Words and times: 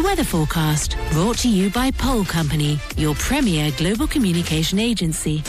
The 0.00 0.06
weather 0.06 0.24
forecast 0.24 0.96
brought 1.12 1.36
to 1.40 1.48
you 1.50 1.68
by 1.68 1.90
Pole 1.90 2.24
Company, 2.24 2.80
your 2.96 3.14
premier 3.16 3.70
global 3.76 4.06
communication 4.06 4.78
agency. 4.78 5.42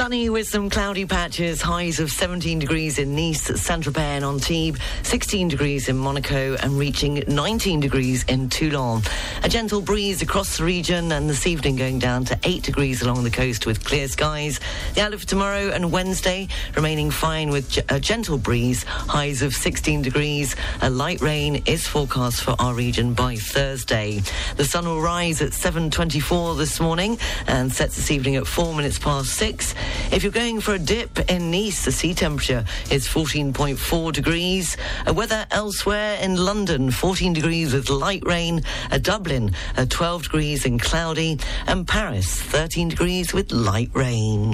Sunny 0.00 0.30
with 0.30 0.48
some 0.48 0.70
cloudy 0.70 1.04
patches, 1.04 1.60
highs 1.60 2.00
of 2.00 2.10
17 2.10 2.58
degrees 2.58 2.98
in 2.98 3.14
Nice, 3.14 3.42
Saint-Tropez 3.60 3.98
and 3.98 4.24
Antibes, 4.24 4.80
16 5.02 5.48
degrees 5.48 5.90
in 5.90 5.98
Monaco 5.98 6.56
and 6.62 6.78
reaching 6.78 7.22
19 7.28 7.80
degrees 7.80 8.24
in 8.24 8.48
Toulon. 8.48 9.02
A 9.42 9.48
gentle 9.50 9.82
breeze 9.82 10.22
across 10.22 10.56
the 10.56 10.64
region 10.64 11.12
and 11.12 11.28
this 11.28 11.46
evening 11.46 11.76
going 11.76 11.98
down 11.98 12.24
to 12.24 12.38
8 12.44 12.62
degrees 12.62 13.02
along 13.02 13.24
the 13.24 13.30
coast 13.30 13.66
with 13.66 13.84
clear 13.84 14.08
skies. 14.08 14.58
The 14.94 15.02
outlook 15.02 15.20
for 15.20 15.26
tomorrow 15.26 15.68
and 15.68 15.92
Wednesday 15.92 16.48
remaining 16.74 17.10
fine 17.10 17.50
with 17.50 17.78
a 17.90 18.00
gentle 18.00 18.38
breeze, 18.38 18.84
highs 18.84 19.42
of 19.42 19.52
16 19.52 20.00
degrees. 20.00 20.56
A 20.80 20.88
light 20.88 21.20
rain 21.20 21.62
is 21.66 21.86
forecast 21.86 22.40
for 22.40 22.56
our 22.58 22.72
region 22.72 23.12
by 23.12 23.36
Thursday. 23.36 24.22
The 24.56 24.64
sun 24.64 24.86
will 24.86 25.02
rise 25.02 25.42
at 25.42 25.50
7.24 25.50 26.56
this 26.56 26.80
morning 26.80 27.18
and 27.46 27.70
sets 27.70 27.96
this 27.96 28.10
evening 28.10 28.36
at 28.36 28.46
4 28.46 28.74
minutes 28.74 28.98
past 28.98 29.34
6. 29.34 29.74
If 30.12 30.22
you're 30.22 30.32
going 30.32 30.60
for 30.60 30.74
a 30.74 30.78
dip 30.78 31.30
in 31.30 31.50
Nice, 31.50 31.84
the 31.84 31.92
sea 31.92 32.14
temperature 32.14 32.64
is 32.90 33.06
14.4 33.08 34.12
degrees. 34.12 34.76
Weather 35.06 35.46
elsewhere 35.50 36.18
in 36.20 36.36
London, 36.36 36.90
14 36.90 37.32
degrees 37.32 37.72
with 37.72 37.90
light 37.90 38.22
rain. 38.24 38.62
Dublin, 39.02 39.52
uh, 39.76 39.86
12 39.88 40.24
degrees 40.24 40.66
and 40.66 40.80
cloudy. 40.80 41.38
And 41.66 41.86
Paris, 41.86 42.40
13 42.40 42.88
degrees 42.88 43.32
with 43.32 43.52
light 43.52 43.90
rain. 43.94 44.52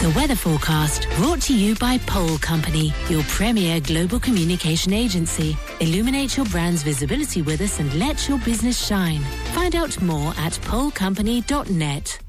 The 0.00 0.12
weather 0.14 0.36
forecast 0.36 1.08
brought 1.16 1.42
to 1.42 1.54
you 1.56 1.74
by 1.74 1.98
Pole 1.98 2.38
Company, 2.38 2.92
your 3.08 3.24
premier 3.24 3.80
global 3.80 4.20
communication 4.20 4.92
agency. 4.92 5.56
Illuminate 5.80 6.36
your 6.36 6.46
brand's 6.46 6.84
visibility 6.84 7.42
with 7.42 7.60
us 7.60 7.80
and 7.80 7.92
let 7.94 8.28
your 8.28 8.38
business 8.38 8.86
shine. 8.86 9.22
Find 9.54 9.74
out 9.74 10.00
more 10.00 10.32
at 10.38 10.52
polecompany.net. 10.52 12.27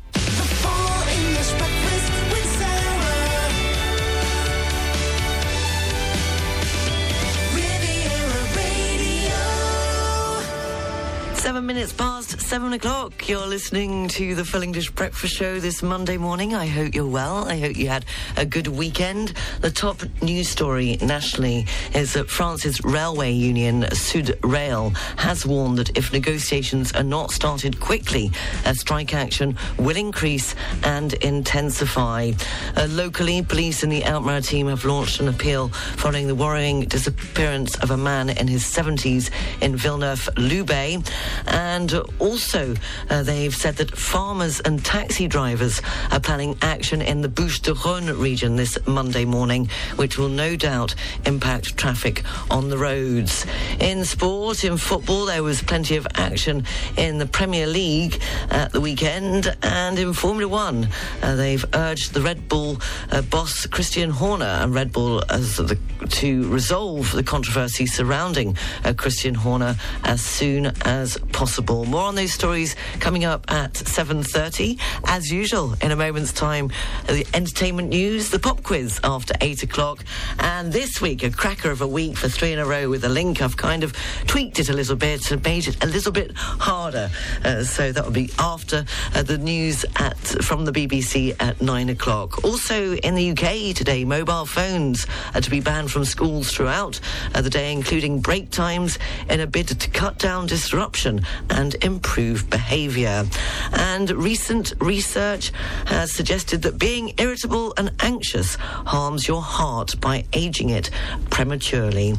Seven 11.50 11.66
minutes 11.66 11.92
past 11.92 12.39
seven 12.42 12.73
o'clock. 12.73 13.28
You're 13.28 13.47
listening 13.47 14.08
to 14.09 14.36
the 14.36 14.45
Full 14.45 14.61
English 14.61 14.92
Breakfast 14.92 15.33
Show 15.33 15.59
this 15.59 15.81
Monday 15.81 16.16
morning. 16.16 16.53
I 16.53 16.67
hope 16.67 16.94
you're 16.94 17.08
well. 17.08 17.50
I 17.50 17.58
hope 17.58 17.75
you 17.75 17.88
had 17.88 18.06
a 18.38 18.45
good 18.45 18.67
weekend. 18.67 19.33
The 19.61 19.72
top 19.72 20.03
news 20.22 20.47
story 20.47 21.00
nationally 21.02 21.66
is 21.95 22.14
that 22.14 22.30
France's 22.30 22.83
railway 22.83 23.31
union, 23.31 23.89
Sud 23.95 24.38
Rail, 24.44 24.91
has 25.17 25.44
warned 25.44 25.80
that 25.80 25.97
if 25.97 26.14
negotiations 26.14 26.91
are 26.91 27.02
not 27.02 27.31
started 27.31 27.80
quickly, 27.80 28.30
a 28.66 28.75
strike 28.75 29.16
action 29.16 29.58
will 29.80 29.97
increase 29.97 30.53
and 30.84 31.13
intensify. 31.13 32.31
Uh, 32.78 32.86
locally, 32.91 33.41
police 33.41 33.81
in 33.81 33.89
the 33.89 34.03
Alpes-Maritimes 34.03 34.69
have 34.69 34.86
launched 34.86 35.19
an 35.19 35.28
appeal 35.28 35.69
following 35.97 36.28
the 36.28 36.36
worrying 36.36 36.81
disappearance 36.81 37.75
of 37.80 37.89
a 37.89 37.97
man 37.97 38.30
in 38.30 38.47
his 38.47 38.63
70s 38.63 39.31
in 39.61 39.75
Villeneuve-Loubet. 39.75 41.09
And 41.48 41.94
also, 42.20 42.76
uh, 43.09 43.23
they've 43.23 43.56
said 43.56 43.78
that 43.78 43.92
farmers 43.98 44.59
and 44.59 44.84
taxi 44.84 45.28
drivers 45.28 45.81
are 46.12 46.20
planning 46.20 46.58
action 46.62 47.02
in 47.02 47.22
the 47.22 47.30
Bouches-du-Rhône 47.30 48.20
region 48.20 48.56
this 48.56 48.78
Monday 48.88 49.26
morning, 49.26 49.70
which 49.96 50.18
will 50.18 50.30
no 50.30 50.56
doubt 50.56 50.96
impact 51.26 51.78
traffic 51.78 52.23
on 52.50 52.70
the 52.70 52.78
roads. 52.78 53.46
In 53.80 54.06
sport, 54.06 54.64
in 54.64 54.78
football, 54.78 55.26
there 55.26 55.44
was 55.44 55.62
plenty 55.62 55.96
of 55.96 56.08
action 56.16 56.66
in 56.98 57.18
the 57.18 57.26
Premier 57.26 57.68
League 57.68 58.22
at 58.50 58.72
the 58.72 58.81
weekend. 58.81 59.56
And 59.64 59.98
in 59.98 60.14
Formula 60.14 60.48
One, 60.48 60.90
uh, 61.22 61.36
they've 61.36 61.66
urged 61.74 62.14
the 62.14 62.22
Red 62.22 62.48
Bull 62.50 62.78
uh, 63.12 63.22
boss, 63.22 63.66
Christian 63.66 64.09
Horner, 64.09 64.46
and 64.46 64.74
Red 64.74 64.92
Bull 64.92 65.19
the, 65.19 65.78
to 66.09 66.50
resolve 66.50 67.12
the 67.12 67.24
controversy 67.24 67.86
surrounding 67.86 68.58
uh, 68.84 68.94
Christian 68.94 69.36
Horner 69.36 69.75
as 70.03 70.22
soon 70.22 70.68
as 70.84 71.18
possible. 71.31 71.85
More 71.85 72.03
on 72.03 72.16
those 72.16 72.34
stories 72.34 72.75
coming 73.00 73.25
up 73.25 73.50
at 73.51 73.73
7.30. 73.73 74.79
As 75.06 75.31
usual, 75.31 75.75
in 75.81 75.91
a 75.91 75.95
moment's 75.95 76.34
time, 76.34 76.72
the 77.07 77.25
entertainment 77.34 77.90
news, 77.90 78.29
the 78.29 78.40
pop 78.40 78.63
quiz 78.63 79.00
after 79.03 79.34
8 79.41 79.63
o'clock. 79.63 80.03
And 80.39 80.72
this 80.72 81.01
week, 81.01 81.23
a 81.23 81.29
cracker 81.29 81.72
of 81.72 81.81
a 81.81 81.88
week 81.88 82.18
for 82.18 82.29
three 82.29 82.53
in 82.53 82.59
a 82.59 82.66
row 82.66 82.89
with 82.89 83.03
a 83.06 83.09
link. 83.09 83.41
I've 83.41 83.57
kind 83.57 83.84
of 83.84 83.94
tweaked 84.28 84.59
it 84.59 84.69
a 84.69 84.73
little 84.73 84.95
bit 84.95 85.31
and 85.31 85.44
made 85.44 85.68
it 85.68 85.84
a 85.84 85.88
little 85.88 86.12
bit 86.12 86.31
harder. 86.35 87.09
Uh, 87.44 87.63
so 87.63 87.91
that 87.91 88.03
will 88.03 88.12
be 88.12 88.29
after 88.39 88.85
uh, 89.16 89.23
the 89.23 89.38
news 89.38 89.85
at 89.97 90.18
from 90.18 90.66
the 90.66 90.72
BBC 90.72 91.35
at 91.39 91.62
9 91.62 91.89
o'clock. 91.89 92.44
Also 92.44 92.95
in 92.95 93.16
the 93.16 93.31
UK 93.31 93.75
today, 93.75 94.03
mobile 94.06 94.45
phones 94.45 95.07
are 95.34 95.41
to 95.41 95.50
be 95.50 95.59
banned 95.59 95.91
from 95.91 96.06
schools 96.06 96.51
throughout 96.51 97.00
uh, 97.34 97.41
the 97.41 97.50
day, 97.50 97.72
including 97.72 98.19
break 98.19 98.50
times, 98.50 98.97
in 99.29 99.39
a 99.39 99.47
bid 99.47 99.68
to 99.68 99.89
cut 99.89 100.18
down 100.18 100.47
disruption 100.47 101.19
and 101.50 101.75
improve 101.84 102.50
behaviour. 102.50 103.25
And 103.74 104.09
recent 104.12 104.74
research 104.80 105.52
has 105.85 106.12
suggested 106.12 106.62
that 106.63 106.78
being 106.78 107.13
irritable 107.18 107.74
and 107.78 107.91
anxious 108.02 108.56
harms 108.56 109.28
your 109.28 109.41
heart 109.41 110.00
by 110.00 110.25
aging 110.34 110.69
it 110.69 110.90
prematurely. 111.30 112.16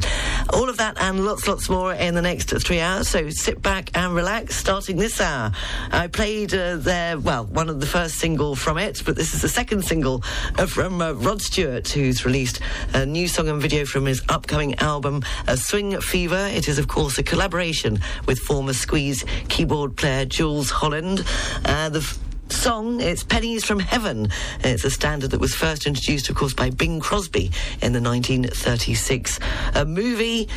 All 0.53 0.69
of 0.69 0.77
that 0.77 0.97
and 0.99 1.25
lots, 1.25 1.47
lots 1.47 1.69
more 1.69 1.93
in 1.93 2.15
the 2.15 2.21
next 2.21 2.49
three 2.63 2.79
hours. 2.79 3.07
So 3.07 3.29
sit 3.29 3.61
back 3.61 3.89
and 3.95 4.13
relax. 4.13 4.55
Starting 4.55 4.97
this 4.97 5.19
hour, 5.19 5.51
I 5.91 6.07
played 6.07 6.53
uh, 6.53 6.77
their 6.77 7.19
well, 7.19 7.45
one 7.45 7.69
of 7.69 7.79
the 7.79 7.85
first 7.85 8.15
single 8.15 8.55
from 8.55 8.77
it, 8.77 9.01
but 9.05 9.15
this 9.15 9.33
is 9.33 9.41
the 9.41 9.49
second 9.49 9.83
single 9.83 10.23
uh, 10.57 10.65
from 10.65 11.01
uh, 11.01 11.13
Rod 11.13 11.41
Stewart, 11.41 11.87
who's 11.87 12.25
released 12.25 12.59
a 12.93 13.05
new 13.05 13.27
song 13.27 13.47
and 13.47 13.61
video 13.61 13.85
from 13.85 14.05
his 14.05 14.21
upcoming 14.29 14.75
album, 14.75 15.23
uh, 15.47 15.55
Swing 15.55 15.99
Fever. 16.01 16.47
It 16.51 16.67
is, 16.67 16.79
of 16.79 16.87
course, 16.87 17.17
a 17.17 17.23
collaboration 17.23 17.99
with 18.25 18.39
former 18.39 18.73
Squeeze 18.91 19.23
keyboard 19.47 19.95
player 19.95 20.25
Jools 20.25 20.69
Holland. 20.69 21.23
Uh, 21.63 21.87
the 21.87 21.99
f- 21.99 22.19
song. 22.49 22.99
It's 22.99 23.23
Pennies 23.23 23.63
from 23.63 23.79
Heaven. 23.79 24.27
It's 24.65 24.83
a 24.83 24.89
standard 24.91 25.31
that 25.31 25.39
was 25.39 25.55
first 25.55 25.87
introduced, 25.87 26.29
of 26.29 26.35
course, 26.35 26.53
by 26.53 26.71
Bing 26.71 26.99
Crosby 26.99 27.51
in 27.81 27.93
the 27.93 28.01
1936 28.01 29.39
a 29.75 29.85
movie 29.85 30.49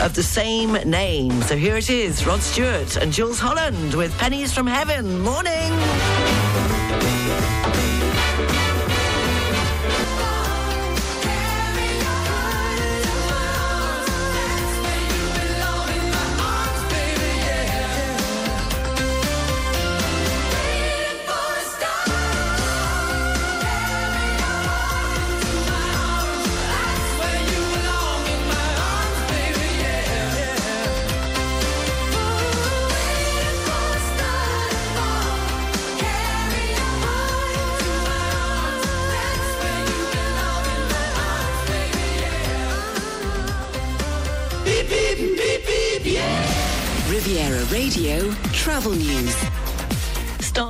of 0.00 0.14
the 0.14 0.22
same 0.22 0.74
name. 0.88 1.42
So 1.42 1.56
here 1.56 1.76
it 1.76 1.90
is 1.90 2.24
Rod 2.24 2.40
Stewart 2.40 2.98
and 2.98 3.12
Jools 3.12 3.40
Holland 3.40 3.94
with 3.94 4.16
Pennies 4.16 4.52
from 4.52 4.68
Heaven. 4.68 5.18
Morning. 5.22 5.72
Travel 48.86 49.00
News. 49.02 49.55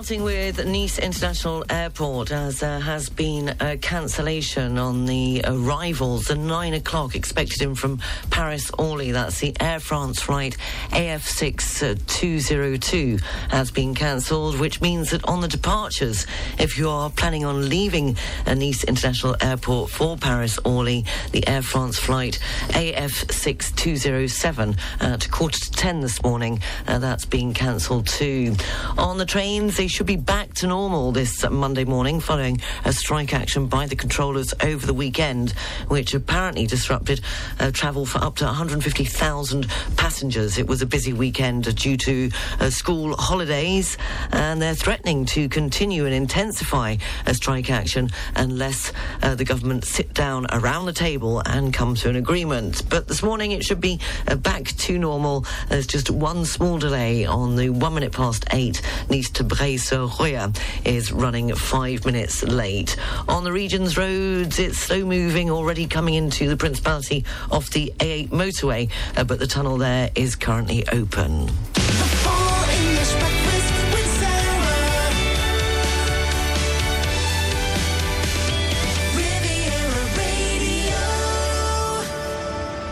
Starting 0.06 0.23
with 0.23 0.64
Nice 0.64 1.00
International 1.00 1.64
Airport, 1.69 2.31
as 2.31 2.61
there 2.61 2.79
has 2.79 3.08
been 3.08 3.56
a 3.58 3.76
cancellation 3.76 4.79
on 4.79 5.05
the 5.05 5.43
arrivals. 5.44 6.26
The 6.26 6.37
nine 6.37 6.75
o'clock 6.75 7.17
expected 7.17 7.61
in 7.61 7.75
from 7.75 7.99
Paris 8.31 8.70
Orly. 8.79 9.11
That's 9.11 9.41
the 9.41 9.56
Air 9.58 9.81
France 9.81 10.23
flight 10.23 10.56
AF6202 10.91 13.20
has 13.50 13.73
been 13.73 13.97
cancelled, 13.97 14.61
which 14.61 14.81
means 14.81 15.11
that 15.11 15.25
on 15.25 15.41
the 15.41 15.49
departures, 15.49 16.25
if 16.56 16.79
you 16.79 16.88
are 16.88 17.11
planning 17.11 17.44
on 17.44 17.69
leaving 17.69 18.17
Nice 18.47 18.85
International 18.85 19.35
Airport 19.41 19.91
for 19.91 20.17
Paris 20.17 20.56
Orly, 20.64 21.05
the 21.32 21.44
Air 21.49 21.62
France 21.62 21.99
flight 21.99 22.38
AF6207 22.69 24.79
at 25.00 25.29
quarter 25.32 25.58
to 25.58 25.70
ten 25.73 26.00
this 26.00 26.23
morning, 26.23 26.61
uh, 26.87 27.00
that's 27.00 27.25
been 27.25 27.53
cancelled 27.53 28.06
too. 28.06 28.55
On 28.97 29.19
the 29.19 29.26
trains, 29.26 29.76
they 29.76 29.88
should 29.96 30.04
be 30.04 30.16
back 30.16 30.52
to 30.52 30.66
normal 30.66 31.10
this 31.10 31.43
Monday 31.50 31.87
morning 31.87 32.20
following 32.20 32.60
a 32.84 32.93
strike 32.93 33.32
action 33.32 33.66
by 33.66 33.87
the 33.87 33.96
controllers 33.96 34.52
over 34.62 34.84
the 34.84 34.93
weekend, 34.93 35.52
which 35.88 36.12
apparently 36.12 36.66
disrupted 36.66 37.19
uh, 37.60 37.70
travel 37.70 38.04
for 38.04 38.22
up 38.22 38.37
to 38.37 38.44
150,000 38.44 39.66
passengers. 39.96 40.58
It 40.58 40.66
was 40.66 40.82
a 40.82 40.87
busy 40.87 41.14
weekend 41.14 41.75
due 41.76 41.96
to 41.96 42.31
uh, 42.60 42.69
school 42.69 43.16
holidays, 43.16 43.96
and 44.32 44.60
they're 44.60 44.75
threatening 44.75 45.25
to 45.26 45.48
continue 45.48 46.04
and 46.04 46.14
intensify 46.14 46.96
a 47.25 47.32
strike 47.32 47.70
action 47.70 48.10
unless 48.34 48.93
uh, 49.22 49.34
the 49.34 49.46
government 49.46 49.87
sit 49.87 50.12
down 50.12 50.46
around 50.52 50.84
the 50.84 50.93
table 50.93 51.40
and 51.46 51.72
come 51.72 51.94
to 51.94 52.10
an 52.10 52.16
agreement. 52.16 52.82
But 52.90 53.08
this 53.08 53.22
morning 53.22 53.52
it 53.52 53.64
should 53.64 53.81
be 53.81 53.98
uh, 54.28 54.34
back 54.34 54.64
to 54.64 54.98
normal. 54.98 55.46
There's 55.70 55.87
just 55.87 56.10
one 56.10 56.44
small 56.44 56.76
delay 56.76 57.25
on 57.25 57.56
the 57.56 57.70
one 57.70 57.94
minute 57.94 58.12
past 58.12 58.44
eight. 58.52 58.82
Nice 59.08 59.31
to 59.31 59.43
Breil-sur-Roya 59.88 60.53
is 60.85 61.12
running 61.12 61.55
five 61.55 62.05
minutes 62.05 62.43
late. 62.43 62.97
On 63.29 63.44
the 63.44 63.53
region's 63.53 63.97
roads, 63.97 64.59
it's 64.59 64.79
slow 64.79 65.05
moving, 65.05 65.50
already 65.50 65.87
coming 65.87 66.15
into 66.15 66.49
the 66.49 66.56
Principality 66.56 67.25
off 67.53 67.71
the 67.71 67.93
A8 67.99 68.31
motorway, 68.31 68.91
uh, 69.17 69.25
but 69.25 69.38
the 69.38 69.47
tunnel 69.47 69.77
there 69.77 70.11
is 70.15 70.35
currently 70.35 70.87
open. 70.88 71.50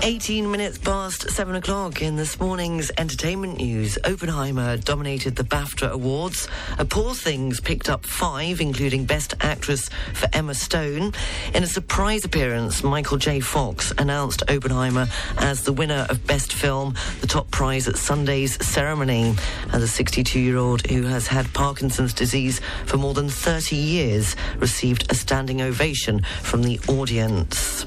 18 0.04 0.50
minutes 0.50 0.76
past 0.76 1.30
7 1.30 1.54
o'clock 1.54 2.02
in 2.02 2.14
this 2.14 2.38
morning's 2.38 2.92
entertainment 2.98 3.56
news. 3.56 3.96
Oppenheimer 4.04 4.76
dominated 4.76 5.34
the 5.34 5.44
BAFTA 5.44 5.92
Awards. 5.92 6.46
Uh, 6.78 6.84
Poor 6.84 7.14
Things 7.14 7.58
picked 7.58 7.88
up 7.88 8.04
five, 8.04 8.60
including 8.60 9.06
Best 9.06 9.32
Actress 9.40 9.88
for 10.12 10.28
Emma 10.34 10.54
Stone. 10.54 11.14
In 11.54 11.62
a 11.62 11.66
surprise 11.66 12.26
appearance, 12.26 12.84
Michael 12.84 13.16
J. 13.16 13.40
Fox 13.40 13.94
announced 13.96 14.42
Oppenheimer 14.50 15.06
as 15.38 15.62
the 15.62 15.72
winner 15.72 16.06
of 16.10 16.26
Best 16.26 16.52
Film, 16.52 16.94
the 17.22 17.26
top 17.26 17.50
prize 17.50 17.88
at 17.88 17.96
Sunday's 17.96 18.62
ceremony. 18.62 19.34
And 19.72 19.82
the 19.82 19.88
62 19.88 20.38
year 20.38 20.58
old 20.58 20.86
who 20.86 21.04
has 21.04 21.26
had 21.28 21.50
Parkinson's 21.54 22.12
disease 22.12 22.60
for 22.84 22.98
more 22.98 23.14
than 23.14 23.30
30 23.30 23.74
years 23.74 24.36
received 24.56 25.10
a 25.10 25.14
standing 25.14 25.62
ovation 25.62 26.20
from 26.42 26.62
the 26.62 26.78
audience. 26.88 27.86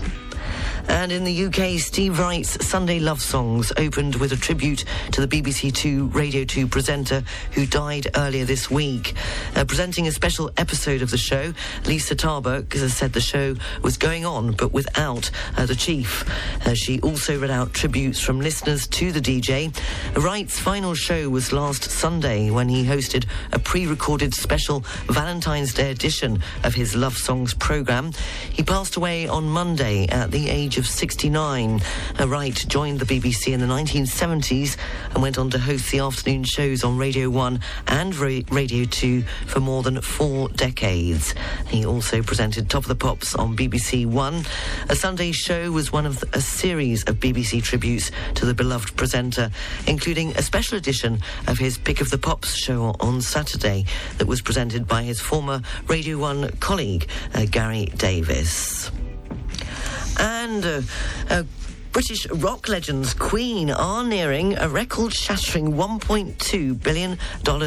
And 0.88 1.12
in 1.12 1.24
the 1.24 1.46
UK, 1.46 1.80
Steve 1.80 2.18
Wright's 2.18 2.66
Sunday 2.66 3.00
Love 3.00 3.22
Songs 3.22 3.72
opened 3.78 4.16
with 4.16 4.32
a 4.32 4.38
tribute 4.38 4.86
to 5.12 5.26
the 5.26 5.28
BBC 5.28 5.74
Two 5.74 6.08
Radio 6.08 6.46
2 6.46 6.68
presenter 6.68 7.24
who 7.52 7.66
died 7.66 8.08
earlier 8.16 8.46
this 8.46 8.72
week. 8.72 9.14
Uh, 9.56 9.66
presenting 9.66 10.08
a 10.08 10.12
special 10.12 10.50
episode 10.58 11.02
of 11.02 11.12
the 11.12 11.18
show, 11.18 11.54
Liza 11.86 12.16
Tarbuck 12.16 12.74
said 12.74 13.14
the 13.14 13.22
show 13.22 13.56
was 13.82 13.98
going 13.98 14.26
on 14.26 14.54
but 14.54 14.72
without 14.72 15.30
uh, 15.58 15.66
the 15.66 15.76
chief. 15.76 16.24
Uh, 16.66 16.74
she 16.74 17.02
also 17.02 17.38
read 17.40 17.52
out 17.52 17.74
tributes 17.74 18.20
from 18.20 18.40
listeners 18.40 18.88
to 18.88 19.12
the 19.12 19.22
DJ. 19.22 19.76
Wright's 20.16 20.60
final 20.60 20.94
show 20.94 21.30
was 21.30 21.52
last 21.52 21.84
Sunday 21.84 22.50
when 22.50 22.70
he 22.70 22.86
hosted 22.86 23.26
a 23.52 23.60
pre-recorded 23.60 24.34
special 24.34 24.80
Valentine's 25.08 25.74
Day 25.74 25.92
edition 25.92 26.42
of 26.64 26.74
his 26.74 26.96
Love 26.96 27.18
Songs 27.18 27.54
programme. 27.54 28.12
He 28.52 28.64
passed 28.64 28.96
away 28.96 29.28
on 29.28 29.50
Monday 29.50 30.08
at 30.08 30.32
the 30.32 30.50
age 30.50 30.77
of 30.78 30.88
69. 30.88 31.82
Wright 32.26 32.66
joined 32.68 33.00
the 33.00 33.06
BBC 33.06 33.54
in 33.54 33.60
the 33.60 33.66
1970s 33.66 34.78
and 35.14 35.22
went 35.22 35.38
on 35.38 35.50
to 35.50 35.60
host 35.60 35.92
the 35.92 36.00
afternoon 36.00 36.44
shows 36.44 36.84
on 36.84 36.98
Radio 36.98 37.30
1 37.30 37.60
and 37.88 38.16
Ra- 38.16 38.42
Radio 38.52 38.86
2 38.86 39.22
for 39.48 39.60
more 39.60 39.84
than 39.84 40.02
four 40.02 40.50
decades. 40.50 41.34
He 41.68 41.86
also 41.86 42.22
presented 42.22 42.70
Top 42.70 42.84
of 42.84 42.88
the 42.88 42.96
Pops 42.96 43.36
on 43.36 43.56
BBC 43.56 44.06
One. 44.06 44.44
A 44.90 44.96
Sunday 44.96 45.32
show 45.32 45.72
was 45.72 45.92
one 45.92 46.06
of 46.06 46.24
a 46.34 46.42
series 46.42 47.04
of 47.04 47.16
BBC 47.20 47.64
tributes 47.64 48.12
to 48.36 48.46
the 48.46 48.54
beloved 48.54 48.96
presenter, 48.96 49.50
including 49.88 50.36
a 50.38 50.42
special 50.42 50.78
edition 50.78 51.20
of 51.48 51.58
his 51.58 51.78
Pick 51.78 52.02
of 52.02 52.10
the 52.10 52.18
Pops 52.18 52.54
show 52.56 52.96
on 53.00 53.22
Saturday 53.22 53.86
that 54.18 54.28
was 54.28 54.42
presented 54.42 54.88
by 54.88 55.04
his 55.04 55.20
former 55.20 55.62
Radio 55.88 56.18
1 56.18 56.50
colleague, 56.60 57.08
uh, 57.34 57.46
Gary 57.50 57.86
Davies 57.98 58.92
and 60.18 60.66
uh, 60.66 60.82
uh, 61.30 61.44
British 61.92 62.28
rock 62.30 62.68
legends 62.68 63.14
Queen 63.14 63.72
are 63.72 64.04
nearing 64.04 64.56
a 64.58 64.70
record 64.70 65.14
shattering 65.14 65.74
$1.2 65.74 66.84
billion 66.84 67.18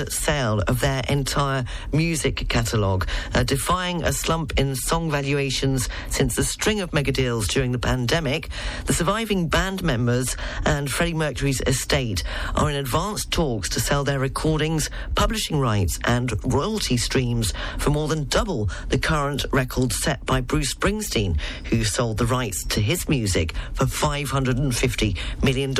sale 0.08 0.60
of 0.68 0.80
their 0.80 1.02
entire 1.08 1.64
music 1.92 2.48
catalogue, 2.48 3.08
uh, 3.34 3.42
defying 3.42 4.04
a 4.04 4.12
slump 4.12 4.52
in 4.58 4.76
song 4.76 5.10
valuations 5.10 5.88
since 6.10 6.36
the 6.36 6.44
string 6.44 6.80
of 6.80 6.92
mega 6.92 7.10
deals 7.10 7.48
during 7.48 7.72
the 7.72 7.78
pandemic. 7.78 8.50
The 8.86 8.92
surviving 8.92 9.48
band 9.48 9.82
members 9.82 10.36
and 10.64 10.90
Freddie 10.90 11.14
Mercury's 11.14 11.62
estate 11.66 12.22
are 12.54 12.70
in 12.70 12.76
advanced 12.76 13.32
talks 13.32 13.68
to 13.70 13.80
sell 13.80 14.04
their 14.04 14.20
recordings, 14.20 14.90
publishing 15.16 15.58
rights, 15.58 15.98
and 16.04 16.32
royalty 16.44 16.96
streams 16.96 17.52
for 17.78 17.90
more 17.90 18.06
than 18.06 18.24
double 18.24 18.68
the 18.90 18.98
current 18.98 19.44
record 19.50 19.92
set 19.92 20.24
by 20.24 20.40
Bruce 20.40 20.74
Springsteen, 20.74 21.38
who 21.64 21.82
sold 21.82 22.18
the 22.18 22.26
rights 22.26 22.64
to 22.64 22.80
his 22.80 23.08
music 23.08 23.54
for 23.72 23.86
five. 23.86 24.19
$550 24.24 25.16
million 25.42 25.74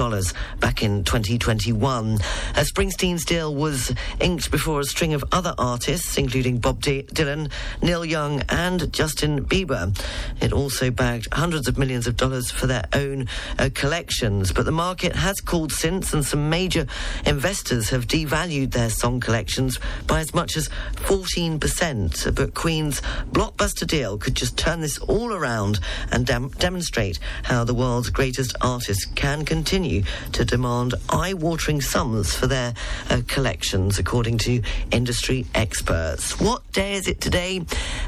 back 0.60 0.82
in 0.82 1.04
2021. 1.04 2.14
Uh, 2.14 2.18
Springsteen's 2.60 3.24
deal 3.24 3.54
was 3.54 3.92
inked 4.20 4.50
before 4.50 4.80
a 4.80 4.84
string 4.84 5.14
of 5.14 5.24
other 5.32 5.54
artists, 5.58 6.16
including 6.18 6.58
Bob 6.58 6.80
D- 6.80 7.02
Dylan, 7.04 7.50
Neil 7.82 8.04
Young, 8.04 8.42
and 8.48 8.92
Justin 8.92 9.44
Bieber. 9.44 9.96
It 10.40 10.52
also 10.52 10.90
bagged 10.90 11.28
hundreds 11.32 11.68
of 11.68 11.78
millions 11.78 12.06
of 12.06 12.16
dollars 12.16 12.50
for 12.50 12.66
their 12.66 12.84
own 12.92 13.28
uh, 13.58 13.70
collections. 13.74 14.52
But 14.52 14.64
the 14.64 14.72
market 14.72 15.14
has 15.16 15.40
cooled 15.40 15.72
since, 15.72 16.12
and 16.12 16.24
some 16.24 16.50
major 16.50 16.86
investors 17.26 17.90
have 17.90 18.06
devalued 18.06 18.72
their 18.72 18.90
song 18.90 19.20
collections 19.20 19.78
by 20.06 20.20
as 20.20 20.34
much 20.34 20.56
as 20.56 20.68
14%. 20.96 22.34
But 22.34 22.54
Queen's 22.54 23.00
blockbuster 23.32 23.86
deal 23.86 24.18
could 24.18 24.34
just 24.34 24.56
turn 24.56 24.80
this 24.80 24.98
all 24.98 25.32
around 25.32 25.80
and 26.10 26.26
dem- 26.26 26.50
demonstrate 26.58 27.18
how 27.44 27.64
the 27.64 27.74
world's 27.74 28.10
greatest 28.20 28.54
artists 28.60 29.06
can 29.06 29.46
continue 29.46 30.02
to 30.30 30.44
demand 30.44 30.92
eye-watering 31.08 31.80
sums 31.80 32.34
for 32.34 32.46
their 32.46 32.74
uh, 33.08 33.22
collections, 33.28 33.98
according 33.98 34.36
to 34.36 34.60
industry 34.90 35.46
experts. 35.54 36.38
What 36.38 36.70
day 36.72 36.96
is 36.96 37.08
it 37.08 37.22
today? 37.22 37.62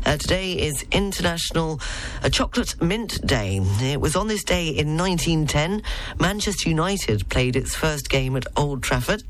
Uh, 0.04 0.18
today 0.18 0.52
is 0.52 0.84
International 0.92 1.80
uh, 2.22 2.28
Chocolate 2.28 2.74
Mint 2.82 3.26
Day. 3.26 3.58
It 3.80 4.02
was 4.02 4.14
on 4.14 4.28
this 4.28 4.44
day 4.44 4.68
in 4.68 4.98
1910 4.98 5.82
Manchester 6.20 6.68
United 6.68 7.26
played 7.30 7.56
its 7.56 7.74
first 7.74 8.10
game 8.10 8.36
at 8.36 8.44
Old 8.54 8.82
Trafford. 8.82 9.22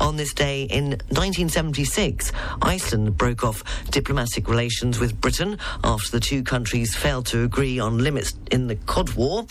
On 0.00 0.16
this 0.16 0.34
day 0.34 0.64
in 0.64 0.90
1976, 1.16 2.30
Iceland 2.60 3.16
broke 3.16 3.42
off 3.42 3.64
diplomatic 3.90 4.50
relations 4.50 5.00
with 5.00 5.18
Britain 5.18 5.56
after 5.82 6.10
the 6.10 6.20
two 6.20 6.42
countries 6.42 6.94
failed 6.94 7.24
to 7.26 7.42
agree 7.42 7.78
on 7.78 7.96
limits 7.96 8.34
in 8.50 8.66
the 8.66 8.76
Cod 8.76 9.14
War. 9.14 9.46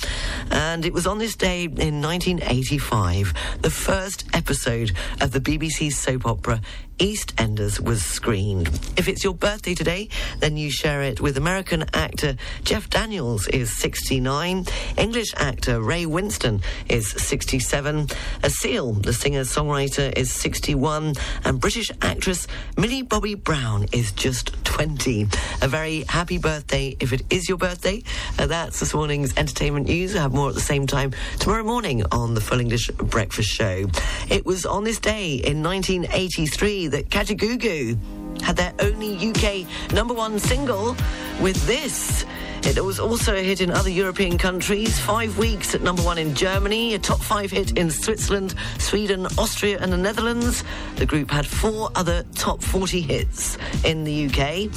And 0.76 0.86
it 0.86 0.92
was 0.92 1.08
on 1.08 1.20
this 1.20 1.38
day 1.38 1.64
in 1.64 2.02
1985, 2.02 3.34
the 3.62 3.70
first 3.70 4.26
episode 4.34 4.92
of 5.22 5.32
the 5.32 5.40
BBC 5.40 5.90
soap 5.94 6.26
opera 6.26 6.60
EastEnders 6.98 7.80
was 7.80 8.04
screened. 8.04 8.68
If 8.98 9.08
it's 9.08 9.24
your 9.24 9.34
birthday 9.34 9.76
today, 9.76 10.10
then 10.40 10.56
you 10.56 10.72
share 10.72 11.02
it 11.02 11.20
with 11.20 11.38
American 11.38 11.86
actor 11.94 12.36
Jeff 12.64 12.90
Daniels 12.90 13.48
is 13.48 13.78
69, 13.78 14.66
English 14.98 15.34
actor 15.38 15.82
Ray 15.82 16.06
Winstone 16.06 16.64
is 16.90 17.10
67, 17.10 18.08
a 18.44 18.50
Seal, 18.50 18.94
the 18.94 19.14
singer-songwriter, 19.14 20.18
is 20.18 20.32
61, 20.32 21.16
and 21.44 21.60
British 21.60 21.92
actress 22.02 22.48
Millie 22.78 23.02
Bobby 23.02 23.36
Brown 23.36 23.86
is 23.92 24.12
just 24.14 24.64
20. 24.64 25.28
A 25.62 25.68
very 25.68 26.04
happy 26.10 26.38
birthday 26.38 26.96
if 27.00 27.14
it 27.14 27.22
is 27.30 27.48
your 27.48 27.58
birthday. 27.58 28.04
Uh, 28.38 28.48
that's 28.48 28.80
this 28.80 28.94
morning's 28.94 29.36
entertainment 29.38 29.88
news. 29.88 30.16
I 30.16 30.22
have 30.22 30.34
more 30.34 30.50
at 30.50 30.56
the 30.56 30.62
same 30.62 30.88
time 30.88 31.14
tomorrow 31.40 31.64
morning 31.64 32.04
on 32.12 32.34
the 32.34 32.42
Full 32.42 32.60
English 32.60 32.90
Breakfast 32.92 33.50
Show. 33.50 33.88
It 34.30 34.46
was 34.46 34.66
on 34.66 34.84
this 34.84 35.00
day 35.00 35.36
in 35.36 35.64
1983 35.64 36.85
that 36.88 37.10
Kajagoogoo 37.10 38.42
had 38.42 38.56
their 38.56 38.74
only 38.80 39.30
UK 39.30 39.66
number 39.94 40.14
one 40.14 40.40
single 40.40 40.96
with 41.42 41.66
this. 41.68 42.26
It 42.64 42.84
was 42.84 43.00
also 43.00 43.36
a 43.36 43.42
hit 43.42 43.62
in 43.62 43.72
other 43.72 43.90
European 43.90 44.38
countries, 44.38 45.00
five 45.00 45.38
weeks 45.38 45.76
at 45.76 45.82
number 45.82 46.02
one 46.02 46.18
in 46.18 46.34
Germany, 46.34 46.96
a 46.96 47.00
top 47.00 47.20
five 47.20 47.52
hit 47.52 47.78
in 47.78 47.92
Switzerland, 47.92 48.56
Sweden, 48.80 49.28
Austria, 49.38 49.78
and 49.80 49.94
the 49.94 49.98
Netherlands. 49.98 50.64
The 50.96 51.06
group 51.06 51.30
had 51.30 51.46
four 51.46 51.90
other 51.96 52.24
top 52.34 52.62
40 52.64 53.02
hits 53.02 53.58
in 53.84 54.04
the 54.04 54.26
UK. 54.26 54.70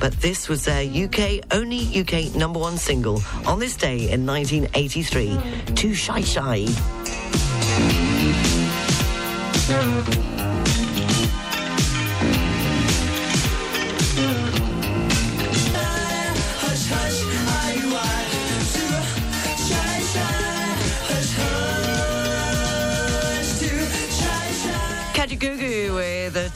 But 0.00 0.12
this 0.20 0.48
was 0.48 0.64
their 0.64 0.82
UK 0.82 1.44
only 1.52 1.80
UK 2.00 2.34
number 2.34 2.58
one 2.58 2.76
single 2.76 3.22
on 3.46 3.58
this 3.58 3.76
day 3.76 4.10
in 4.10 4.26
1983. 4.26 5.74
Too 5.74 5.94
Shy 5.94 6.20
Shy. 6.20 6.66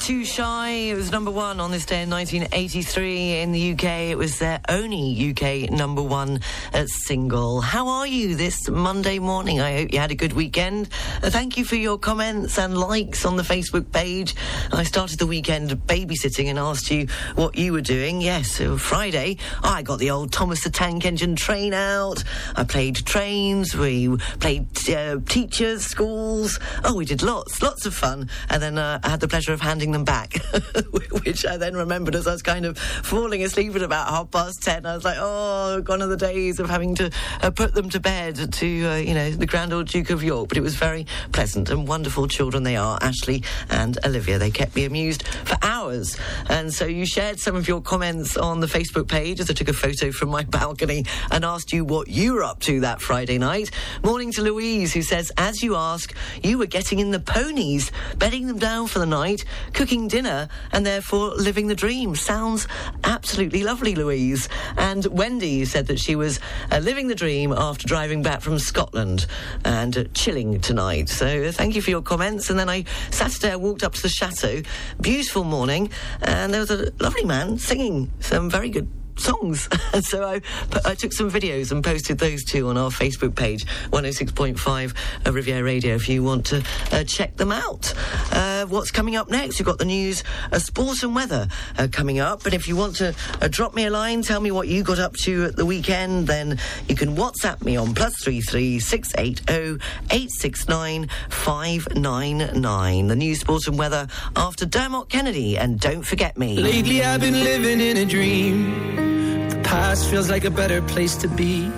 Too 0.03 0.25
Shy. 0.25 0.71
It 0.71 0.97
was 0.97 1.13
number 1.13 1.31
one 1.31 1.61
on 1.61 1.71
this 1.71 1.87
day 1.87 2.03
in 2.03 2.11
1983 2.11 3.39
in 3.39 3.53
the 3.53 3.73
UK. 3.73 3.85
It 4.11 4.19
was 4.19 4.41
their 4.41 4.61
only 4.69 5.31
UK 5.31 5.71
number 5.71 6.03
one 6.03 6.41
uh, 6.75 6.87
single. 6.87 7.61
How 7.61 7.87
are 7.87 8.07
you 8.07 8.35
this 8.35 8.69
Monday 8.69 9.21
morning? 9.21 9.61
I 9.61 9.77
hope 9.79 9.93
you 9.93 10.01
had 10.01 10.11
a 10.11 10.17
good 10.17 10.33
weekend. 10.33 10.89
Uh, 11.23 11.31
thank 11.31 11.57
you 11.57 11.65
for 11.65 11.77
your 11.77 11.99
comments 11.99 12.59
and 12.59 12.77
likes 12.77 13.25
on 13.25 13.37
the 13.37 13.45
Facebook 13.45 13.93
page. 13.93 14.35
I 14.73 14.83
started 14.83 15.21
the 15.21 15.27
weekend 15.29 15.71
babysitting 15.87 16.47
and 16.47 16.59
asked 16.59 16.91
you 16.91 17.07
what 17.37 17.55
you 17.57 17.73
were 17.73 17.81
doing. 17.81 18.21
Yes, 18.21 18.61
Friday, 18.79 19.37
I 19.63 19.83
got 19.83 20.01
the 20.01 20.11
old 20.11 20.33
Thomas 20.33 20.65
the 20.65 20.71
Tank 20.71 21.07
Engine 21.07 21.37
train 21.37 21.75
out. 21.75 22.25
I 22.57 22.65
played 22.65 22.97
trains. 23.07 23.77
We 23.77 24.17
played 24.41 24.67
uh, 24.91 25.21
teachers, 25.29 25.85
schools. 25.85 26.59
Oh, 26.83 26.97
we 26.97 27.05
did 27.05 27.23
lots, 27.23 27.63
lots 27.63 27.87
of 27.87 27.95
fun 27.95 28.29
and 28.51 28.61
then 28.61 28.79
uh, 28.79 28.99
I 29.05 29.11
had 29.11 29.21
the 29.21 29.29
pleasure 29.29 29.53
of 29.53 29.61
handing 29.61 29.92
them 29.93 30.05
back, 30.05 30.35
which 31.25 31.47
I 31.47 31.57
then 31.57 31.75
remembered 31.75 32.15
as 32.15 32.27
I 32.27 32.33
was 32.33 32.43
kind 32.43 32.65
of 32.65 32.79
falling 32.79 33.43
asleep 33.43 33.75
at 33.77 33.83
about 33.83 34.09
half 34.09 34.31
past 34.31 34.63
ten. 34.63 34.87
I 34.87 34.95
was 34.95 35.05
like, 35.05 35.19
oh, 35.19 35.81
gone 35.83 36.03
are 36.03 36.07
the 36.07 36.17
days 36.17 36.61
of 36.61 36.69
having 36.69 36.95
to 36.97 37.11
uh, 37.43 37.51
put 37.51 37.75
them 37.75 37.89
to 37.91 38.01
bed 38.01 38.53
to, 38.53 38.87
uh, 38.87 38.97
you 38.97 39.15
know, 39.15 39.31
the 39.31 39.47
Grand 39.47 39.73
Old 39.73 39.89
Duke 39.89 40.11
of 40.11 40.23
York. 40.23 40.49
But 40.49 40.59
it 40.59 40.63
was 40.63 40.75
very 40.75 41.07
pleasant 41.33 41.71
and 41.71 41.87
wonderful 41.87 42.29
children 42.29 42.63
they 42.63 42.77
are, 42.77 42.99
Ashley 43.01 43.43
and 43.71 43.99
Olivia. 44.05 44.39
They 44.39 44.51
kept 44.51 44.75
me 44.75 44.85
amused 44.85 45.27
for 45.27 45.57
hours. 45.63 46.19
And 46.49 46.73
so 46.73 46.87
you 46.87 47.07
shared 47.07 47.39
some 47.39 47.57
of 47.57 47.69
your 47.69 47.81
comments 47.81 48.37
on 48.37 48.61
the 48.61 48.67
Facebook 48.67 49.09
page 49.09 49.41
as 49.41 49.51
I 49.51 49.53
took 49.55 49.69
a 49.69 49.73
photo 49.73 50.11
from 50.13 50.31
my 50.31 50.45
balcony 50.53 51.05
and 51.31 51.45
asked 51.45 51.73
you 51.73 51.85
what 51.85 52.09
you 52.09 52.35
were 52.35 52.45
up 52.45 52.61
to 52.61 52.81
that 52.81 53.01
Friday 53.01 53.39
night. 53.39 53.71
Morning 54.03 54.33
to 54.33 54.43
Louise, 54.43 54.93
who 54.93 55.03
says, 55.03 55.31
as 55.37 55.63
you 55.63 55.77
ask, 55.77 56.15
you 56.43 56.59
were 56.59 56.67
getting 56.67 56.99
in 56.99 57.11
the 57.11 57.21
ponies 57.21 57.91
bedding 58.19 58.47
them 58.47 58.59
down 58.59 58.87
for 58.87 58.99
the 58.99 59.07
night, 59.07 59.45
cooking 59.83 60.07
dinner, 60.07 60.49
and 60.71 60.87
therefore 60.87 61.31
living 61.31 61.67
the 61.67 61.75
dream. 61.75 62.15
Sounds 62.15 62.69
absolutely 63.03 63.65
lovely, 63.65 63.97
Louise. 63.97 64.49
And 64.77 65.05
Wendy 65.07 65.65
said 65.65 65.89
that 65.89 65.99
she 65.99 66.15
was 66.15 66.39
uh, 66.71 66.79
living 66.79 67.09
the 67.09 67.17
dream 67.17 67.53
after 67.53 67.89
driving 67.89 68.23
back 68.23 68.43
from 68.43 68.61
Scotland 68.61 69.27
and 69.65 69.99
uh, 69.99 70.05
chilling 70.15 70.61
tonight. 70.61 71.09
So 71.09 71.27
uh, 71.27 71.51
thank 71.51 71.75
you 71.75 71.83
for 71.83 71.91
your 71.91 72.01
comments. 72.01 72.49
And 72.49 72.57
then 72.61 72.69
I 72.69 72.85
Saturday 73.11 73.51
I 73.51 73.57
walked 73.57 73.83
up 73.83 73.95
to 73.95 74.03
the 74.03 74.09
chateau, 74.09 74.63
beautiful 75.01 75.43
morning, 75.43 75.91
and 76.21 76.55
there 76.55 76.61
was 76.61 76.71
a 76.71 76.93
lovely 77.01 77.25
man 77.25 77.59
singing 77.59 78.09
some 78.21 78.49
very 78.49 78.71
good 78.71 78.89
songs. 79.17 79.69
so 80.01 80.25
I, 80.25 80.41
I, 80.85 80.95
took 80.95 81.13
some 81.13 81.31
videos 81.31 81.73
and 81.73 81.83
posted 81.83 82.19
those 82.19 82.45
two 82.45 82.69
on 82.69 82.77
our 82.77 82.91
Facebook 82.91 83.35
page, 83.35 83.65
106.5 83.91 84.97
uh, 85.27 85.33
Riviera 85.33 85.63
Radio, 85.63 85.95
if 85.95 86.09
you 86.09 86.23
want 86.23 86.47
to 86.47 86.65
uh, 86.93 87.05
check 87.05 87.37
them 87.37 87.53
out. 87.53 87.93
Uh, 88.33 88.52
what's 88.71 88.91
coming 88.91 89.17
up 89.17 89.29
next? 89.31 89.59
We've 89.59 89.67
got 89.67 89.79
the 89.79 89.85
news, 89.85 90.25
uh, 90.53 90.59
sport 90.59 91.03
and 91.03 91.15
weather 91.15 91.49
uh, 91.79 91.89
coming 91.91 92.21
up. 92.21 92.43
But 92.43 92.55
if 92.55 92.69
you 92.69 92.77
want 92.77 92.97
to 92.97 93.15
uh, 93.41 93.49
drop 93.49 93.75
me 93.75 93.87
a 93.87 93.91
line, 93.91 94.23
tell 94.23 94.41
me 94.41 94.51
what 94.51 94.69
you 94.69 94.83
got 94.83 94.99
up 94.99 95.15
to 95.25 95.45
at 95.45 95.57
the 95.57 95.67
weekend, 95.67 96.27
then 96.27 96.59
you 96.89 96.97
can 96.97 97.17
WhatsApp 97.17 97.63
me 97.65 97.77
on 97.77 97.95
plus 97.95 98.15
three 98.23 98.41
three 98.41 98.79
six 98.81 99.09
eight 99.19 99.43
zero 99.49 99.79
oh 99.81 99.85
eight 100.11 100.31
six 100.31 100.69
nine 100.69 101.09
five 101.29 101.87
nine 101.95 102.51
nine. 102.61 103.09
The 103.09 103.17
news, 103.17 103.41
sport 103.41 103.67
and 103.67 103.79
weather 103.79 104.07
after 104.37 104.65
Dermot 104.67 105.09
Kennedy 105.09 105.59
and 105.59 105.81
Don't 105.81 106.03
Forget 106.03 106.39
Me. 106.39 106.59
Lately 106.59 107.03
I've 107.03 107.21
been 107.21 107.43
living 107.45 107.81
in 107.81 107.97
a 107.99 108.05
dream 108.05 109.49
The 109.49 109.61
past 109.65 110.09
feels 110.09 110.31
like 110.31 110.45
a 110.45 110.51
better 110.51 110.81
place 110.83 111.17
to 111.17 111.29
be. 111.29 111.69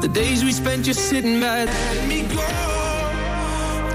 The 0.00 0.10
days 0.12 0.44
we 0.44 0.52
spent 0.52 0.84
just 0.84 1.08
sitting 1.08 1.40
by. 1.40 1.64
Let 1.64 2.08
me 2.08 2.22
go. 2.22 2.46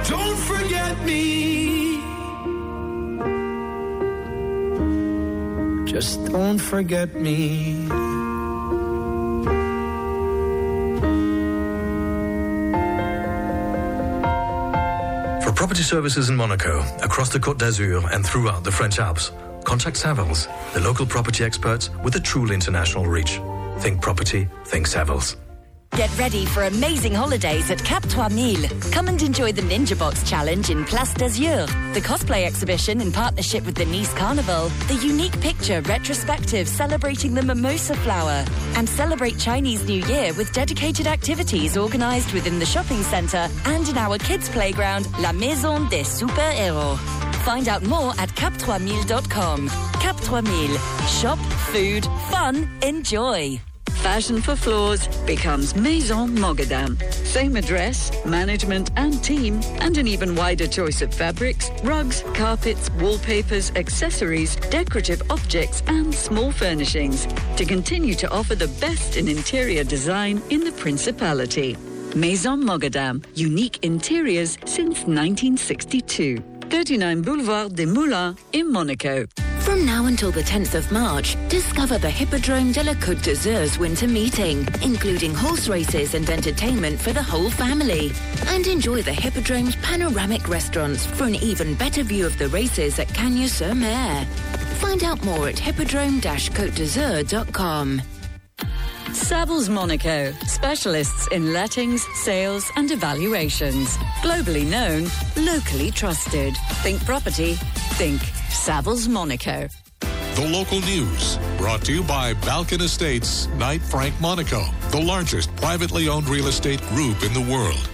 Don't 0.08 0.38
forget 0.38 1.00
me. 1.06 1.49
Just 5.90 6.24
don't 6.26 6.60
forget 6.60 7.16
me. 7.16 7.88
For 15.42 15.52
property 15.52 15.82
services 15.82 16.30
in 16.30 16.36
Monaco, 16.36 16.82
across 17.02 17.30
the 17.30 17.40
Côte 17.40 17.58
d'Azur, 17.58 18.08
and 18.14 18.24
throughout 18.24 18.64
the 18.64 18.72
French 18.72 19.00
Alps, 19.00 19.32
Contact 19.64 19.98
Savills, 19.98 20.48
the 20.74 20.80
local 20.80 21.08
property 21.08 21.44
experts 21.44 21.90
with 22.04 22.16
a 22.16 22.20
truly 22.20 22.54
international 22.54 23.08
reach. 23.08 23.42
Think 23.80 24.00
property, 24.00 24.48
think 24.66 24.88
Savills. 24.88 25.38
Get 25.96 26.18
ready 26.18 26.46
for 26.46 26.64
amazing 26.64 27.14
holidays 27.14 27.70
at 27.72 27.84
Cap 27.84 28.08
Trois 28.08 28.30
Mille. 28.30 28.70
Come 28.92 29.10
and 29.10 29.22
enjoy 29.22 29.52
the 29.52 29.62
Ninja 29.64 29.98
Box 30.00 30.28
Challenge 30.30 30.70
in 30.70 30.86
Place 30.86 31.14
d'Azur, 31.14 31.66
the 31.94 32.00
cosplay 32.00 32.46
exhibition 32.46 33.02
in 33.02 33.12
partnership 33.12 33.66
with 33.66 33.76
the 33.76 33.86
Nice 33.86 34.14
Carnival, 34.14 34.70
the 34.88 34.96
unique 34.96 35.38
picture 35.42 35.82
retrospective 35.82 36.70
celebrating 36.70 37.34
the 37.34 37.42
mimosa 37.42 37.96
flower, 37.96 38.46
and 38.76 38.88
celebrate 38.88 39.38
Chinese 39.38 39.86
New 39.88 40.02
Year 40.06 40.32
with 40.34 40.54
dedicated 40.54 41.06
activities 41.06 41.76
organised 41.78 42.34
within 42.34 42.60
the 42.60 42.66
shopping 42.66 43.04
centre 43.04 43.50
and 43.66 43.90
in 43.90 43.98
our 43.98 44.18
kids' 44.18 44.48
playground, 44.48 45.06
La 45.20 45.34
Maison 45.34 45.86
des 45.90 46.06
Super 46.06 46.40
Héros. 46.54 46.98
Find 47.44 47.68
out 47.68 47.84
more 47.84 48.14
at 48.20 48.30
cap3000.com. 48.30 49.68
Cap 50.00 50.16
3000. 50.18 50.78
Shop, 51.10 51.40
food, 51.74 52.06
fun, 52.30 52.70
enjoy. 52.84 53.60
Fashion 54.02 54.42
for 54.42 54.56
Floors 54.56 55.08
becomes 55.26 55.76
Maison 55.76 56.30
Mogadam. 56.38 56.98
Same 57.26 57.58
address, 57.58 58.12
management 58.26 58.92
and 58.96 59.22
team, 59.22 59.60
and 59.82 59.98
an 59.98 60.08
even 60.08 60.36
wider 60.36 60.68
choice 60.68 61.02
of 61.02 61.14
fabrics, 61.14 61.70
rugs, 61.84 62.24
carpets, 62.34 62.90
wallpapers, 62.92 63.72
accessories, 63.76 64.56
decorative 64.72 65.22
objects, 65.30 65.84
and 65.88 66.16
small 66.16 66.50
furnishings 66.52 67.28
to 67.58 67.66
continue 67.66 68.16
to 68.16 68.30
offer 68.32 68.56
the 68.56 68.70
best 68.80 69.18
in 69.18 69.28
interior 69.28 69.84
design 69.84 70.42
in 70.50 70.62
the 70.62 70.72
Principality. 70.72 71.76
Maison 72.16 72.64
Mogadam, 72.64 73.24
unique 73.36 73.84
interiors 73.84 74.58
since 74.66 75.06
1962. 75.06 76.42
39 76.70 77.22
Boulevard 77.22 77.76
des 77.76 77.86
Moulins 77.86 78.38
in 78.54 78.72
Monaco. 78.72 79.26
From 79.70 79.86
now 79.86 80.08
until 80.08 80.32
the 80.32 80.42
10th 80.42 80.74
of 80.74 80.92
March, 80.92 81.38
discover 81.48 82.00
the 82.00 82.10
Hippodrome 82.10 82.72
de 82.72 82.84
la 82.84 82.96
Côte 82.96 83.22
d'Azur's 83.22 83.78
winter 83.78 84.08
meeting, 84.08 84.68
including 84.82 85.32
horse 85.32 85.68
races 85.68 86.16
and 86.16 86.28
entertainment 86.28 87.00
for 87.00 87.14
the 87.14 87.22
whole 87.22 87.52
family. 87.52 88.12
And 88.48 88.66
enjoy 88.66 89.04
the 89.04 89.14
Hippodrome's 89.14 89.76
panoramic 89.76 90.50
restaurants 90.50 91.06
for 91.06 91.26
an 91.26 91.36
even 91.36 91.76
better 91.76 92.02
view 92.02 92.26
of 92.26 92.36
the 92.40 92.48
races 92.48 92.98
at 92.98 93.14
Cagnes-sur-Mer. 93.14 94.26
Find 94.80 95.04
out 95.04 95.24
more 95.24 95.50
at 95.50 95.60
hippodrome-côte 95.60 96.74
Savills 99.12 99.70
Monaco, 99.70 100.32
specialists 100.48 101.28
in 101.28 101.54
lettings, 101.54 102.08
sales, 102.16 102.72
and 102.76 102.90
evaluations. 102.90 103.98
Globally 104.24 104.66
known, 104.66 105.08
locally 105.38 105.92
trusted. 105.92 106.56
Think 106.82 107.06
property, 107.06 107.54
think 108.00 108.20
Savills 108.50 109.08
Monaco. 109.08 109.68
The 110.36 110.48
local 110.48 110.82
news 110.82 111.38
brought 111.58 111.84
to 111.86 111.94
you 111.94 112.04
by 112.04 112.34
Balkan 112.34 112.82
Estates, 112.82 113.48
Knight 113.50 113.82
Frank 113.82 114.20
Monaco, 114.20 114.64
the 114.90 115.02
largest 115.02 115.56
privately 115.56 116.08
owned 116.08 116.28
real 116.28 116.48
estate 116.48 116.82
group 116.90 117.24
in 117.24 117.34
the 117.34 117.42
world. 117.42 117.90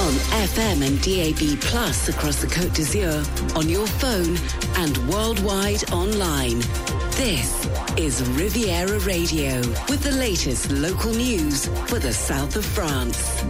On 0.00 0.14
FM 0.46 0.86
and 0.86 1.00
DAB 1.02 1.60
Plus 1.60 2.08
across 2.08 2.40
the 2.40 2.46
Côte 2.46 2.74
d'Azur, 2.74 3.24
on 3.56 3.68
your 3.68 3.86
phone, 3.86 4.36
and 4.76 4.96
worldwide 5.08 5.90
online. 5.92 6.60
This 7.12 7.68
is 7.96 8.22
Riviera 8.30 8.98
Radio 9.00 9.58
with 9.88 10.02
the 10.02 10.12
latest 10.12 10.70
local 10.70 11.12
news 11.12 11.66
for 11.86 11.98
the 11.98 12.12
south 12.12 12.56
of 12.56 12.64
France. 12.64 13.42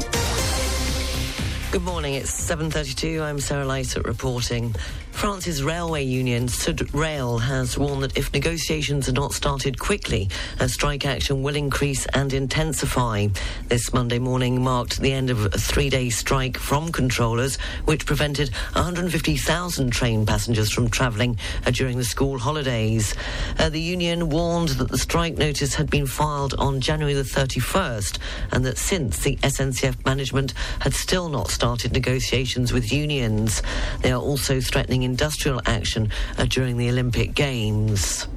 Good 1.70 1.84
morning. 1.84 2.14
It's 2.14 2.30
7:32. 2.30 3.22
I'm 3.22 3.38
Sarah 3.40 3.66
Lysett 3.66 4.06
reporting. 4.06 4.74
France's 5.18 5.64
railway 5.64 6.04
union, 6.04 6.46
SUDRail, 6.46 7.40
has 7.40 7.76
warned 7.76 8.04
that 8.04 8.16
if 8.16 8.32
negotiations 8.32 9.08
are 9.08 9.12
not 9.12 9.32
started 9.32 9.76
quickly, 9.76 10.28
a 10.60 10.68
strike 10.68 11.04
action 11.04 11.42
will 11.42 11.56
increase 11.56 12.06
and 12.14 12.32
intensify. 12.32 13.26
This 13.66 13.92
Monday 13.92 14.20
morning 14.20 14.62
marked 14.62 15.00
the 15.00 15.12
end 15.12 15.28
of 15.28 15.46
a 15.46 15.58
three-day 15.58 16.10
strike 16.10 16.56
from 16.56 16.92
controllers, 16.92 17.56
which 17.84 18.06
prevented 18.06 18.50
150,000 18.74 19.90
train 19.90 20.24
passengers 20.24 20.70
from 20.70 20.88
travelling 20.88 21.36
uh, 21.66 21.72
during 21.72 21.98
the 21.98 22.04
school 22.04 22.38
holidays. 22.38 23.16
Uh, 23.58 23.68
the 23.68 23.80
union 23.80 24.28
warned 24.28 24.68
that 24.68 24.88
the 24.88 24.98
strike 24.98 25.36
notice 25.36 25.74
had 25.74 25.90
been 25.90 26.06
filed 26.06 26.54
on 26.58 26.80
January 26.80 27.14
the 27.14 27.24
31st, 27.24 28.18
and 28.52 28.64
that 28.64 28.78
since 28.78 29.18
the 29.18 29.34
SNCF 29.38 30.06
management 30.06 30.54
had 30.78 30.94
still 30.94 31.28
not 31.28 31.50
started 31.50 31.92
negotiations 31.92 32.72
with 32.72 32.92
unions, 32.92 33.64
they 34.02 34.12
are 34.12 34.22
also 34.22 34.60
threatening 34.60 35.07
industrial 35.08 35.60
action 35.64 36.10
uh, 36.36 36.44
during 36.44 36.76
the 36.76 36.88
Olympic 36.88 37.34
Games. 37.34 38.28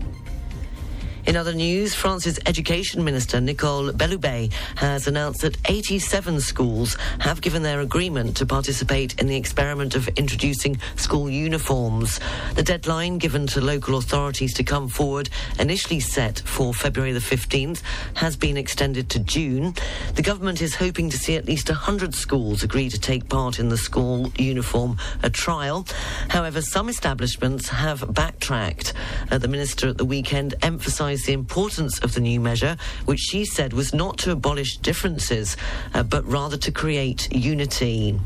In 1.31 1.37
other 1.37 1.53
news, 1.53 1.95
France's 1.95 2.37
Education 2.45 3.05
Minister 3.05 3.39
Nicole 3.39 3.93
Belloubet 3.93 4.51
has 4.75 5.07
announced 5.07 5.43
that 5.43 5.55
87 5.69 6.41
schools 6.41 6.97
have 7.19 7.39
given 7.39 7.63
their 7.63 7.79
agreement 7.79 8.35
to 8.35 8.45
participate 8.45 9.17
in 9.17 9.27
the 9.27 9.37
experiment 9.37 9.95
of 9.95 10.09
introducing 10.09 10.77
school 10.97 11.29
uniforms. 11.29 12.19
The 12.55 12.63
deadline 12.63 13.17
given 13.17 13.47
to 13.47 13.61
local 13.61 13.95
authorities 13.95 14.53
to 14.55 14.65
come 14.65 14.89
forward, 14.89 15.29
initially 15.57 16.01
set 16.01 16.39
for 16.39 16.73
February 16.73 17.13
the 17.13 17.19
15th, 17.19 17.81
has 18.15 18.35
been 18.35 18.57
extended 18.57 19.09
to 19.11 19.19
June. 19.19 19.73
The 20.15 20.21
government 20.21 20.61
is 20.61 20.75
hoping 20.75 21.09
to 21.11 21.17
see 21.17 21.37
at 21.37 21.45
least 21.45 21.69
100 21.69 22.13
schools 22.13 22.61
agree 22.61 22.89
to 22.89 22.99
take 22.99 23.29
part 23.29 23.57
in 23.57 23.69
the 23.69 23.77
school 23.77 24.33
uniform 24.35 24.97
a 25.23 25.29
trial. 25.29 25.87
However, 26.27 26.61
some 26.61 26.89
establishments 26.89 27.69
have 27.69 28.13
backtracked. 28.13 28.91
Uh, 29.31 29.37
the 29.37 29.47
minister 29.47 29.87
at 29.87 29.97
the 29.97 30.03
weekend 30.03 30.55
emphasised 30.61 31.20
the 31.25 31.33
importance 31.33 31.99
of 31.99 32.13
the 32.13 32.21
new 32.21 32.39
measure, 32.39 32.77
which 33.05 33.19
she 33.19 33.45
said 33.45 33.73
was 33.73 33.93
not 33.93 34.17
to 34.19 34.31
abolish 34.31 34.77
differences, 34.77 35.57
uh, 35.93 36.03
but 36.03 36.25
rather 36.25 36.57
to 36.57 36.71
create 36.71 37.31
unity. 37.33 38.19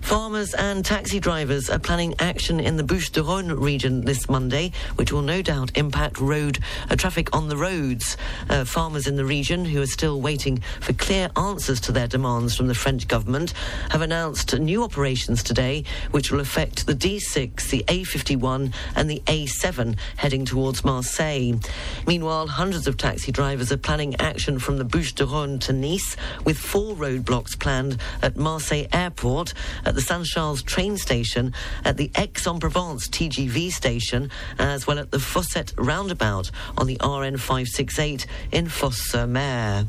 Farmers 0.00 0.54
and 0.54 0.84
taxi 0.84 1.20
drivers 1.20 1.70
are 1.70 1.78
planning 1.78 2.14
action 2.18 2.58
in 2.58 2.76
the 2.76 2.82
Bouches-du-Rhône 2.82 3.60
region 3.60 4.04
this 4.04 4.28
Monday, 4.28 4.72
which 4.96 5.12
will 5.12 5.22
no 5.22 5.40
doubt 5.40 5.76
impact 5.76 6.18
road 6.18 6.58
uh, 6.90 6.96
traffic 6.96 7.34
on 7.34 7.48
the 7.48 7.56
roads. 7.56 8.16
Uh, 8.48 8.64
farmers 8.64 9.06
in 9.06 9.16
the 9.16 9.24
region, 9.24 9.64
who 9.64 9.80
are 9.80 9.86
still 9.86 10.20
waiting 10.20 10.62
for 10.80 10.92
clear 10.94 11.30
answers 11.36 11.80
to 11.80 11.92
their 11.92 12.08
demands 12.08 12.56
from 12.56 12.66
the 12.66 12.74
French 12.74 13.06
government, 13.06 13.52
have 13.90 14.02
announced 14.02 14.58
new 14.58 14.82
operations 14.82 15.44
today, 15.44 15.84
which 16.10 16.32
will 16.32 16.40
affect 16.40 16.86
the 16.86 16.94
D6, 16.94 17.70
the 17.70 17.84
A51, 17.86 18.74
and 18.96 19.08
the 19.08 19.22
A7 19.26 19.96
heading 20.16 20.44
towards 20.44 20.84
Marseille. 20.84 21.54
Meanwhile, 22.06 22.48
hundreds 22.48 22.88
of 22.88 22.96
taxi 22.96 23.30
drivers 23.30 23.70
are 23.70 23.76
planning 23.76 24.16
action 24.16 24.58
from 24.58 24.78
the 24.78 24.84
Bouches-du-Rhône 24.84 25.60
to 25.60 25.72
Nice, 25.72 26.16
with 26.44 26.58
four 26.58 26.96
roadblocks 26.96 27.58
planned 27.58 27.98
at 28.22 28.36
Marseille 28.36 28.86
Airport 28.92 29.54
at 29.84 29.94
the 29.94 29.99
Saint 30.00 30.24
Charles 30.24 30.62
train 30.62 30.96
station, 30.96 31.52
at 31.84 31.96
the 31.96 32.10
Aix-en-Provence 32.16 33.08
TGV 33.08 33.70
station, 33.70 34.30
as 34.58 34.86
well 34.86 34.98
at 34.98 35.10
the 35.10 35.18
Fosset 35.18 35.72
roundabout 35.76 36.50
on 36.76 36.86
the 36.86 36.98
RN 37.02 37.36
568 37.36 38.26
in 38.52 38.68
Fos-sur-Mer. 38.68 39.86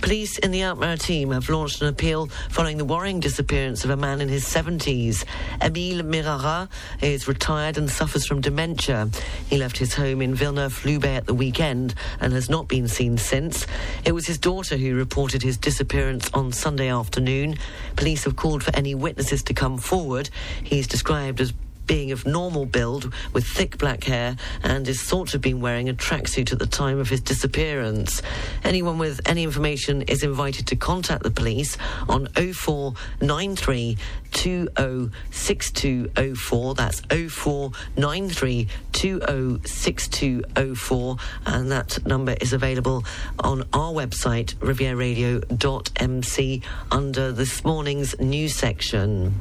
Police 0.00 0.38
in 0.38 0.50
the 0.50 0.62
Alpes-Maritimes 0.62 1.32
have 1.34 1.48
launched 1.50 1.82
an 1.82 1.88
appeal 1.88 2.26
following 2.48 2.78
the 2.78 2.84
worrying 2.86 3.20
disappearance 3.20 3.84
of 3.84 3.90
a 3.90 3.96
man 3.96 4.20
in 4.22 4.28
his 4.28 4.44
70s. 4.44 5.24
Emile 5.60 6.02
Mirara 6.02 6.68
is 7.02 7.28
retired 7.28 7.76
and 7.76 7.90
suffers 7.90 8.26
from 8.26 8.40
dementia. 8.40 9.10
He 9.48 9.58
left 9.58 9.76
his 9.76 9.94
home 9.94 10.22
in 10.22 10.34
Villeneuve-Loubet 10.34 11.04
at 11.04 11.26
the 11.26 11.34
weekend 11.34 11.94
and 12.18 12.32
has 12.32 12.48
not 12.48 12.66
been 12.66 12.88
seen 12.88 13.18
since. 13.18 13.66
It 14.04 14.12
was 14.12 14.26
his 14.26 14.38
daughter 14.38 14.78
who 14.78 14.94
reported 14.94 15.42
his 15.42 15.58
disappearance 15.58 16.30
on 16.32 16.50
Sunday 16.52 16.88
afternoon. 16.88 17.56
Police 17.96 18.24
have 18.24 18.36
called 18.36 18.64
for 18.64 18.74
any 18.74 18.94
witnesses 18.94 19.42
to 19.44 19.54
come 19.54 19.76
forward. 19.76 20.30
He's 20.64 20.86
described 20.86 21.40
as 21.40 21.52
being 21.90 22.12
of 22.12 22.24
normal 22.24 22.64
build 22.66 23.12
with 23.32 23.44
thick 23.44 23.76
black 23.76 24.04
hair 24.04 24.36
and 24.62 24.86
is 24.86 25.02
thought 25.02 25.26
to 25.26 25.32
have 25.32 25.42
been 25.42 25.60
wearing 25.60 25.88
a 25.88 25.92
tracksuit 25.92 26.52
at 26.52 26.60
the 26.60 26.66
time 26.66 27.00
of 27.00 27.08
his 27.08 27.20
disappearance. 27.20 28.22
Anyone 28.62 28.96
with 28.96 29.20
any 29.26 29.42
information 29.42 30.02
is 30.02 30.22
invited 30.22 30.68
to 30.68 30.76
contact 30.76 31.24
the 31.24 31.32
police 31.32 31.76
on 32.08 32.28
0493 32.28 33.98
206204. 34.30 36.74
That's 36.76 37.00
0493 37.00 38.68
206204. 38.92 41.16
And 41.46 41.72
that 41.72 42.06
number 42.06 42.36
is 42.40 42.52
available 42.52 43.04
on 43.40 43.64
our 43.72 43.92
website, 43.92 44.54
rivieradio.mc, 44.58 46.62
under 46.92 47.32
this 47.32 47.64
morning's 47.64 48.16
news 48.20 48.54
section. 48.54 49.34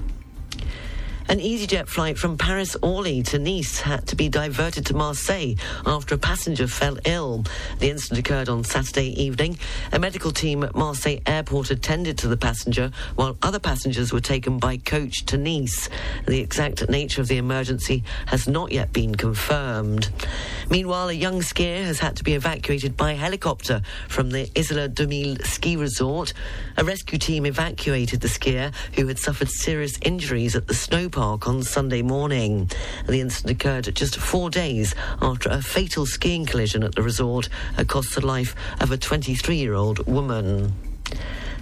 An 1.29 1.37
EasyJet 1.37 1.87
flight 1.87 2.17
from 2.17 2.39
Paris 2.39 2.75
Orly 2.81 3.21
to 3.21 3.37
Nice 3.37 3.81
had 3.81 4.07
to 4.07 4.15
be 4.15 4.29
diverted 4.29 4.87
to 4.87 4.95
Marseille 4.95 5.53
after 5.85 6.15
a 6.15 6.17
passenger 6.17 6.65
fell 6.65 6.97
ill. 7.05 7.45
The 7.77 7.91
incident 7.91 8.19
occurred 8.19 8.49
on 8.49 8.63
Saturday 8.63 9.09
evening. 9.21 9.59
A 9.91 9.99
medical 9.99 10.31
team 10.31 10.63
at 10.63 10.73
Marseille 10.73 11.19
airport 11.27 11.69
attended 11.69 12.17
to 12.17 12.27
the 12.27 12.35
passenger 12.35 12.89
while 13.13 13.37
other 13.43 13.59
passengers 13.59 14.11
were 14.11 14.19
taken 14.19 14.57
by 14.57 14.77
coach 14.77 15.23
to 15.27 15.37
Nice. 15.37 15.87
The 16.25 16.39
exact 16.39 16.89
nature 16.89 17.21
of 17.21 17.27
the 17.27 17.37
emergency 17.37 18.03
has 18.25 18.47
not 18.47 18.71
yet 18.71 18.91
been 18.91 19.13
confirmed. 19.13 20.09
Meanwhile, 20.71 21.09
a 21.09 21.13
young 21.13 21.41
skier 21.41 21.83
has 21.85 21.99
had 21.99 22.15
to 22.15 22.23
be 22.23 22.33
evacuated 22.33 22.97
by 22.97 23.13
helicopter 23.13 23.83
from 24.07 24.31
the 24.31 24.49
Isola 24.57 24.89
2000 24.89 25.45
ski 25.45 25.75
resort. 25.75 26.33
A 26.77 26.83
rescue 26.83 27.19
team 27.19 27.45
evacuated 27.45 28.21
the 28.21 28.27
skier 28.27 28.73
who 28.95 29.05
had 29.05 29.19
suffered 29.19 29.49
serious 29.49 29.99
injuries 30.01 30.55
at 30.55 30.65
the 30.65 30.73
snow 30.73 31.07
park 31.19 31.49
on 31.49 31.61
Sunday 31.61 32.01
morning. 32.01 32.71
The 33.05 33.19
incident 33.19 33.51
occurred 33.51 33.93
just 33.93 34.15
four 34.15 34.49
days 34.49 34.95
after 35.21 35.49
a 35.49 35.61
fatal 35.61 36.05
skiing 36.05 36.45
collision 36.45 36.81
at 36.81 36.95
the 36.95 37.03
resort 37.03 37.49
cost 37.89 38.15
the 38.15 38.25
life 38.25 38.55
of 38.79 38.93
a 38.93 38.97
23 38.97 39.57
year 39.57 39.73
old 39.73 40.07
woman. 40.07 40.71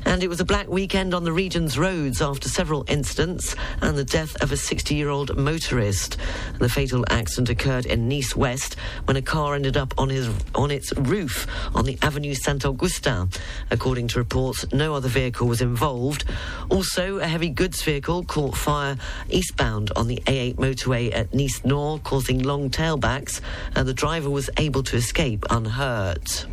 And 0.08 0.24
it 0.24 0.30
was 0.30 0.40
a 0.40 0.46
black 0.46 0.70
weekend 0.70 1.14
on 1.14 1.26
the 1.26 1.34
region's 1.34 1.78
roads 1.78 2.22
after 2.22 2.48
several 2.48 2.86
incidents 2.88 3.56
and 3.82 3.98
the 3.98 4.06
death 4.06 4.42
of 4.42 4.54
a 4.54 4.58
60 4.58 4.96
year 4.96 5.10
old 5.10 5.38
motorist. 5.38 6.16
The 6.60 6.70
fatal 6.70 7.04
accident 7.10 7.50
occurred 7.50 7.86
in 7.86 8.08
Nice 8.08 8.34
West 8.34 8.78
when 9.04 9.18
a 9.18 9.22
car 9.22 9.54
ended 9.54 9.76
up 9.76 9.94
on, 9.98 10.08
his, 10.08 10.30
on 10.56 10.72
its 10.72 10.94
roof 10.94 11.46
on 11.76 11.84
the 11.84 12.00
Avenue 12.02 12.34
Saint 12.36 12.66
Augustin. 12.66 13.30
According 13.70 14.08
to 14.08 14.20
reports, 14.20 14.66
no 14.72 14.96
other 14.96 15.10
vehicle 15.10 15.46
was 15.46 15.62
involved. 15.62 16.24
Also, 16.70 17.18
a 17.18 17.28
heavy 17.28 17.50
goods 17.50 17.84
vehicle 17.84 18.24
caught 18.24 18.56
fire 18.56 18.96
eastbound 19.30 19.92
on 19.98 20.08
the 20.08 20.24
A8 20.26 20.56
motorway 20.56 21.14
at 21.14 21.34
Nice 21.34 21.66
Nord, 21.66 22.06
causing 22.06 22.44
long 22.44 22.70
tailbacks, 22.70 23.42
and 23.76 23.86
the 23.86 23.94
driver 23.94 24.30
was 24.30 24.50
able 24.58 24.84
to 24.84 24.96
escape 24.96 25.46
unhurt. 25.50 26.46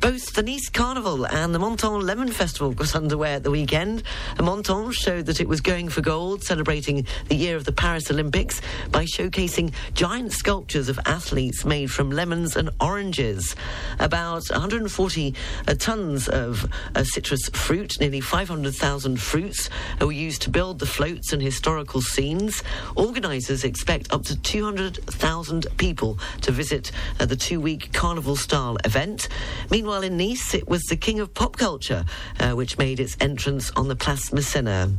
Both 0.00 0.34
the 0.34 0.42
Nice 0.42 0.68
Carnival 0.68 1.26
and 1.26 1.54
the 1.54 1.58
Menton 1.58 2.06
Lemon 2.06 2.30
Festival 2.30 2.72
got 2.72 2.94
underway 2.94 3.34
at 3.34 3.42
the 3.42 3.50
weekend. 3.50 4.02
Menton 4.40 4.92
showed 4.92 5.26
that 5.26 5.40
it 5.40 5.48
was 5.48 5.60
going 5.60 5.88
for 5.88 6.00
gold, 6.00 6.44
celebrating 6.44 7.06
the 7.28 7.34
year 7.34 7.56
of 7.56 7.64
the 7.64 7.72
Paris 7.72 8.10
Olympics 8.10 8.60
by 8.92 9.04
showcasing 9.04 9.72
giant 9.94 10.32
sculptures 10.32 10.88
of 10.88 10.98
athletes 11.06 11.64
made 11.64 11.90
from 11.90 12.10
lemons 12.10 12.56
and 12.56 12.70
oranges. 12.80 13.56
About 13.98 14.48
140 14.50 15.34
uh, 15.66 15.74
tons 15.74 16.28
of 16.28 16.70
uh, 16.94 17.02
citrus 17.02 17.48
fruit, 17.48 17.98
nearly 17.98 18.20
500,000 18.20 19.20
fruits, 19.20 19.70
were 20.00 20.12
used 20.12 20.42
to 20.42 20.50
build 20.50 20.78
the 20.78 20.86
floats 20.86 21.32
and 21.32 21.42
historical 21.42 22.00
scenes. 22.00 22.62
Organisers 22.96 23.64
expect 23.64 24.12
up 24.12 24.24
to 24.24 24.40
200,000 24.40 25.66
people 25.78 26.18
to 26.42 26.52
visit 26.52 26.92
uh, 27.18 27.26
the 27.26 27.36
two-week 27.36 27.92
carnival-style 27.92 28.76
event. 28.84 29.28
Meanwhile, 29.70 29.95
Meanwhile, 29.96 30.12
in 30.12 30.28
Nice, 30.28 30.52
it 30.52 30.68
was 30.68 30.82
the 30.82 30.96
king 30.96 31.20
of 31.20 31.32
pop 31.32 31.56
culture, 31.56 32.04
uh, 32.38 32.50
which 32.50 32.76
made 32.76 33.00
its 33.00 33.16
entrance 33.18 33.70
on 33.76 33.88
the 33.88 33.96
Place 33.96 34.28
Masséna. 34.28 34.92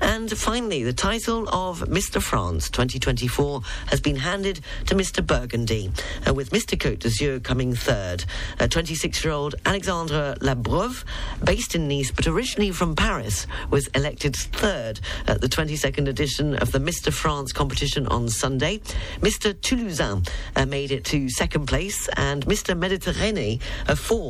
And 0.00 0.30
finally, 0.38 0.84
the 0.84 0.92
title 0.92 1.48
of 1.48 1.80
Mr. 1.80 2.22
France 2.22 2.70
2024 2.70 3.62
has 3.88 4.00
been 4.00 4.14
handed 4.14 4.60
to 4.86 4.94
Mr. 4.94 5.26
Burgundy, 5.26 5.90
uh, 6.28 6.32
with 6.32 6.50
Mr. 6.50 6.78
Côte 6.78 7.00
d'Azur 7.00 7.42
coming 7.42 7.74
third. 7.74 8.24
26 8.60 9.24
year 9.24 9.32
old 9.32 9.56
Alexandre 9.64 10.36
Labreuve, 10.40 11.02
based 11.42 11.74
in 11.74 11.88
Nice 11.88 12.12
but 12.12 12.28
originally 12.28 12.70
from 12.70 12.94
Paris, 12.94 13.48
was 13.70 13.88
elected 13.88 14.36
third 14.36 15.00
at 15.26 15.40
the 15.40 15.48
22nd 15.48 16.06
edition 16.06 16.54
of 16.54 16.70
the 16.70 16.78
Mr. 16.78 17.12
France 17.12 17.52
competition 17.52 18.06
on 18.06 18.28
Sunday. 18.28 18.78
Mr. 19.22 19.52
Toulousain 19.54 20.24
uh, 20.54 20.66
made 20.66 20.92
it 20.92 21.04
to 21.06 21.28
second 21.30 21.66
place, 21.66 22.08
and 22.16 22.46
Mr. 22.46 22.78
Mediterranee, 22.78 23.60
a 23.88 23.96
fourth. 23.96 24.25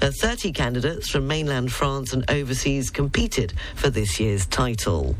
Uh, 0.00 0.10
30 0.10 0.52
candidates 0.52 1.10
from 1.10 1.26
mainland 1.26 1.72
France 1.72 2.12
and 2.12 2.24
overseas 2.30 2.90
competed 2.90 3.52
for 3.74 3.90
this 3.90 4.18
year's 4.18 4.46
title. 4.46 5.14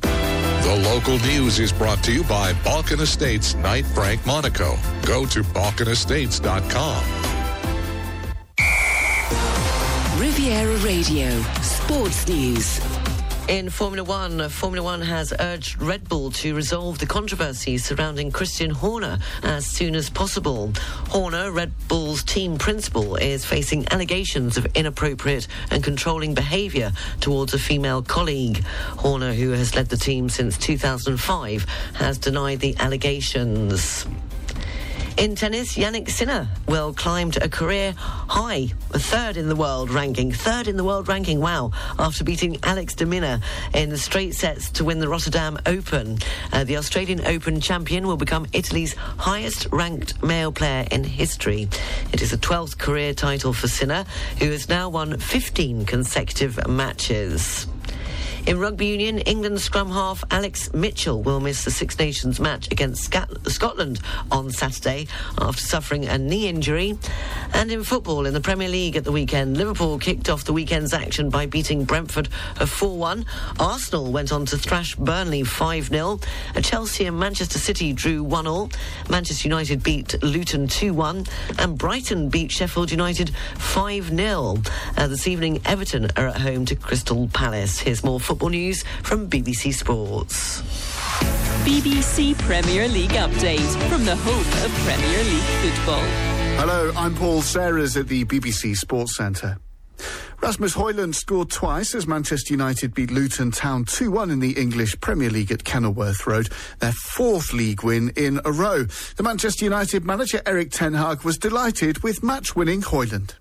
The 0.00 0.82
local 0.84 1.18
news 1.18 1.58
is 1.58 1.72
brought 1.72 2.02
to 2.04 2.12
you 2.12 2.22
by 2.24 2.52
Balkan 2.64 3.00
Estates 3.00 3.54
Knight 3.56 3.84
Frank 3.86 4.24
Monaco. 4.24 4.76
Go 5.02 5.26
to 5.26 5.42
balkanestates.com. 5.42 7.04
Riviera 10.20 10.76
Radio, 10.78 11.42
Sports 11.60 12.28
News. 12.28 12.89
In 13.50 13.68
Formula 13.68 14.04
One, 14.04 14.48
Formula 14.48 14.84
One 14.84 15.02
has 15.02 15.32
urged 15.40 15.82
Red 15.82 16.08
Bull 16.08 16.30
to 16.30 16.54
resolve 16.54 17.00
the 17.00 17.06
controversy 17.06 17.78
surrounding 17.78 18.30
Christian 18.30 18.70
Horner 18.70 19.18
as 19.42 19.66
soon 19.66 19.96
as 19.96 20.08
possible. 20.08 20.72
Horner, 21.08 21.50
Red 21.50 21.72
Bull's 21.88 22.22
team 22.22 22.58
principal, 22.58 23.16
is 23.16 23.44
facing 23.44 23.88
allegations 23.90 24.56
of 24.56 24.66
inappropriate 24.76 25.48
and 25.72 25.82
controlling 25.82 26.32
behaviour 26.32 26.92
towards 27.18 27.52
a 27.52 27.58
female 27.58 28.02
colleague. 28.02 28.62
Horner, 28.98 29.32
who 29.32 29.50
has 29.50 29.74
led 29.74 29.88
the 29.88 29.96
team 29.96 30.28
since 30.28 30.56
2005, 30.56 31.66
has 31.94 32.18
denied 32.18 32.60
the 32.60 32.76
allegations. 32.78 34.06
In 35.20 35.34
tennis, 35.34 35.76
Jannik 35.76 36.08
Sinner 36.08 36.48
will 36.66 36.94
climb 36.94 37.30
to 37.32 37.44
a 37.44 37.48
career 37.50 37.92
high, 37.98 38.68
third 38.88 39.36
in 39.36 39.50
the 39.50 39.54
world 39.54 39.90
ranking. 39.90 40.32
Third 40.32 40.66
in 40.66 40.78
the 40.78 40.82
world 40.82 41.08
ranking, 41.08 41.40
wow, 41.40 41.72
after 41.98 42.24
beating 42.24 42.56
Alex 42.62 42.94
de 42.94 43.04
Minaur 43.04 43.42
in 43.74 43.90
the 43.90 43.98
straight 43.98 44.34
sets 44.34 44.70
to 44.70 44.84
win 44.84 44.98
the 44.98 45.08
Rotterdam 45.10 45.58
Open. 45.66 46.16
Uh, 46.54 46.64
the 46.64 46.78
Australian 46.78 47.26
Open 47.26 47.60
champion 47.60 48.06
will 48.06 48.16
become 48.16 48.46
Italy's 48.54 48.94
highest 48.94 49.66
ranked 49.70 50.22
male 50.22 50.52
player 50.52 50.86
in 50.90 51.04
history. 51.04 51.68
It 52.14 52.22
is 52.22 52.30
the 52.30 52.38
12th 52.38 52.78
career 52.78 53.12
title 53.12 53.52
for 53.52 53.68
Sinner, 53.68 54.06
who 54.38 54.50
has 54.50 54.70
now 54.70 54.88
won 54.88 55.18
15 55.18 55.84
consecutive 55.84 56.66
matches. 56.66 57.66
In 58.46 58.58
rugby 58.58 58.86
union, 58.86 59.18
England 59.20 59.60
scrum 59.60 59.90
half 59.90 60.24
Alex 60.30 60.72
Mitchell 60.72 61.22
will 61.22 61.40
miss 61.40 61.64
the 61.64 61.70
Six 61.70 61.98
Nations 61.98 62.40
match 62.40 62.70
against 62.72 63.12
Scotland 63.46 64.00
on 64.30 64.50
Saturday 64.50 65.08
after 65.38 65.60
suffering 65.60 66.06
a 66.06 66.16
knee 66.16 66.48
injury. 66.48 66.98
And 67.52 67.70
in 67.70 67.84
football, 67.84 68.26
in 68.26 68.32
the 68.32 68.40
Premier 68.40 68.68
League 68.68 68.96
at 68.96 69.04
the 69.04 69.12
weekend, 69.12 69.58
Liverpool 69.58 69.98
kicked 69.98 70.30
off 70.30 70.44
the 70.44 70.54
weekend's 70.54 70.94
action 70.94 71.28
by 71.28 71.46
beating 71.46 71.84
Brentford 71.84 72.28
4-1. 72.56 73.26
Arsenal 73.58 74.10
went 74.10 74.32
on 74.32 74.46
to 74.46 74.56
thrash 74.56 74.96
Burnley 74.96 75.42
5-0. 75.42 76.24
Chelsea 76.62 77.04
and 77.04 77.18
Manchester 77.18 77.58
City 77.58 77.92
drew 77.92 78.24
1-all. 78.24 78.70
Manchester 79.10 79.48
United 79.48 79.82
beat 79.82 80.20
Luton 80.22 80.66
2-1. 80.66 81.28
And 81.58 81.76
Brighton 81.76 82.30
beat 82.30 82.50
Sheffield 82.50 82.90
United 82.90 83.32
5-0. 83.54 84.70
Uh, 84.96 85.06
this 85.08 85.28
evening, 85.28 85.60
Everton 85.66 86.10
are 86.16 86.28
at 86.28 86.40
home 86.40 86.64
to 86.66 86.74
Crystal 86.74 87.28
Palace. 87.28 87.78
Here's 87.78 88.02
more 88.02 88.20
football 88.30 88.50
news 88.50 88.84
from 89.02 89.28
BBC 89.28 89.74
Sports. 89.74 90.62
BBC 91.64 92.38
Premier 92.38 92.86
League 92.86 93.10
update 93.10 93.88
from 93.88 94.04
the 94.04 94.14
home 94.14 94.64
of 94.64 94.70
Premier 94.84 95.24
League 95.24 95.74
football. 95.74 96.04
Hello, 96.60 96.92
I'm 96.96 97.16
Paul 97.16 97.42
Sarahs 97.42 97.98
at 97.98 98.06
the 98.06 98.24
BBC 98.24 98.76
Sports 98.76 99.16
Centre. 99.16 99.58
Rasmus 100.40 100.74
Højlund 100.76 101.16
scored 101.16 101.50
twice 101.50 101.92
as 101.96 102.06
Manchester 102.06 102.54
United 102.54 102.94
beat 102.94 103.10
Luton 103.10 103.50
Town 103.50 103.84
2-1 103.84 104.30
in 104.30 104.38
the 104.38 104.52
English 104.52 105.00
Premier 105.00 105.28
League 105.28 105.50
at 105.50 105.64
Kenilworth 105.64 106.24
Road, 106.24 106.50
their 106.78 106.92
fourth 106.92 107.52
league 107.52 107.82
win 107.82 108.10
in 108.16 108.40
a 108.44 108.52
row. 108.52 108.84
The 109.16 109.24
Manchester 109.24 109.64
United 109.64 110.04
manager 110.04 110.40
Erik 110.46 110.70
Ten 110.70 110.94
Hag 110.94 111.24
was 111.24 111.36
delighted 111.36 112.04
with 112.04 112.22
match-winning 112.22 112.82
Højlund. 112.82 113.34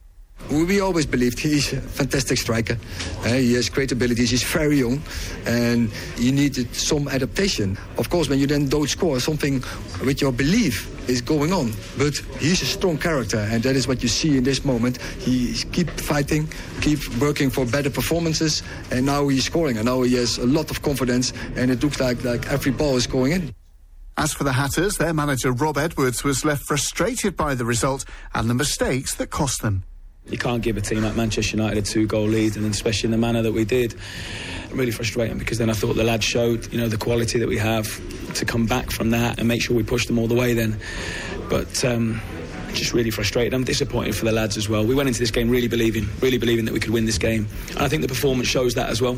We 0.49 0.80
always 0.80 1.06
believed 1.06 1.38
he's 1.38 1.73
a 1.73 1.82
fantastic 1.82 2.39
striker. 2.39 2.75
Uh, 3.23 3.34
he 3.34 3.54
has 3.54 3.69
great 3.69 3.91
abilities. 3.91 4.32
He's 4.32 4.43
very 4.43 4.80
young, 4.80 4.99
and 5.45 5.91
you 6.17 6.32
needed 6.32 6.73
some 6.73 7.08
adaptation. 7.08 7.78
Of 7.99 8.10
course, 8.10 8.30
when 8.30 8.39
you 8.39 8.47
then 8.47 8.67
don't 8.67 8.89
score, 8.89 9.19
something 9.19 9.63
with 10.04 10.21
your 10.21 10.32
belief 10.32 10.89
is 11.08 11.21
going 11.21 11.54
on. 11.54 11.73
But 11.99 12.17
he's 12.39 12.63
a 12.63 12.65
strong 12.65 12.97
character, 12.97 13.38
and 13.38 13.62
that 13.62 13.75
is 13.75 13.88
what 13.88 14.02
you 14.02 14.10
see 14.10 14.38
in 14.38 14.43
this 14.43 14.65
moment. 14.65 14.99
He 15.19 15.54
keep 15.71 15.88
fighting, 15.91 16.47
keep 16.82 16.99
working 17.17 17.52
for 17.52 17.63
better 17.63 17.91
performances, 17.91 18.63
and 18.89 19.06
now 19.06 19.28
he's 19.28 19.45
scoring. 19.45 19.78
And 19.78 19.86
now 19.86 20.02
he 20.02 20.15
has 20.15 20.39
a 20.39 20.47
lot 20.47 20.71
of 20.71 20.82
confidence, 20.82 21.32
and 21.56 21.69
it 21.69 21.84
looks 21.84 21.99
like 21.99 22.23
like 22.23 22.52
every 22.52 22.71
ball 22.71 22.95
is 22.95 23.06
going 23.06 23.34
in. 23.34 23.54
As 24.17 24.34
for 24.34 24.43
the 24.43 24.54
Hatters, 24.54 24.97
their 24.97 25.13
manager 25.13 25.52
Rob 25.52 25.78
Edwards 25.78 26.23
was 26.23 26.43
left 26.43 26.63
frustrated 26.63 27.38
by 27.38 27.54
the 27.54 27.65
result 27.65 28.04
and 28.34 28.49
the 28.49 28.56
mistakes 28.56 29.13
that 29.15 29.30
cost 29.30 29.62
them 29.62 29.84
you 30.31 30.37
can't 30.37 30.61
give 30.61 30.77
a 30.77 30.81
team 30.81 31.03
like 31.03 31.15
Manchester 31.15 31.57
United 31.57 31.77
a 31.77 31.81
two 31.81 32.07
goal 32.07 32.27
lead, 32.27 32.55
and 32.55 32.65
especially 32.65 33.07
in 33.07 33.11
the 33.11 33.17
manner 33.17 33.41
that 33.41 33.51
we 33.51 33.65
did. 33.65 33.95
Really 34.71 34.91
frustrating 34.91 35.37
because 35.39 35.57
then 35.57 35.69
I 35.69 35.73
thought 35.73 35.95
the 35.95 36.03
lads 36.03 36.23
showed, 36.23 36.71
you 36.71 36.79
know, 36.79 36.87
the 36.87 36.97
quality 36.97 37.39
that 37.39 37.47
we 37.47 37.57
have 37.57 37.87
to 38.35 38.45
come 38.45 38.67
back 38.67 38.91
from 38.91 39.09
that 39.09 39.39
and 39.39 39.47
make 39.47 39.61
sure 39.61 39.75
we 39.75 39.83
push 39.83 40.05
them 40.05 40.19
all 40.19 40.27
the 40.27 40.35
way 40.35 40.53
then. 40.53 40.79
But 41.49 41.83
um, 41.83 42.21
just 42.73 42.93
really 42.93 43.09
frustrated. 43.09 43.53
I'm 43.53 43.63
disappointed 43.63 44.15
for 44.15 44.25
the 44.25 44.31
lads 44.31 44.57
as 44.57 44.69
well. 44.69 44.85
We 44.85 44.93
went 44.95 45.07
into 45.07 45.19
this 45.19 45.31
game 45.31 45.49
really 45.49 45.67
believing, 45.67 46.07
really 46.21 46.37
believing 46.37 46.65
that 46.65 46.73
we 46.73 46.79
could 46.79 46.91
win 46.91 47.05
this 47.05 47.17
game. 47.17 47.47
And 47.69 47.79
I 47.79 47.87
think 47.87 48.03
the 48.03 48.07
performance 48.07 48.47
shows 48.47 48.75
that 48.75 48.89
as 48.89 49.01
well. 49.01 49.17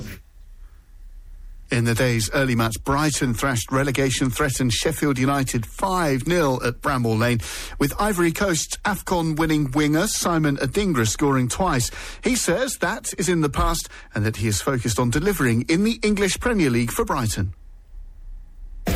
In 1.72 1.86
the 1.86 1.96
day's 1.96 2.30
early 2.34 2.54
match, 2.54 2.84
Brighton 2.84 3.34
thrashed 3.34 3.72
relegation 3.72 4.30
threatened 4.30 4.74
Sheffield 4.74 5.18
United 5.18 5.66
5 5.66 6.24
0 6.24 6.60
at 6.66 6.82
Bramall 6.82 7.18
Lane, 7.18 7.40
with 7.80 7.94
Ivory 7.98 8.34
Coast's 8.34 8.76
AFCON 8.84 9.38
winning 9.38 9.72
winger 9.72 10.08
Simon 10.08 10.58
Adingra 10.58 11.08
scoring 11.08 11.48
twice. 11.48 11.90
He 12.26 12.36
says 12.36 12.76
that 12.80 13.14
is 13.18 13.30
in 13.30 13.40
the 13.40 13.50
past 13.50 13.88
and 14.14 14.26
that 14.26 14.36
he 14.36 14.50
is 14.50 14.62
focused 14.62 15.00
on 15.00 15.12
delivering 15.12 15.62
in 15.70 15.86
the 15.86 15.98
English 16.04 16.42
Premier 16.42 16.70
League 16.70 16.92
for 16.92 17.06
Brighton. 17.06 17.54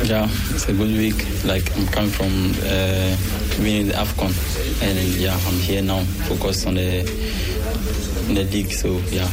Yeah, 0.04 0.28
it's 0.50 0.68
a 0.68 0.74
good 0.74 0.94
week. 0.98 1.16
Like 1.46 1.74
I'm 1.78 1.86
coming 1.86 2.10
from 2.10 2.50
uh, 2.60 3.16
winning 3.58 3.86
the 3.86 3.94
AFCON, 3.94 4.82
and 4.82 4.98
yeah, 5.14 5.32
I'm 5.32 5.58
here 5.60 5.80
now, 5.80 6.00
focused 6.28 6.66
on 6.66 6.74
the, 6.74 7.04
the 8.34 8.44
league. 8.44 8.70
So 8.70 8.98
yeah, 9.08 9.26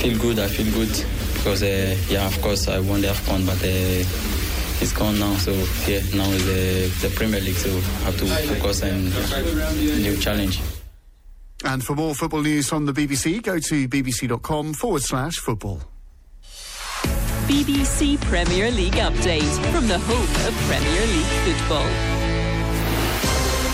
feel 0.00 0.18
good. 0.18 0.38
I 0.38 0.48
feel 0.48 0.72
good 0.72 1.17
because 1.48 1.62
uh, 1.62 1.96
yeah, 2.10 2.26
of 2.26 2.42
course 2.42 2.68
I 2.68 2.78
won 2.78 3.00
the 3.00 3.08
AFCON, 3.08 3.46
but 3.46 3.56
uh, 3.64 4.82
it's 4.82 4.92
gone 4.92 5.18
now. 5.18 5.32
So 5.36 5.52
yeah, 5.90 6.02
now 6.14 6.28
is 6.28 6.44
the, 6.44 7.08
the 7.08 7.14
Premier 7.16 7.40
League, 7.40 7.54
so 7.54 7.70
I 7.70 8.04
have 8.04 8.18
to 8.18 8.26
focus 8.26 8.82
and 8.82 9.08
yeah, 9.78 9.96
new 9.96 10.18
challenge. 10.18 10.60
And 11.64 11.82
for 11.82 11.96
more 11.96 12.14
football 12.14 12.42
news 12.42 12.68
from 12.68 12.84
the 12.84 12.92
BBC, 12.92 13.42
go 13.42 13.58
to 13.58 13.88
bbc.com 13.88 14.74
forward 14.74 15.02
slash 15.02 15.36
football. 15.36 15.80
BBC 17.48 18.20
Premier 18.26 18.70
League 18.70 19.00
update 19.00 19.72
from 19.72 19.88
the 19.88 19.98
home 19.98 20.46
of 20.46 20.54
Premier 20.68 21.06
League 21.06 21.56
football. 21.56 21.88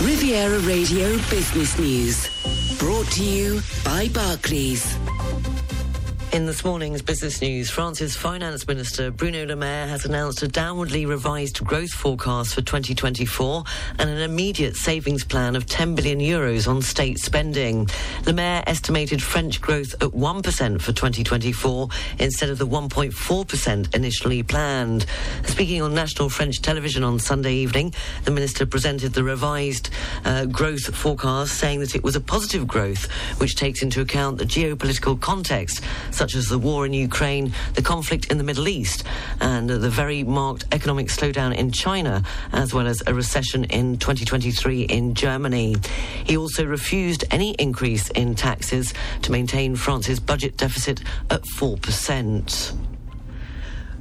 Riviera 0.07 0.61
Radio 0.61 1.17
Business 1.29 1.77
News. 1.77 2.79
Brought 2.79 3.09
to 3.13 3.25
you 3.25 3.61
by 3.85 4.09
Barclays. 4.15 4.97
In 6.35 6.47
this 6.47 6.65
morning's 6.65 7.01
business 7.01 7.41
news, 7.41 7.71
France's 7.71 8.17
finance 8.17 8.67
minister 8.67 9.13
Bruno 9.13 9.47
Le 9.47 9.55
Maire 9.55 9.87
has 9.87 10.05
announced 10.05 10.43
a 10.43 10.49
downwardly 10.49 11.07
revised 11.07 11.65
growth 11.65 11.93
forecast 11.93 12.57
for 12.57 12.61
2024 12.61 13.63
and 14.01 14.11
an 14.11 14.19
immediate 14.19 14.75
savings 14.75 15.23
plan 15.23 15.55
of 15.55 15.67
10 15.67 15.95
billion 15.95 16.19
euros 16.19 16.67
on 16.67 16.83
state 16.83 17.21
spending. 17.21 17.89
Le 18.27 18.33
Maire 18.33 18.65
estimated 18.67 19.23
French 19.23 19.61
growth 19.61 19.95
at 20.03 20.09
1% 20.09 20.83
for 20.83 20.93
2024 20.93 21.89
instead 22.19 22.51
of 22.51 22.59
the 22.59 22.67
1.4% 22.67 23.95
initially 23.95 24.43
planned. 24.43 25.07
Speaking 25.45 25.83
on 25.83 25.95
national 25.95 26.29
French 26.29 26.61
television 26.61 27.05
on 27.05 27.21
Sunday 27.21 27.55
evening, 27.55 27.95
the 28.25 28.33
minister 28.33 28.67
presented 28.67 29.13
the 29.13 29.23
revised 29.23 29.89
uh, 30.25 30.47
growth 30.47 30.97
forecast, 30.97 31.57
saying 31.57 31.79
that 31.79 31.95
it 31.95 32.03
was 32.03 32.17
a 32.17 32.21
positive 32.21 32.67
growth 32.67 33.09
which 33.39 33.55
takes 33.55 33.85
into 33.85 34.01
account 34.01 34.39
the 34.39 34.45
geopolitical 34.45 35.21
context 35.21 35.81
such 36.25 36.37
as 36.37 36.49
the 36.49 36.59
war 36.59 36.87
in 36.87 36.95
Ukraine, 36.95 37.53
the 37.75 37.83
conflict 37.83 38.31
in 38.31 38.39
the 38.39 38.45
Middle 38.45 38.67
East, 38.67 39.05
and 39.43 39.69
the 39.69 39.91
very 39.91 40.25
marked 40.25 40.65
economic 40.73 41.09
slowdown 41.09 41.55
in 41.55 41.71
China, 41.71 42.23
as 42.51 42.73
well 42.73 42.87
as 42.87 43.03
a 43.07 43.13
recession 43.13 43.65
in 43.65 43.99
2023 43.99 44.85
in 44.85 45.13
Germany. 45.13 45.77
He 46.25 46.39
also 46.39 46.65
refused 46.65 47.25
any 47.31 47.51
increase 47.59 48.09
in 48.09 48.35
taxes 48.35 48.95
to 49.21 49.33
maintain 49.33 49.77
France's 49.77 50.19
budget 50.19 50.57
deficit 50.57 51.03
at 51.29 51.43
4%. 51.43 52.94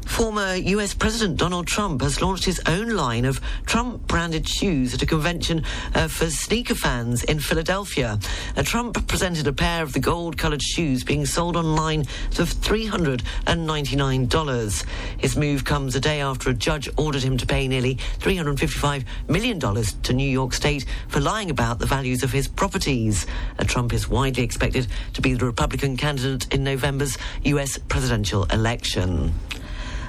Former 0.05 0.55
US 0.55 0.93
President 0.93 1.37
Donald 1.37 1.67
Trump 1.67 2.01
has 2.01 2.21
launched 2.21 2.45
his 2.45 2.61
own 2.67 2.89
line 2.89 3.25
of 3.25 3.41
Trump 3.65 4.05
branded 4.07 4.47
shoes 4.47 4.93
at 4.93 5.01
a 5.01 5.05
convention 5.05 5.63
uh, 5.95 6.07
for 6.07 6.29
sneaker 6.29 6.75
fans 6.75 7.23
in 7.23 7.39
Philadelphia. 7.39 8.19
Uh, 8.55 8.63
Trump 8.63 9.07
presented 9.07 9.47
a 9.47 9.53
pair 9.53 9.81
of 9.81 9.93
the 9.93 9.99
gold 9.99 10.37
colored 10.37 10.61
shoes 10.61 11.03
being 11.03 11.25
sold 11.25 11.57
online 11.57 12.03
for 12.31 12.43
$399. 12.43 14.85
His 15.17 15.35
move 15.35 15.65
comes 15.65 15.95
a 15.95 15.99
day 15.99 16.21
after 16.21 16.49
a 16.49 16.53
judge 16.53 16.87
ordered 16.97 17.23
him 17.23 17.37
to 17.37 17.45
pay 17.45 17.67
nearly 17.67 17.95
$355 18.19 19.03
million 19.27 19.59
to 19.59 20.13
New 20.13 20.29
York 20.29 20.53
State 20.53 20.85
for 21.07 21.19
lying 21.19 21.49
about 21.49 21.79
the 21.79 21.85
values 21.85 22.23
of 22.23 22.31
his 22.31 22.47
properties. 22.47 23.25
Uh, 23.57 23.63
Trump 23.63 23.93
is 23.93 24.07
widely 24.07 24.43
expected 24.43 24.87
to 25.13 25.21
be 25.21 25.33
the 25.33 25.45
Republican 25.45 25.97
candidate 25.97 26.53
in 26.53 26.63
November's 26.63 27.17
US 27.43 27.77
presidential 27.77 28.43
election. 28.45 29.33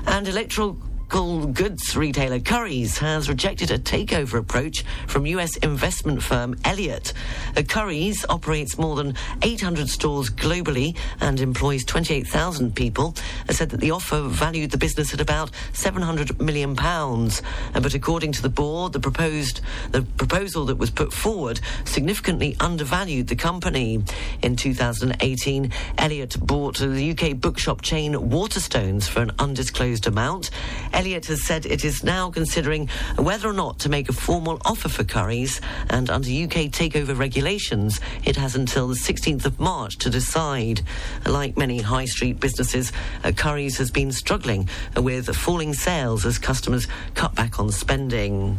And 0.07 0.29
electoral 0.29 0.77
goods 1.09 1.97
retailer 1.97 2.39
Currys 2.39 2.99
has 2.99 3.29
rejected 3.29 3.71
a 3.71 3.79
takeover 3.79 4.39
approach 4.39 4.85
from 5.07 5.27
US 5.27 5.57
investment 5.59 6.23
firm 6.23 6.57
Elliott. 6.65 7.13
Uh, 7.57 7.61
Currys 7.61 8.25
operates 8.29 8.79
more 8.79 8.97
than 8.97 9.15
800 9.43 9.89
stores 9.89 10.31
globally 10.31 10.97
and 11.21 11.41
employs 11.41 11.85
28,000 11.85 12.75
people. 12.75 13.15
Uh, 13.49 13.53
said 13.53 13.71
that 13.71 13.81
the 13.81 13.91
offer 13.91 14.23
valued 14.23 14.71
the 14.71 14.79
business 14.79 15.15
at 15.15 15.21
about 15.21 15.51
700 15.73 16.41
million 16.41 16.75
pounds. 16.75 17.43
Uh, 17.75 17.81
but 17.81 17.95
according 17.95 18.33
to 18.33 18.43
the 18.43 18.49
board, 18.49 18.93
the 18.93 19.01
proposed 19.01 19.61
the 19.91 20.03
proposal 20.03 20.65
that 20.67 20.77
was 20.77 20.91
put 20.91 21.13
forward 21.13 21.61
significantly 21.85 22.57
undervalued 22.61 23.29
the 23.29 23.37
company. 23.37 24.03
In 24.43 24.57
2018, 24.57 25.71
Elliott 25.99 26.39
bought 26.41 26.79
the 26.79 27.11
UK 27.11 27.39
bookshop 27.39 27.83
chain 27.83 28.15
Waterstones 28.15 29.09
for 29.09 29.21
an 29.23 29.33
undisclosed 29.39 30.07
amount. 30.07 30.51
Elliott 30.95 31.27
has 31.27 31.43
said 31.43 31.67
it 31.67 31.85
is 31.85 32.05
now 32.05 32.31
considering 32.31 32.89
whether 33.17 33.49
or 33.49 33.53
not 33.53 33.81
to 33.81 33.89
make 33.89 34.09
a 34.09 34.13
formal 34.13 34.61
offer 34.65 34.89
for 34.89 35.03
Currys, 35.03 35.61
and 35.91 36.09
under 36.09 36.29
UK 36.29 36.71
takeover 36.71 37.19
regulations, 37.19 38.01
it 38.25 38.37
has 38.37 38.55
until 38.55 38.87
the 38.87 38.95
16th 38.95 39.45
of 39.45 39.59
March 39.59 39.99
to 39.99 40.09
decide. 40.09 40.83
Like 41.27 41.57
many 41.57 41.81
high 41.81 42.05
street 42.05 42.39
businesses, 42.39 42.93
uh, 43.25 43.29
Currys 43.29 43.77
has 43.79 43.91
been 43.91 44.13
struggling 44.13 44.69
with 44.97 45.35
falling 45.35 45.75
sales 45.75 46.25
as 46.25 46.39
customers 46.39 46.87
cut 47.15 47.35
back 47.35 47.59
on 47.59 47.73
spending. 47.73 48.57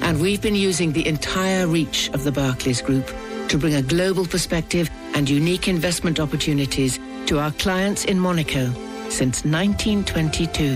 And 0.02 0.22
we've 0.22 0.42
been 0.42 0.56
using 0.56 0.94
the 0.94 1.06
entire 1.06 1.68
reach 1.68 2.10
of 2.12 2.24
the 2.24 2.32
Barclays 2.32 2.82
Group 2.82 3.12
to 3.50 3.58
bring 3.58 3.76
a 3.76 3.82
global 3.82 4.26
perspective 4.26 4.90
and 5.14 5.30
unique 5.30 5.68
investment 5.68 6.22
opportunities 6.22 7.02
to 7.26 7.40
our 7.40 7.52
clients 7.52 8.06
in 8.06 8.18
Monaco 8.18 8.72
since 9.14 9.46
1922. 9.46 10.76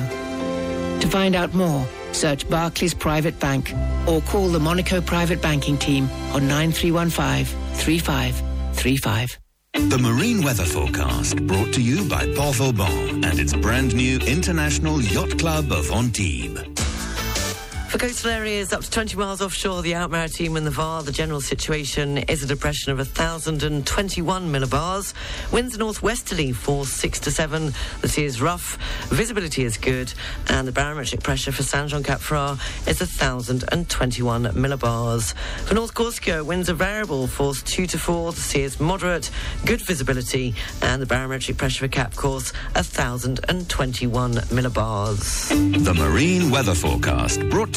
To 1.02 1.08
find 1.08 1.36
out 1.36 1.54
more, 1.54 1.88
search 2.12 2.48
Barclays 2.50 2.94
Private 2.94 3.40
Bank 3.40 3.74
or 4.08 4.22
call 4.22 4.50
the 4.50 4.60
Monaco 4.60 5.02
Private 5.02 5.42
Banking 5.42 5.78
Team 5.78 6.10
on 6.34 6.48
9315 6.48 7.46
3535. 7.74 9.40
The 9.74 9.98
Marine 10.00 10.44
Weather 10.44 10.66
Forecast 10.66 11.46
brought 11.46 11.74
to 11.74 11.82
you 11.82 12.08
by 12.10 12.26
Port 12.36 12.56
Vauban 12.56 13.24
and 13.24 13.40
its 13.40 13.54
brand 13.54 13.96
new 13.96 14.18
International 14.20 15.02
Yacht 15.02 15.38
Club 15.38 15.72
of 15.72 15.92
Antibes. 15.92 16.77
For 17.90 18.00
coastal 18.00 18.32
areas 18.32 18.74
up 18.74 18.82
to 18.82 18.92
20 18.92 19.16
miles 19.16 19.42
offshore, 19.42 19.82
the 19.82 19.94
Alpes-Maritimes 19.94 20.58
and 20.58 20.68
the 20.68 20.72
VAR, 20.72 21.04
the 21.04 21.12
general 21.14 21.40
situation 21.40 22.18
is 22.18 22.44
a 22.44 22.46
depression 22.46 22.92
of 22.92 22.98
1,021 22.98 24.52
millibars. 24.52 25.14
Winds 25.54 25.78
northwesterly, 25.78 26.52
force 26.52 26.92
6 26.92 27.22
to 27.22 27.32
7. 27.32 27.72
The 28.02 28.10
sea 28.10 28.26
is 28.26 28.42
rough, 28.42 28.78
visibility 29.08 29.64
is 29.64 29.78
good, 29.78 30.14
and 30.50 30.68
the 30.68 30.74
barometric 30.74 31.24
pressure 31.24 31.54
for 31.54 31.64
Saint 31.64 31.90
Jean 31.90 32.04
Cap 32.04 32.20
Ferrat 32.20 32.60
is 32.90 33.00
1,021 33.00 34.44
millibars. 34.44 35.34
For 35.66 35.74
North 35.74 35.94
Corsica, 35.94 36.44
winds 36.44 36.70
are 36.70 36.74
variable, 36.74 37.26
force 37.26 37.64
2 37.64 37.88
to 37.88 37.98
4. 37.98 38.34
The 38.34 38.42
sea 38.42 38.64
is 38.64 38.82
moderate, 38.82 39.32
good 39.66 39.80
visibility, 39.80 40.56
and 40.82 41.02
the 41.02 41.06
barometric 41.06 41.56
pressure 41.56 41.86
for 41.86 41.88
Cap 41.88 42.18
Corse 42.18 42.52
1,021 42.76 44.34
millibars. 44.34 45.86
The 45.86 45.94
Marine 45.94 46.52
Weather 46.52 46.76
Forecast 46.76 47.48
brought 47.50 47.77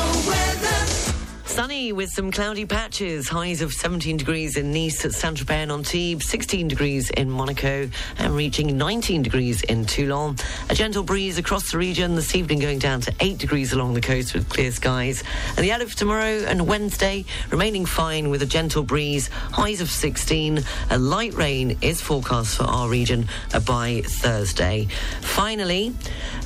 Sunny 1.51 1.91
with 1.91 2.09
some 2.09 2.31
cloudy 2.31 2.65
patches. 2.65 3.27
Highs 3.27 3.61
of 3.61 3.73
17 3.73 4.15
degrees 4.15 4.55
in 4.55 4.71
Nice, 4.71 5.03
at 5.03 5.11
Saint 5.11 5.35
Tropez 5.35 5.63
and 5.63 5.71
Antibes, 5.73 6.25
16 6.29 6.69
degrees 6.69 7.09
in 7.09 7.29
Monaco, 7.29 7.89
and 8.17 8.33
reaching 8.33 8.77
19 8.77 9.21
degrees 9.21 9.61
in 9.63 9.85
Toulon. 9.85 10.37
A 10.69 10.75
gentle 10.75 11.03
breeze 11.03 11.37
across 11.37 11.69
the 11.69 11.77
region. 11.77 12.15
This 12.15 12.35
evening 12.35 12.59
going 12.59 12.79
down 12.79 13.01
to 13.01 13.13
8 13.19 13.37
degrees 13.37 13.73
along 13.73 13.95
the 13.95 14.01
coast 14.01 14.33
with 14.33 14.47
clear 14.47 14.71
skies. 14.71 15.25
And 15.57 15.65
the 15.65 15.73
outlook 15.73 15.89
for 15.89 15.97
tomorrow 15.97 16.45
and 16.47 16.67
Wednesday 16.67 17.25
remaining 17.49 17.85
fine 17.85 18.29
with 18.29 18.41
a 18.41 18.45
gentle 18.45 18.83
breeze. 18.83 19.27
Highs 19.27 19.81
of 19.81 19.89
16. 19.89 20.63
A 20.89 20.97
light 20.97 21.33
rain 21.33 21.77
is 21.81 21.99
forecast 21.99 22.55
for 22.55 22.63
our 22.63 22.87
region 22.87 23.27
by 23.67 24.03
Thursday. 24.05 24.87
Finally, 25.19 25.93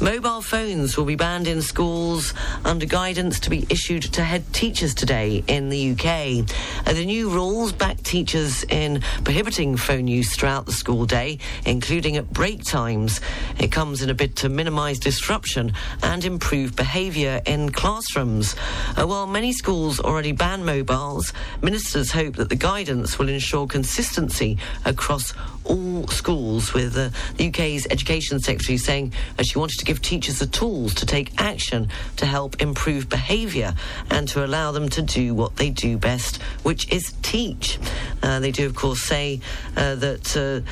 mobile 0.02 0.42
phones 0.42 0.98
will 0.98 1.06
be 1.06 1.16
banned 1.16 1.48
in 1.48 1.62
schools 1.62 2.34
under 2.66 2.88
guidance 2.88 3.40
to 3.42 3.52
be 3.52 3.68
issued 3.70 4.02
to 4.02 4.24
head 4.24 4.52
teachers 4.52 4.95
today 4.96 5.44
in 5.48 5.70
the 5.70 5.92
UK. 5.92 6.48
Uh, 6.88 6.94
the 6.94 7.06
new 7.06 7.30
rules 7.30 7.72
back 7.72 8.02
teachers 8.04 8.64
in 8.64 9.02
prohibiting 9.24 9.78
phone 9.78 10.08
use 10.08 10.36
throughout 10.36 10.66
the 10.66 10.72
school 10.72 11.06
day, 11.06 11.40
including 11.66 12.18
at 12.18 12.32
break 12.32 12.64
times. 12.64 13.22
It 13.60 13.72
comes 13.72 14.02
in 14.02 14.10
a 14.10 14.14
bid 14.14 14.36
to 14.38 14.50
minimise 14.50 15.00
disruption 15.00 15.74
and 16.04 16.24
improve 16.24 16.76
behaviour 16.76 17.42
in 17.46 17.72
classrooms. 17.72 18.56
Uh, 18.98 19.06
while 19.06 19.28
many 19.28 19.54
schools 19.54 20.00
already 20.00 20.32
ban 20.32 20.66
mobiles, 20.66 21.34
ministers 21.62 22.12
hope 22.12 22.36
that 22.36 22.50
the 22.50 22.56
guidance 22.56 23.20
will 23.20 23.30
ensure 23.30 23.68
consistency 23.68 24.58
across 24.86 25.34
all 25.66 26.08
schools, 26.08 26.74
with 26.74 26.98
uh, 26.98 27.10
the 27.38 27.50
UK's 27.50 27.88
Education 27.90 28.40
Secretary 28.40 28.78
saying 28.78 29.14
uh, 29.38 29.44
she 29.44 29.58
wanted 29.58 29.78
to 29.80 29.86
give 29.86 30.02
teachers 30.02 30.40
the 30.40 30.48
tools 30.48 30.94
to 30.96 31.06
take 31.06 31.40
action 31.40 31.90
to 32.18 32.26
help 32.26 32.62
improve 32.62 33.10
behaviour 33.10 33.74
and 34.10 34.28
to 34.30 34.46
allow 34.46 34.72
them 34.72 34.90
to 34.90 35.02
do 35.02 35.34
what 35.34 35.56
they 35.58 35.70
do 35.70 35.98
best, 35.98 36.42
which 36.64 36.92
is 36.92 37.14
teach. 37.22 37.80
Uh, 38.24 38.40
they 38.40 38.52
do, 38.52 38.66
of 38.66 38.76
course, 38.76 39.02
say 39.02 39.40
uh, 39.76 39.96
that. 39.96 40.64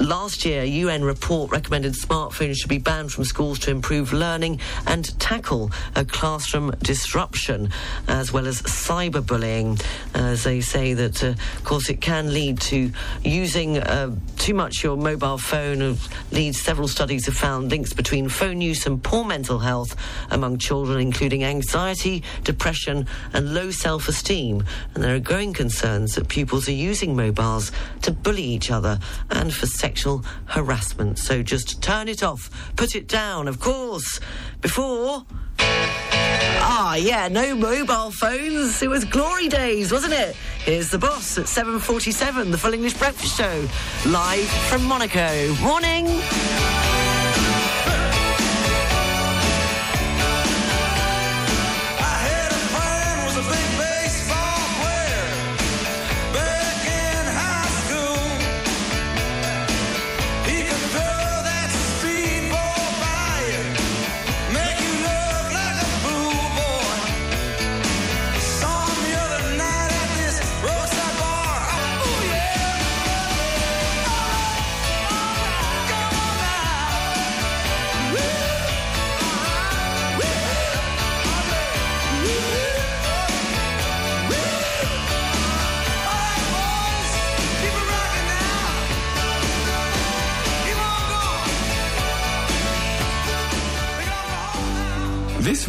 Last 0.00 0.44
year, 0.44 0.62
a 0.62 0.66
UN 0.66 1.04
report 1.04 1.52
recommended 1.52 1.94
smartphones 1.94 2.56
should 2.56 2.68
be 2.68 2.78
banned 2.78 3.12
from 3.12 3.24
schools 3.24 3.60
to 3.60 3.70
improve 3.70 4.12
learning 4.12 4.60
and 4.88 5.18
tackle 5.20 5.70
a 5.94 6.04
classroom 6.04 6.72
disruption, 6.82 7.70
as 8.08 8.32
well 8.32 8.48
as 8.48 8.60
cyberbullying. 8.62 9.80
As 10.14 10.42
they 10.42 10.60
say 10.60 10.94
that, 10.94 11.22
uh, 11.22 11.28
of 11.28 11.64
course, 11.64 11.88
it 11.88 12.00
can 12.00 12.34
lead 12.34 12.60
to 12.62 12.90
using 13.22 13.78
uh, 13.78 14.16
too 14.36 14.52
much 14.52 14.82
your 14.82 14.96
mobile 14.96 15.38
phone. 15.38 15.96
Leads 16.32 16.60
several 16.60 16.88
studies 16.88 17.26
have 17.26 17.36
found 17.36 17.70
links 17.70 17.92
between 17.92 18.28
phone 18.28 18.60
use 18.60 18.86
and 18.86 19.02
poor 19.02 19.24
mental 19.24 19.60
health 19.60 19.94
among 20.30 20.58
children, 20.58 20.98
including 21.00 21.44
anxiety, 21.44 22.24
depression, 22.42 23.06
and 23.32 23.54
low 23.54 23.70
self-esteem. 23.70 24.64
And 24.94 25.04
there 25.04 25.14
are 25.14 25.20
growing 25.20 25.52
concerns 25.52 26.16
that 26.16 26.28
pupils 26.28 26.68
are 26.68 26.72
using 26.72 27.14
mobiles 27.14 27.70
to 28.02 28.10
bully 28.10 28.42
each 28.42 28.72
other 28.72 28.98
and 29.30 29.54
for 29.54 29.66
sexual 29.84 30.24
harassment. 30.46 31.18
So 31.18 31.42
just 31.42 31.82
turn 31.82 32.08
it 32.08 32.22
off, 32.22 32.48
put 32.74 32.94
it 32.94 33.06
down, 33.06 33.46
of 33.48 33.60
course, 33.60 34.18
before. 34.62 35.26
Ah, 35.58 36.94
yeah, 36.94 37.28
no 37.28 37.54
mobile 37.54 38.10
phones. 38.10 38.80
It 38.80 38.88
was 38.88 39.04
glory 39.04 39.50
days, 39.50 39.92
wasn't 39.92 40.14
it? 40.14 40.36
Here's 40.64 40.88
the 40.88 40.96
boss 40.96 41.36
at 41.36 41.44
7.47, 41.44 42.50
the 42.50 42.56
Full 42.56 42.72
English 42.72 42.94
Breakfast 42.94 43.36
Show, 43.36 43.68
live 44.06 44.48
from 44.70 44.86
Monaco. 44.86 45.54
Morning! 45.56 46.06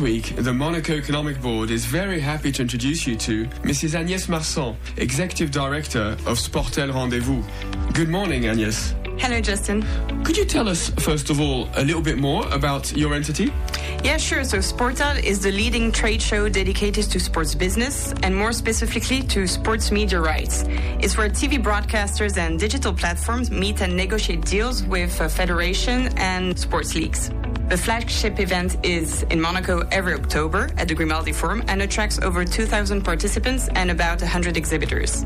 Week, 0.06 0.36
the 0.36 0.54
Monaco 0.54 0.94
Economic 0.94 1.41
Board 1.41 1.72
is 1.72 1.84
very 1.86 2.20
happy 2.20 2.52
to 2.52 2.62
introduce 2.62 3.08
you 3.08 3.15
to 3.15 3.46
Mrs. 3.63 4.00
Agnès 4.00 4.28
Marsan, 4.28 4.76
Executive 4.98 5.50
Director 5.50 6.15
of 6.28 6.38
Sportel 6.38 6.94
Rendezvous. 6.94 7.41
Good 7.94 8.10
morning, 8.10 8.44
Agnès. 8.44 8.94
Hello, 9.20 9.41
Justin. 9.41 9.84
Could 10.24 10.38
you 10.38 10.46
tell 10.46 10.70
us, 10.70 10.91
first 11.00 11.32
of 11.32 11.41
all, 11.41 11.68
a 11.74 11.84
little 11.84 12.04
bit 12.04 12.20
more 12.20 12.48
about 12.54 12.96
your 12.96 13.15
entity? 13.15 13.52
Yeah, 14.04 14.18
sure. 14.18 14.44
So, 14.44 14.60
Sportel 14.60 15.24
is 15.24 15.39
the 15.39 15.52
leading 15.52 15.91
trade 15.91 16.22
show 16.22 16.50
dedicated 16.50 17.06
to 17.06 17.20
sports 17.20 17.56
business 17.56 18.13
and 18.22 18.36
more 18.36 18.54
specifically 18.54 19.24
to 19.34 19.48
sports 19.48 19.91
media 19.91 20.22
rights. 20.22 20.65
It's 21.00 21.18
where 21.18 21.30
TV 21.30 21.58
broadcasters 21.58 22.38
and 22.38 22.60
digital 22.60 22.94
platforms 22.94 23.50
meet 23.50 23.82
and 23.82 23.98
negotiate 23.98 24.46
deals 24.46 24.84
with 24.84 25.20
a 25.20 25.30
federation 25.30 26.10
and 26.18 26.60
sports 26.60 26.94
leagues. 26.94 27.32
The 27.67 27.78
flagship 27.78 28.39
event 28.39 28.78
is 28.86 29.23
in 29.32 29.41
Monaco 29.41 29.88
every 29.91 30.13
October 30.13 30.69
at 30.78 30.88
the 30.88 30.93
Grimaldi 30.93 31.32
Forum 31.32 31.63
and 31.67 31.82
attracts 31.82 32.19
over 32.19 32.45
2,000 32.45 33.01
participants 33.01 33.69
and 33.73 33.89
about 33.89 34.21
100 34.21 34.56
exhibitors. 34.56 35.25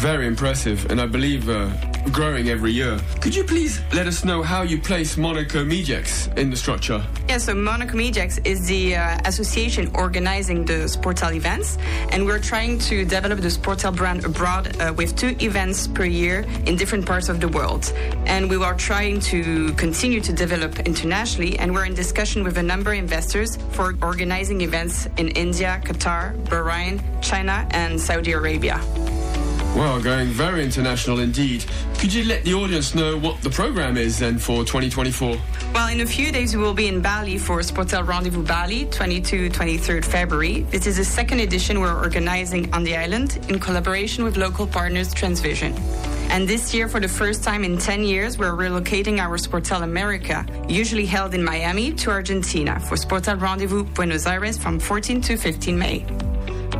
Very 0.00 0.26
impressive, 0.26 0.90
and 0.90 0.98
I 0.98 1.04
believe 1.04 1.50
uh, 1.50 1.68
growing 2.10 2.48
every 2.48 2.72
year. 2.72 2.98
Could 3.20 3.34
you 3.34 3.44
please 3.44 3.82
let 3.92 4.06
us 4.06 4.24
know 4.24 4.42
how 4.42 4.62
you 4.62 4.80
place 4.80 5.18
Monaco 5.18 5.62
Mediax 5.62 6.34
in 6.38 6.48
the 6.48 6.56
structure? 6.56 7.04
Yeah, 7.28 7.36
so 7.36 7.54
Monaco 7.54 7.98
Mediax 7.98 8.40
is 8.46 8.66
the 8.66 8.96
uh, 8.96 9.18
association 9.26 9.90
organizing 9.94 10.64
the 10.64 10.88
Sportel 10.88 11.34
events, 11.34 11.76
and 12.12 12.24
we're 12.24 12.38
trying 12.38 12.78
to 12.78 13.04
develop 13.04 13.40
the 13.40 13.48
Sportel 13.48 13.94
brand 13.94 14.24
abroad 14.24 14.74
uh, 14.80 14.94
with 14.96 15.16
two 15.16 15.36
events 15.38 15.86
per 15.86 16.06
year 16.06 16.46
in 16.64 16.76
different 16.76 17.04
parts 17.04 17.28
of 17.28 17.38
the 17.38 17.48
world. 17.48 17.92
And 18.24 18.48
we 18.48 18.56
are 18.56 18.74
trying 18.74 19.20
to 19.32 19.70
continue 19.74 20.22
to 20.22 20.32
develop 20.32 20.78
internationally, 20.80 21.58
and 21.58 21.74
we're 21.74 21.84
in 21.84 21.92
discussion 21.92 22.42
with 22.42 22.56
a 22.56 22.62
number 22.62 22.94
of 22.94 22.98
investors 22.98 23.58
for 23.72 23.94
organizing 24.00 24.62
events 24.62 25.08
in 25.18 25.28
India, 25.28 25.78
Qatar, 25.84 26.34
Bahrain, 26.44 27.02
China, 27.20 27.68
and 27.72 28.00
Saudi 28.00 28.32
Arabia. 28.32 28.80
Well, 29.76 30.02
going 30.02 30.28
very 30.28 30.64
international 30.64 31.20
indeed. 31.20 31.64
Could 31.98 32.12
you 32.12 32.24
let 32.24 32.44
the 32.44 32.54
audience 32.54 32.94
know 32.94 33.16
what 33.16 33.40
the 33.40 33.50
program 33.50 33.96
is 33.96 34.18
then 34.18 34.36
for 34.36 34.64
2024? 34.64 35.36
Well, 35.72 35.88
in 35.88 36.00
a 36.00 36.06
few 36.06 36.32
days, 36.32 36.56
we 36.56 36.62
will 36.62 36.74
be 36.74 36.88
in 36.88 37.00
Bali 37.00 37.38
for 37.38 37.60
Sportel 37.60 38.04
Rendezvous 38.06 38.42
Bali, 38.42 38.86
22 38.86 39.48
23rd 39.48 40.04
February. 40.04 40.62
This 40.70 40.88
is 40.88 40.96
the 40.96 41.04
second 41.04 41.38
edition 41.40 41.80
we're 41.80 41.96
organizing 41.96 42.72
on 42.74 42.82
the 42.82 42.96
island 42.96 43.38
in 43.48 43.60
collaboration 43.60 44.24
with 44.24 44.36
local 44.36 44.66
partners 44.66 45.14
Transvision. 45.14 45.78
And 46.30 46.48
this 46.48 46.74
year, 46.74 46.88
for 46.88 46.98
the 46.98 47.08
first 47.08 47.44
time 47.44 47.62
in 47.62 47.78
10 47.78 48.02
years, 48.02 48.38
we're 48.38 48.52
relocating 48.52 49.18
our 49.18 49.38
Sportel 49.38 49.82
America, 49.82 50.44
usually 50.68 51.06
held 51.06 51.32
in 51.32 51.44
Miami, 51.44 51.92
to 51.92 52.10
Argentina 52.10 52.80
for 52.80 52.96
Sportel 52.96 53.40
Rendezvous 53.40 53.84
Buenos 53.84 54.26
Aires 54.26 54.58
from 54.58 54.80
14 54.80 55.20
to 55.20 55.36
15 55.36 55.78
May. 55.78 56.29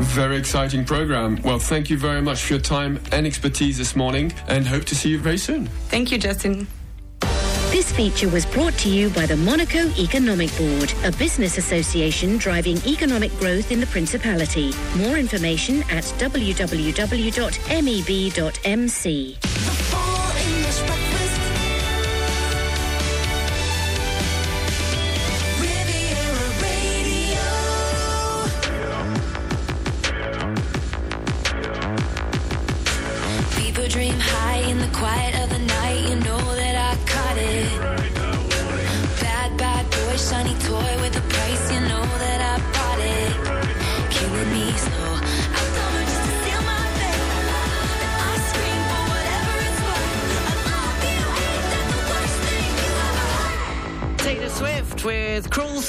Very 0.00 0.36
exciting 0.38 0.84
program. 0.84 1.40
Well, 1.42 1.58
thank 1.58 1.90
you 1.90 1.98
very 1.98 2.22
much 2.22 2.42
for 2.42 2.54
your 2.54 2.62
time 2.62 2.98
and 3.12 3.26
expertise 3.26 3.76
this 3.78 3.94
morning 3.94 4.32
and 4.48 4.66
hope 4.66 4.84
to 4.86 4.94
see 4.94 5.10
you 5.10 5.18
very 5.18 5.36
soon. 5.38 5.66
Thank 5.88 6.10
you, 6.10 6.18
Justin. 6.18 6.66
This 7.70 7.92
feature 7.92 8.28
was 8.28 8.44
brought 8.46 8.72
to 8.78 8.88
you 8.88 9.10
by 9.10 9.26
the 9.26 9.36
Monaco 9.36 9.88
Economic 9.98 10.56
Board, 10.56 10.92
a 11.04 11.12
business 11.12 11.56
association 11.58 12.36
driving 12.38 12.78
economic 12.86 13.30
growth 13.38 13.70
in 13.70 13.78
the 13.78 13.86
Principality. 13.86 14.72
More 14.96 15.16
information 15.18 15.82
at 15.84 16.02
www.meb.mc. 16.18 17.30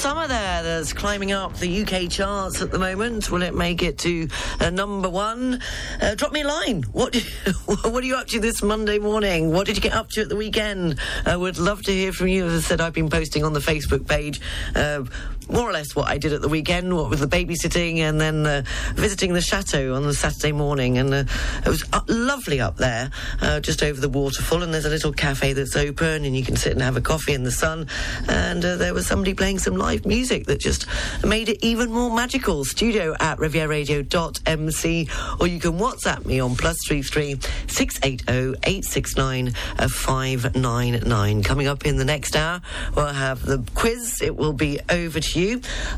Summer 0.02 0.26
there 0.26 0.64
that's 0.64 0.92
climbing 0.92 1.30
up 1.30 1.56
the 1.58 1.82
UK 1.82 2.10
charts 2.10 2.60
at 2.60 2.72
the 2.72 2.78
moment. 2.80 3.30
Will 3.30 3.42
it 3.42 3.54
make 3.54 3.84
it 3.84 3.98
to 3.98 4.26
uh, 4.58 4.68
number 4.68 5.08
one? 5.08 5.60
Uh, 6.00 6.16
drop 6.16 6.32
me 6.32 6.40
a 6.40 6.44
line. 6.44 6.82
What 6.90 7.14
what 7.66 8.02
are 8.02 8.06
you 8.06 8.16
up 8.16 8.26
to 8.26 8.40
this 8.40 8.64
Monday 8.64 8.98
morning? 8.98 9.52
What 9.52 9.68
did 9.68 9.76
you 9.76 9.80
get 9.80 9.92
up 9.92 10.08
to 10.10 10.22
at 10.22 10.28
the 10.28 10.34
weekend? 10.34 10.98
I 11.24 11.36
would 11.36 11.56
love 11.56 11.82
to 11.84 11.92
hear 11.92 12.12
from 12.12 12.26
you. 12.26 12.46
As 12.46 12.64
I 12.64 12.66
said, 12.66 12.80
I've 12.80 12.94
been 12.94 13.10
posting 13.10 13.44
on 13.44 13.52
the 13.52 13.60
Facebook 13.60 14.08
page 14.08 14.40
uh, 14.74 15.04
more 15.48 15.68
or 15.68 15.72
less 15.72 15.94
what 15.94 16.08
I 16.08 16.18
did 16.18 16.32
at 16.32 16.40
the 16.42 16.48
weekend, 16.48 16.94
what 16.94 17.10
with 17.10 17.20
the 17.20 17.26
babysitting 17.26 17.98
and 17.98 18.20
then 18.20 18.46
uh, 18.46 18.62
visiting 18.94 19.32
the 19.32 19.40
chateau 19.40 19.94
on 19.94 20.02
the 20.02 20.14
Saturday 20.14 20.52
morning. 20.52 20.98
And 20.98 21.12
uh, 21.12 21.24
it 21.64 21.68
was 21.68 21.84
uh, 21.92 22.00
lovely 22.08 22.60
up 22.60 22.76
there, 22.76 23.10
uh, 23.40 23.60
just 23.60 23.82
over 23.82 24.00
the 24.00 24.08
waterfall. 24.08 24.62
And 24.62 24.72
there's 24.72 24.84
a 24.84 24.90
little 24.90 25.12
cafe 25.12 25.52
that's 25.52 25.76
open 25.76 26.24
and 26.24 26.36
you 26.36 26.44
can 26.44 26.56
sit 26.56 26.72
and 26.72 26.82
have 26.82 26.96
a 26.96 27.00
coffee 27.00 27.32
in 27.32 27.42
the 27.42 27.50
sun. 27.50 27.88
And 28.28 28.64
uh, 28.64 28.76
there 28.76 28.94
was 28.94 29.06
somebody 29.06 29.34
playing 29.34 29.58
some 29.58 29.76
live 29.76 30.06
music 30.06 30.46
that 30.46 30.60
just 30.60 30.86
made 31.24 31.48
it 31.48 31.58
even 31.62 31.90
more 31.90 32.14
magical. 32.14 32.64
Studio 32.64 33.14
at 33.20 33.38
rivieradio.mc 33.38 35.08
or 35.40 35.46
you 35.46 35.60
can 35.60 35.72
WhatsApp 35.72 36.24
me 36.26 36.40
on 36.40 36.56
plus 36.56 36.76
three 36.86 37.02
three 37.02 37.38
six 37.66 37.98
eight 38.02 38.22
zero 38.28 38.54
eight 38.64 38.84
six 38.84 39.16
nine 39.16 39.52
five 39.88 40.54
nine 40.54 41.00
nine. 41.06 41.42
Coming 41.42 41.66
up 41.66 41.84
in 41.84 41.96
the 41.96 42.04
next 42.04 42.36
hour, 42.36 42.60
we'll 42.94 43.06
have 43.06 43.42
the 43.44 43.62
quiz. 43.74 44.20
It 44.22 44.36
will 44.36 44.52
be 44.52 44.80
over 44.88 45.20
to 45.20 45.31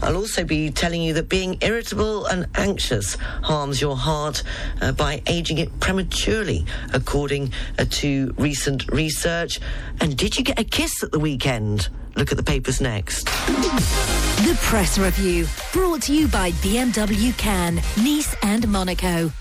I'll 0.02 0.16
also 0.16 0.44
be 0.44 0.70
telling 0.70 1.02
you 1.02 1.12
that 1.14 1.28
being 1.28 1.58
irritable 1.60 2.26
and 2.26 2.46
anxious 2.54 3.16
harms 3.42 3.80
your 3.80 3.96
heart 3.96 4.42
uh, 4.80 4.92
by 4.92 5.22
aging 5.26 5.58
it 5.58 5.80
prematurely, 5.80 6.64
according 6.92 7.52
uh, 7.78 7.84
to 7.90 8.34
recent 8.38 8.90
research. 8.90 9.60
And 10.00 10.16
did 10.16 10.36
you 10.36 10.44
get 10.44 10.58
a 10.58 10.64
kiss 10.64 11.02
at 11.02 11.10
the 11.10 11.18
weekend? 11.18 11.88
Look 12.16 12.30
at 12.30 12.36
the 12.36 12.44
papers 12.44 12.80
next. 12.80 13.24
The 13.26 14.58
Press 14.62 14.98
Review, 14.98 15.46
brought 15.72 16.02
to 16.02 16.14
you 16.14 16.28
by 16.28 16.52
BMW 16.52 17.36
Cannes, 17.36 17.82
Nice 17.96 18.34
and 18.42 18.68
Monaco. 18.68 19.32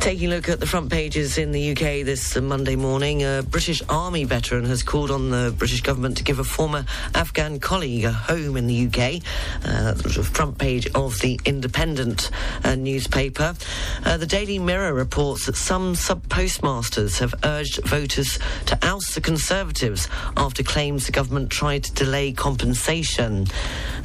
Taking 0.00 0.32
a 0.32 0.36
look 0.36 0.48
at 0.48 0.60
the 0.60 0.66
front 0.66 0.90
pages 0.90 1.36
in 1.36 1.52
the 1.52 1.72
UK 1.72 2.06
this 2.06 2.34
Monday 2.34 2.74
morning, 2.74 3.22
a 3.22 3.42
British 3.42 3.82
Army 3.86 4.24
veteran 4.24 4.64
has 4.64 4.82
called 4.82 5.10
on 5.10 5.28
the 5.28 5.54
British 5.56 5.82
government 5.82 6.16
to 6.16 6.24
give 6.24 6.38
a 6.38 6.44
former 6.44 6.86
Afghan 7.14 7.60
colleague 7.60 8.04
a 8.04 8.12
home 8.12 8.56
in 8.56 8.66
the 8.66 8.86
UK. 8.86 9.22
Uh, 9.62 9.92
that's 9.92 10.16
the 10.16 10.22
front 10.22 10.56
page 10.56 10.88
of 10.94 11.18
the 11.18 11.38
Independent 11.44 12.30
uh, 12.64 12.76
newspaper. 12.76 13.54
Uh, 14.02 14.16
the 14.16 14.24
Daily 14.24 14.58
Mirror 14.58 14.94
reports 14.94 15.44
that 15.44 15.56
some 15.56 15.94
sub 15.94 16.26
postmasters 16.30 17.18
have 17.18 17.34
urged 17.44 17.84
voters 17.84 18.38
to 18.66 18.78
oust 18.80 19.14
the 19.14 19.20
Conservatives 19.20 20.08
after 20.34 20.62
claims 20.62 21.04
the 21.04 21.12
government 21.12 21.50
tried 21.50 21.84
to 21.84 21.92
delay 21.92 22.32
compensation. 22.32 23.46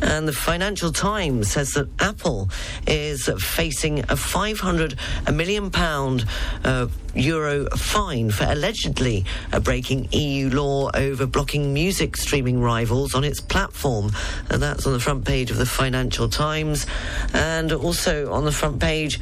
And 0.01 0.27
the 0.27 0.33
Financial 0.33 0.91
Times 0.91 1.53
says 1.53 1.71
that 1.75 1.87
Apple 1.99 2.49
is 2.85 3.29
facing 3.39 3.99
a 4.09 4.17
500 4.17 4.99
million 5.31 5.71
pound 5.71 5.84
uh, 5.85 6.87
euro 7.13 7.67
fine 7.77 8.31
for 8.31 8.45
allegedly 8.45 9.23
uh, 9.53 9.59
breaking 9.59 10.07
EU 10.11 10.49
law 10.49 10.89
over 10.95 11.27
blocking 11.27 11.73
music 11.73 12.17
streaming 12.17 12.59
rivals 12.59 13.13
on 13.13 13.23
its 13.23 13.39
platform. 13.39 14.11
And 14.49 14.61
that's 14.61 14.87
on 14.87 14.93
the 14.93 14.99
front 14.99 15.25
page 15.25 15.51
of 15.51 15.57
the 15.57 15.65
Financial 15.65 16.27
Times 16.27 16.87
and 17.33 17.71
also 17.71 18.31
on 18.31 18.45
the 18.45 18.51
front 18.51 18.79
page 18.79 19.19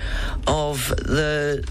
of 0.47 0.87
the 0.87 1.67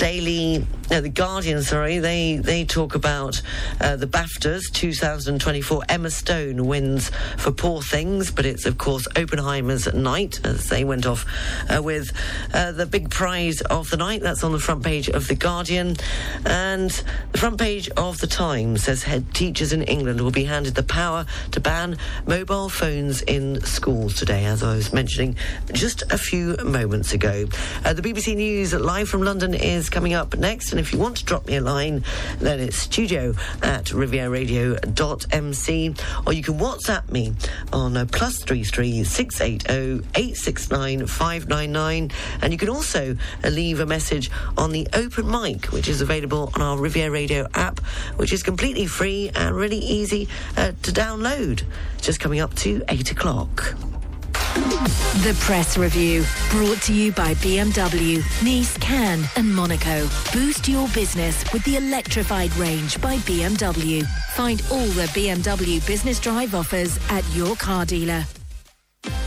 Daily, 0.00 0.66
no, 0.90 1.02
the 1.02 1.10
Guardian, 1.10 1.62
sorry, 1.62 1.98
they, 1.98 2.38
they 2.38 2.64
talk 2.64 2.94
about 2.94 3.42
uh, 3.82 3.96
the 3.96 4.06
BAFTAs 4.06 4.72
2024. 4.72 5.82
Emma 5.90 6.10
Stone 6.10 6.66
wins 6.66 7.10
for 7.36 7.52
Poor 7.52 7.82
Things, 7.82 8.30
but 8.30 8.46
it's, 8.46 8.64
of 8.64 8.78
course, 8.78 9.06
Oppenheimer's 9.14 9.92
night, 9.92 10.40
as 10.42 10.70
they 10.70 10.84
went 10.84 11.04
off 11.04 11.26
uh, 11.68 11.82
with 11.82 12.12
uh, 12.54 12.72
the 12.72 12.86
big 12.86 13.10
prize 13.10 13.60
of 13.60 13.90
the 13.90 13.98
night. 13.98 14.22
That's 14.22 14.42
on 14.42 14.52
the 14.52 14.58
front 14.58 14.82
page 14.82 15.10
of 15.10 15.28
The 15.28 15.34
Guardian. 15.34 15.96
And 16.46 16.90
the 17.32 17.38
front 17.38 17.60
page 17.60 17.90
of 17.90 18.16
The 18.20 18.26
Times 18.26 18.84
says 18.84 19.02
head 19.02 19.34
teachers 19.34 19.74
in 19.74 19.82
England 19.82 20.22
will 20.22 20.30
be 20.30 20.44
handed 20.44 20.76
the 20.76 20.82
power 20.82 21.26
to 21.50 21.60
ban 21.60 21.98
mobile 22.26 22.70
phones 22.70 23.20
in 23.20 23.60
schools 23.60 24.14
today, 24.14 24.46
as 24.46 24.62
I 24.62 24.76
was 24.76 24.94
mentioning 24.94 25.36
just 25.72 26.02
a 26.10 26.16
few 26.16 26.56
moments 26.64 27.12
ago. 27.12 27.44
Uh, 27.84 27.92
the 27.92 28.00
BBC 28.00 28.34
News 28.34 28.72
live 28.72 29.06
from 29.06 29.22
London 29.22 29.52
is 29.52 29.89
coming 29.90 30.14
up 30.14 30.36
next. 30.36 30.72
And 30.72 30.80
if 30.80 30.92
you 30.92 30.98
want 30.98 31.16
to 31.18 31.24
drop 31.24 31.46
me 31.46 31.56
a 31.56 31.60
line, 31.60 32.04
then 32.38 32.60
it's 32.60 32.76
studio 32.76 33.34
at 33.62 33.86
rivieradio.mc 33.86 35.94
or 36.26 36.32
you 36.32 36.42
can 36.42 36.58
WhatsApp 36.58 37.10
me 37.10 37.32
on 37.72 37.96
uh, 37.96 38.06
plus 38.10 38.42
three 38.42 38.64
three 38.64 39.04
six 39.04 39.40
eight 39.40 39.62
zero 39.62 40.00
eight 40.14 40.36
six 40.36 40.70
nine 40.70 41.06
five 41.06 41.48
nine 41.48 41.72
nine, 41.72 42.10
and 42.42 42.52
you 42.52 42.58
can 42.58 42.68
also 42.68 43.16
uh, 43.44 43.48
leave 43.48 43.80
a 43.80 43.86
message 43.86 44.30
on 44.56 44.72
the 44.72 44.88
open 44.92 45.30
mic, 45.30 45.66
which 45.66 45.88
is 45.88 46.00
available 46.00 46.50
on 46.54 46.62
our 46.62 46.78
Riviera 46.78 47.10
Radio 47.10 47.46
app, 47.54 47.80
which 48.16 48.32
is 48.32 48.42
completely 48.42 48.86
free 48.86 49.30
and 49.34 49.54
really 49.54 49.78
easy 49.78 50.28
uh, 50.56 50.72
to 50.82 50.92
download. 50.92 51.64
Just 52.00 52.20
coming 52.20 52.40
up 52.40 52.54
to 52.56 52.82
eight 52.88 53.10
o'clock. 53.10 53.74
The 54.54 55.36
Press 55.40 55.76
Review, 55.76 56.24
brought 56.50 56.80
to 56.82 56.94
you 56.94 57.12
by 57.12 57.34
BMW, 57.34 58.18
Nice, 58.42 58.76
Cannes, 58.78 59.24
and 59.36 59.54
Monaco. 59.54 60.08
Boost 60.32 60.66
your 60.66 60.88
business 60.88 61.44
with 61.52 61.62
the 61.64 61.76
electrified 61.76 62.54
range 62.56 63.00
by 63.00 63.16
BMW. 63.18 64.04
Find 64.34 64.62
all 64.70 64.86
the 64.86 65.06
BMW 65.08 65.86
Business 65.86 66.18
Drive 66.18 66.54
offers 66.54 66.98
at 67.10 67.24
your 67.34 67.54
car 67.56 67.84
dealer. 67.84 68.24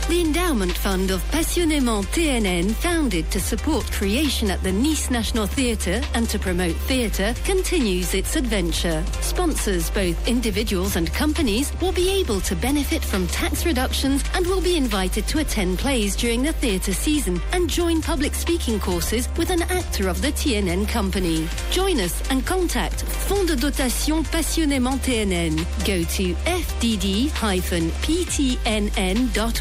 The 0.08 0.20
Endowment 0.20 0.76
Fund 0.76 1.10
of 1.10 1.22
Passionnément 1.30 2.04
TNN, 2.12 2.72
founded 2.72 3.30
to 3.30 3.40
support 3.40 3.90
creation 3.90 4.50
at 4.50 4.62
the 4.62 4.70
Nice 4.70 5.10
National 5.10 5.46
Theatre 5.46 6.02
and 6.12 6.28
to 6.28 6.38
promote 6.38 6.76
theatre, 6.76 7.34
continues 7.44 8.12
its 8.14 8.36
adventure. 8.36 9.02
Sponsors, 9.22 9.90
both 9.90 10.28
individuals 10.28 10.96
and 10.96 11.10
companies, 11.12 11.72
will 11.80 11.90
be 11.90 12.10
able 12.20 12.40
to 12.42 12.54
benefit 12.54 13.02
from 13.02 13.26
tax 13.28 13.64
reductions 13.66 14.22
and 14.34 14.46
will 14.46 14.60
be 14.60 14.76
invited 14.76 15.26
to 15.26 15.38
attend 15.38 15.78
plays 15.78 16.14
during 16.14 16.42
the 16.42 16.52
theatre 16.52 16.92
season 16.92 17.40
and 17.52 17.68
join 17.68 18.02
public 18.02 18.34
speaking 18.34 18.78
courses 18.78 19.28
with 19.36 19.48
an 19.50 19.62
actor 19.62 20.08
of 20.08 20.20
the 20.22 20.32
TNN 20.32 20.86
company. 20.86 21.48
Join 21.70 21.98
us 21.98 22.22
and 22.30 22.46
contact 22.46 23.02
Fonds 23.02 23.46
de 23.46 23.56
Dotation 23.56 24.22
Passionnément 24.24 24.98
TNN. 24.98 25.56
Go 25.86 26.04
to 26.04 26.34
fdd-ptnn.org 26.44 27.24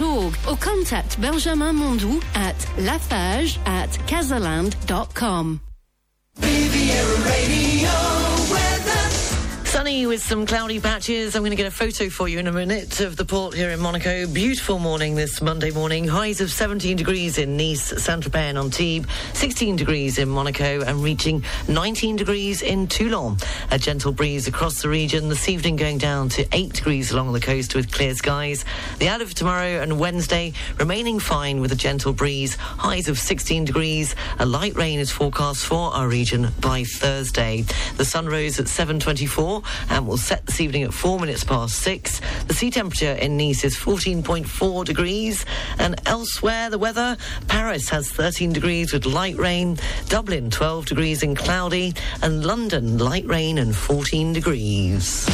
or 0.04 0.58
contact 0.58 1.20
Benjamin 1.20 1.76
Mondou 1.76 2.22
at 2.36 2.56
lafage 2.78 3.58
at 3.66 3.90
casaland.com. 4.08 5.60
Sunny 9.94 10.08
with 10.08 10.24
some 10.24 10.48
cloudy 10.48 10.80
patches. 10.80 11.36
I'm 11.36 11.42
going 11.42 11.52
to 11.52 11.56
get 11.56 11.68
a 11.68 11.72
photo 11.72 12.10
for 12.10 12.28
you 12.28 12.40
in 12.40 12.48
a 12.48 12.52
minute 12.52 13.00
of 13.00 13.16
the 13.16 13.26
port 13.26 13.54
here 13.54 13.70
in 13.70 13.80
Monaco. 13.80 14.26
Beautiful 14.26 14.80
morning 14.80 15.14
this 15.14 15.40
Monday 15.40 15.70
morning. 15.70 16.08
Highs 16.08 16.42
of 16.42 16.52
17 16.52 16.98
degrees 16.98 17.38
in 17.38 17.56
Nice, 17.56 18.04
Saint-Tropez 18.04 18.50
and 18.50 18.58
Antibes, 18.58 19.08
16 19.34 19.76
degrees 19.76 20.18
in 20.18 20.30
Monaco 20.30 20.82
and 20.82 21.04
reaching 21.04 21.44
19 21.68 22.16
degrees 22.16 22.64
in 22.64 22.88
Toulon. 22.88 23.38
A 23.70 23.78
gentle 23.78 24.12
breeze 24.12 24.48
across 24.48 24.82
the 24.82 24.90
region. 24.90 25.30
This 25.30 25.48
evening 25.48 25.76
going 25.76 26.00
down 26.00 26.28
to 26.30 26.48
8 26.52 26.74
degrees 26.74 27.12
along 27.12 27.32
the 27.34 27.40
coast 27.40 27.76
with 27.76 27.92
clear 27.92 28.16
skies. 28.16 28.66
The 28.98 29.10
out 29.10 29.22
of 29.22 29.36
tomorrow 29.36 29.80
and 29.80 30.00
Wednesday 30.00 30.54
remaining 30.80 31.20
fine 31.20 31.62
with 31.62 31.72
a 31.72 31.76
gentle 31.76 32.14
breeze. 32.14 32.56
Highs 32.56 33.10
of 33.10 33.20
16 33.20 33.66
degrees. 33.66 34.16
A 34.40 34.46
light 34.48 34.76
rain 34.76 34.98
is 34.98 35.12
forecast 35.12 35.64
for 35.68 35.94
our 35.94 36.08
region 36.08 36.48
by 36.62 36.84
Thursday. 36.84 37.66
The 37.98 38.06
sun 38.06 38.26
rose 38.26 38.60
at 38.60 38.66
7.24 38.66 39.64
and 39.90 40.08
will 40.08 40.18
set 40.18 40.46
this 40.46 40.62
evening 40.62 40.84
at 40.84 40.94
four 40.94 41.20
minutes 41.20 41.44
past 41.44 41.76
six. 41.76 42.22
The 42.48 42.54
sea 42.54 42.72
temperature 42.72 43.14
in 43.14 43.38
Nice 43.38 43.64
is 43.64 43.76
14.4 43.78 44.86
degrees, 44.86 45.46
and 45.80 46.00
elsewhere 46.06 46.70
the 46.70 46.78
weather 46.78 47.18
Paris 47.48 47.90
has 47.90 48.12
13 48.12 48.54
degrees 48.54 48.94
with 48.94 49.06
light 49.06 49.38
rain, 49.38 49.78
Dublin 50.08 50.50
12 50.50 50.86
degrees 50.86 51.24
and 51.24 51.38
cloudy, 51.38 51.94
and 52.22 52.46
London 52.46 52.98
light 52.98 53.26
rain 53.26 53.58
and 53.58 53.76
14 53.76 54.34
degrees. 54.34 55.26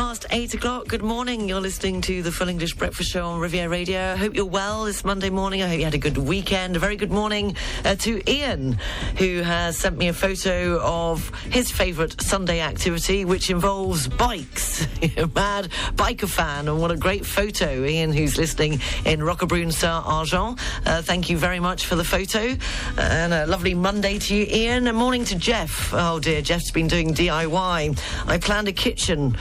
Past 0.00 0.24
eight 0.30 0.54
o'clock. 0.54 0.88
Good 0.88 1.02
morning. 1.02 1.46
You're 1.46 1.60
listening 1.60 2.00
to 2.00 2.22
the 2.22 2.32
Full 2.32 2.48
English 2.48 2.74
Breakfast 2.74 3.10
Show 3.10 3.26
on 3.26 3.38
Riviera 3.38 3.68
Radio. 3.68 4.00
I 4.00 4.16
hope 4.16 4.34
you're 4.34 4.46
well 4.46 4.84
this 4.84 5.04
Monday 5.04 5.28
morning. 5.28 5.62
I 5.62 5.68
hope 5.68 5.78
you 5.78 5.84
had 5.84 5.92
a 5.92 5.98
good 5.98 6.16
weekend. 6.16 6.74
A 6.74 6.78
very 6.78 6.96
good 6.96 7.10
morning 7.10 7.54
uh, 7.84 7.96
to 7.96 8.22
Ian, 8.26 8.78
who 9.18 9.42
has 9.42 9.76
sent 9.76 9.98
me 9.98 10.08
a 10.08 10.14
photo 10.14 10.80
of 10.80 11.28
his 11.52 11.70
favourite 11.70 12.18
Sunday 12.22 12.60
activity, 12.60 13.26
which 13.26 13.50
involves 13.50 14.08
bikes. 14.08 14.86
Mad 15.34 15.68
biker 15.96 16.28
fan, 16.28 16.66
and 16.68 16.80
what 16.80 16.90
a 16.90 16.96
great 16.96 17.26
photo, 17.26 17.84
Ian, 17.84 18.10
who's 18.10 18.38
listening 18.38 18.80
in 19.04 19.20
Roquebrune-sur-Argens. 19.20 20.58
Uh, 20.86 21.02
thank 21.02 21.28
you 21.28 21.36
very 21.36 21.60
much 21.60 21.84
for 21.84 21.96
the 21.96 22.04
photo, 22.04 22.56
and 22.96 23.34
a 23.34 23.46
lovely 23.46 23.74
Monday 23.74 24.18
to 24.18 24.34
you, 24.34 24.46
Ian. 24.46 24.86
A 24.86 24.94
morning 24.94 25.26
to 25.26 25.36
Jeff. 25.36 25.92
Oh 25.92 26.18
dear, 26.20 26.40
Jeff's 26.40 26.70
been 26.70 26.88
doing 26.88 27.12
DIY. 27.12 28.00
I 28.26 28.38
planned 28.38 28.68
a 28.68 28.72
kitchen 28.72 29.36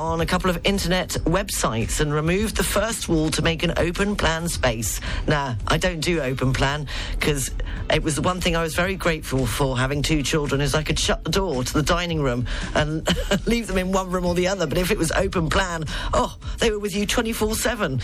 on 0.00 0.22
a 0.22 0.26
couple 0.26 0.48
of 0.48 0.58
internet 0.64 1.10
websites 1.26 2.00
and 2.00 2.12
removed 2.12 2.56
the 2.56 2.64
first 2.64 3.06
wall 3.06 3.30
to 3.30 3.42
make 3.42 3.62
an 3.62 3.74
open 3.76 4.16
plan 4.16 4.48
space. 4.48 4.98
Now, 5.28 5.56
I 5.68 5.76
don't 5.76 6.00
do 6.00 6.22
open 6.22 6.54
plan 6.54 6.86
because 7.12 7.50
it 7.92 8.02
was 8.02 8.16
the 8.16 8.22
one 8.22 8.40
thing 8.40 8.56
I 8.56 8.62
was 8.62 8.74
very 8.74 8.96
grateful 8.96 9.44
for 9.44 9.76
having 9.76 10.00
two 10.00 10.22
children 10.22 10.62
is 10.62 10.74
I 10.74 10.82
could 10.82 10.98
shut 10.98 11.22
the 11.22 11.30
door 11.30 11.64
to 11.64 11.72
the 11.72 11.82
dining 11.82 12.22
room 12.22 12.46
and 12.74 13.06
leave 13.46 13.66
them 13.66 13.76
in 13.76 13.92
one 13.92 14.10
room 14.10 14.24
or 14.24 14.34
the 14.34 14.48
other. 14.48 14.66
But 14.66 14.78
if 14.78 14.90
it 14.90 14.96
was 14.96 15.12
open 15.12 15.50
plan, 15.50 15.84
oh, 16.14 16.34
they 16.58 16.70
were 16.70 16.78
with 16.78 16.96
you 16.96 17.04
24 17.06 17.50
uh, 17.50 17.54
7. 17.54 18.00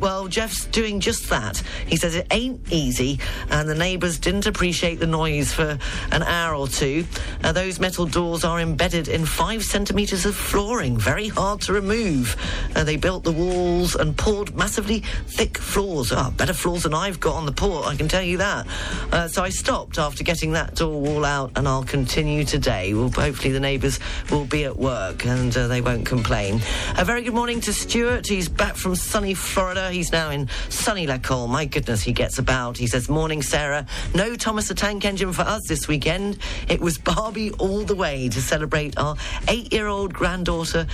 Well, 0.00 0.26
Jeff's 0.26 0.64
doing 0.66 0.98
just 0.98 1.30
that. 1.30 1.62
He 1.86 1.94
says 1.94 2.16
it 2.16 2.26
ain't 2.32 2.60
easy 2.72 3.20
and 3.50 3.68
the 3.68 3.76
neighbours 3.76 4.18
didn't 4.18 4.46
appreciate 4.46 4.96
the 4.96 5.06
noise 5.06 5.52
for 5.52 5.78
an 6.10 6.24
hour 6.24 6.56
or 6.56 6.66
two. 6.66 7.06
Uh, 7.44 7.52
those 7.52 7.78
metal 7.78 8.06
doors 8.06 8.42
are 8.42 8.58
embedded 8.58 9.06
in 9.06 9.24
five 9.24 9.62
centimetres 9.62 10.26
of 10.26 10.34
flooring, 10.34 10.98
very 10.98 11.27
hard 11.28 11.60
to 11.62 11.72
remove. 11.72 12.36
Uh, 12.74 12.84
they 12.84 12.96
built 12.96 13.24
the 13.24 13.32
walls 13.32 13.94
and 13.94 14.16
poured 14.16 14.54
massively 14.56 15.00
thick 15.26 15.58
floors. 15.58 16.12
Oh, 16.12 16.32
better 16.36 16.52
floors 16.52 16.82
than 16.82 16.94
I've 16.94 17.20
got 17.20 17.34
on 17.34 17.46
the 17.46 17.52
port, 17.52 17.86
I 17.86 17.94
can 17.94 18.08
tell 18.08 18.22
you 18.22 18.38
that. 18.38 18.66
Uh, 19.12 19.28
so 19.28 19.42
I 19.42 19.50
stopped 19.50 19.98
after 19.98 20.24
getting 20.24 20.52
that 20.52 20.74
door 20.74 21.00
wall 21.00 21.24
out, 21.24 21.52
and 21.56 21.68
I'll 21.68 21.84
continue 21.84 22.44
today. 22.44 22.94
Well, 22.94 23.10
hopefully 23.10 23.52
the 23.52 23.60
neighbours 23.60 24.00
will 24.30 24.44
be 24.44 24.64
at 24.64 24.76
work 24.76 25.24
and 25.24 25.56
uh, 25.56 25.68
they 25.68 25.80
won't 25.80 26.06
complain. 26.06 26.60
A 26.96 27.04
very 27.04 27.22
good 27.22 27.34
morning 27.34 27.60
to 27.62 27.72
Stuart. 27.72 28.26
He's 28.26 28.48
back 28.48 28.76
from 28.76 28.94
sunny 28.94 29.34
Florida. 29.34 29.90
He's 29.90 30.12
now 30.12 30.30
in 30.30 30.48
sunny 30.68 31.06
La 31.06 31.18
Colle. 31.18 31.48
My 31.48 31.64
goodness, 31.64 32.02
he 32.02 32.12
gets 32.12 32.38
about. 32.38 32.76
He 32.76 32.86
says, 32.86 33.08
"Morning, 33.08 33.42
Sarah. 33.42 33.86
No 34.14 34.34
Thomas 34.34 34.68
the 34.68 34.74
Tank 34.74 35.04
Engine 35.04 35.32
for 35.32 35.42
us 35.42 35.66
this 35.68 35.88
weekend. 35.88 36.38
It 36.68 36.80
was 36.80 36.98
Barbie 36.98 37.52
all 37.52 37.84
the 37.84 37.94
way 37.94 38.28
to 38.28 38.40
celebrate 38.40 38.98
our 38.98 39.16
eight-year-old 39.48 40.12
granddaughter 40.12 40.86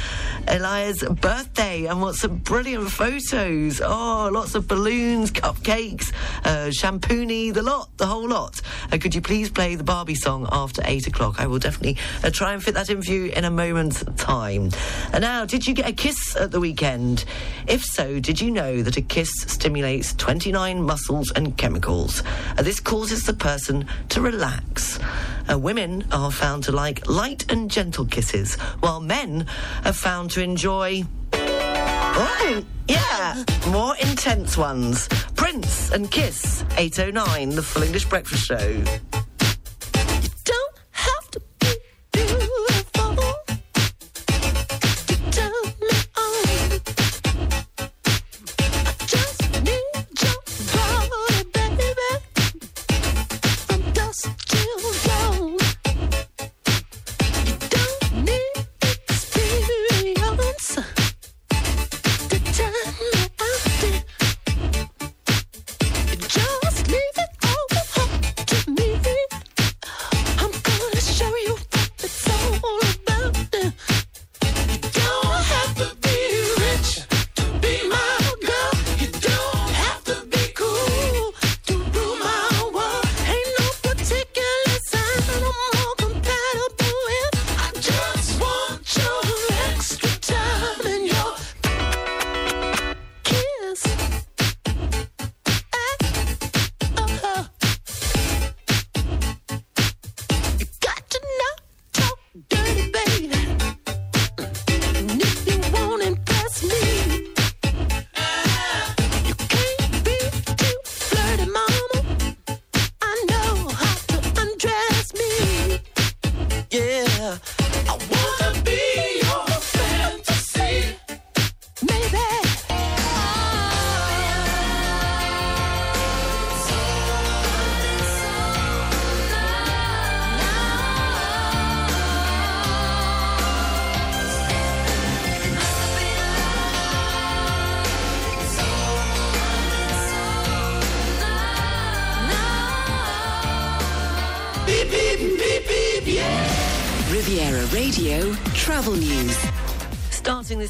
Elia's 0.48 1.02
birthday, 1.20 1.86
and 1.86 2.00
what 2.00 2.14
some 2.14 2.38
brilliant 2.38 2.90
photos! 2.90 3.80
Oh, 3.80 4.30
lots 4.32 4.54
of 4.54 4.68
balloons, 4.68 5.30
cupcakes, 5.30 6.12
uh, 6.44 6.70
shampoonie, 6.70 7.52
the 7.52 7.62
lot, 7.62 7.88
the 7.96 8.06
whole 8.06 8.28
lot. 8.28 8.60
Uh, 8.92 8.98
could 8.98 9.14
you 9.14 9.20
please 9.20 9.50
play 9.50 9.74
the 9.74 9.84
Barbie 9.84 10.14
song 10.14 10.48
after 10.52 10.82
eight 10.84 11.06
o'clock? 11.06 11.40
I 11.40 11.46
will 11.46 11.58
definitely 11.58 11.98
uh, 12.22 12.30
try 12.30 12.52
and 12.52 12.62
fit 12.62 12.74
that 12.74 12.90
in 12.90 13.02
for 13.02 13.10
you 13.10 13.26
in 13.26 13.44
a 13.44 13.50
moment's 13.50 14.04
time. 14.16 14.70
And 15.12 15.22
now, 15.22 15.44
did 15.44 15.66
you 15.66 15.74
get 15.74 15.88
a 15.88 15.92
kiss 15.92 16.36
at 16.36 16.50
the 16.50 16.60
weekend? 16.60 17.24
If 17.66 17.84
so, 17.84 18.20
did 18.20 18.40
you 18.40 18.50
know 18.50 18.82
that 18.82 18.96
a 18.96 19.02
kiss 19.02 19.30
stimulates 19.46 20.14
29 20.14 20.82
muscles 20.82 21.32
and 21.34 21.56
chemicals? 21.56 22.22
Uh, 22.56 22.62
this 22.62 22.80
causes 22.80 23.24
the 23.24 23.34
person 23.34 23.86
to 24.10 24.20
relax. 24.20 24.98
Uh, 25.50 25.58
women 25.58 26.04
are 26.10 26.30
found 26.30 26.64
to 26.64 26.72
like 26.72 27.06
light 27.08 27.50
and 27.50 27.70
gentle 27.70 28.06
kisses, 28.06 28.54
while 28.80 29.00
men 29.00 29.46
are 29.84 29.92
found 30.04 30.30
to 30.30 30.42
enjoy. 30.42 31.02
Oh, 31.32 32.62
yeah, 32.88 33.42
more 33.68 33.96
intense 33.96 34.54
ones. 34.54 35.08
Prince 35.34 35.92
and 35.92 36.10
Kiss, 36.10 36.62
809, 36.76 37.48
the 37.48 37.62
Full 37.62 37.84
English 37.84 38.04
Breakfast 38.10 38.44
Show. 38.44 38.84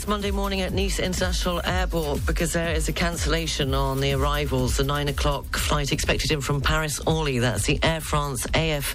Monday 0.09 0.31
morning 0.31 0.61
at 0.61 0.73
Nice 0.73 0.99
International 0.99 1.61
Airport 1.65 2.27
because 2.27 2.53
there 2.53 2.75
is 2.75 2.89
a 2.89 2.93
cancellation 2.93 3.75
on 3.75 4.01
the 4.01 4.13
arrivals. 4.13 4.77
The 4.77 4.85
nine 4.85 5.09
o'clock 5.09 5.57
flight 5.57 5.93
expected 5.93 6.31
in 6.31 6.41
from 6.41 6.61
Paris 6.61 7.01
Orly, 7.07 7.39
that's 7.39 7.65
the 7.65 7.79
Air 7.83 8.01
France 8.01 8.47
AF 8.55 8.95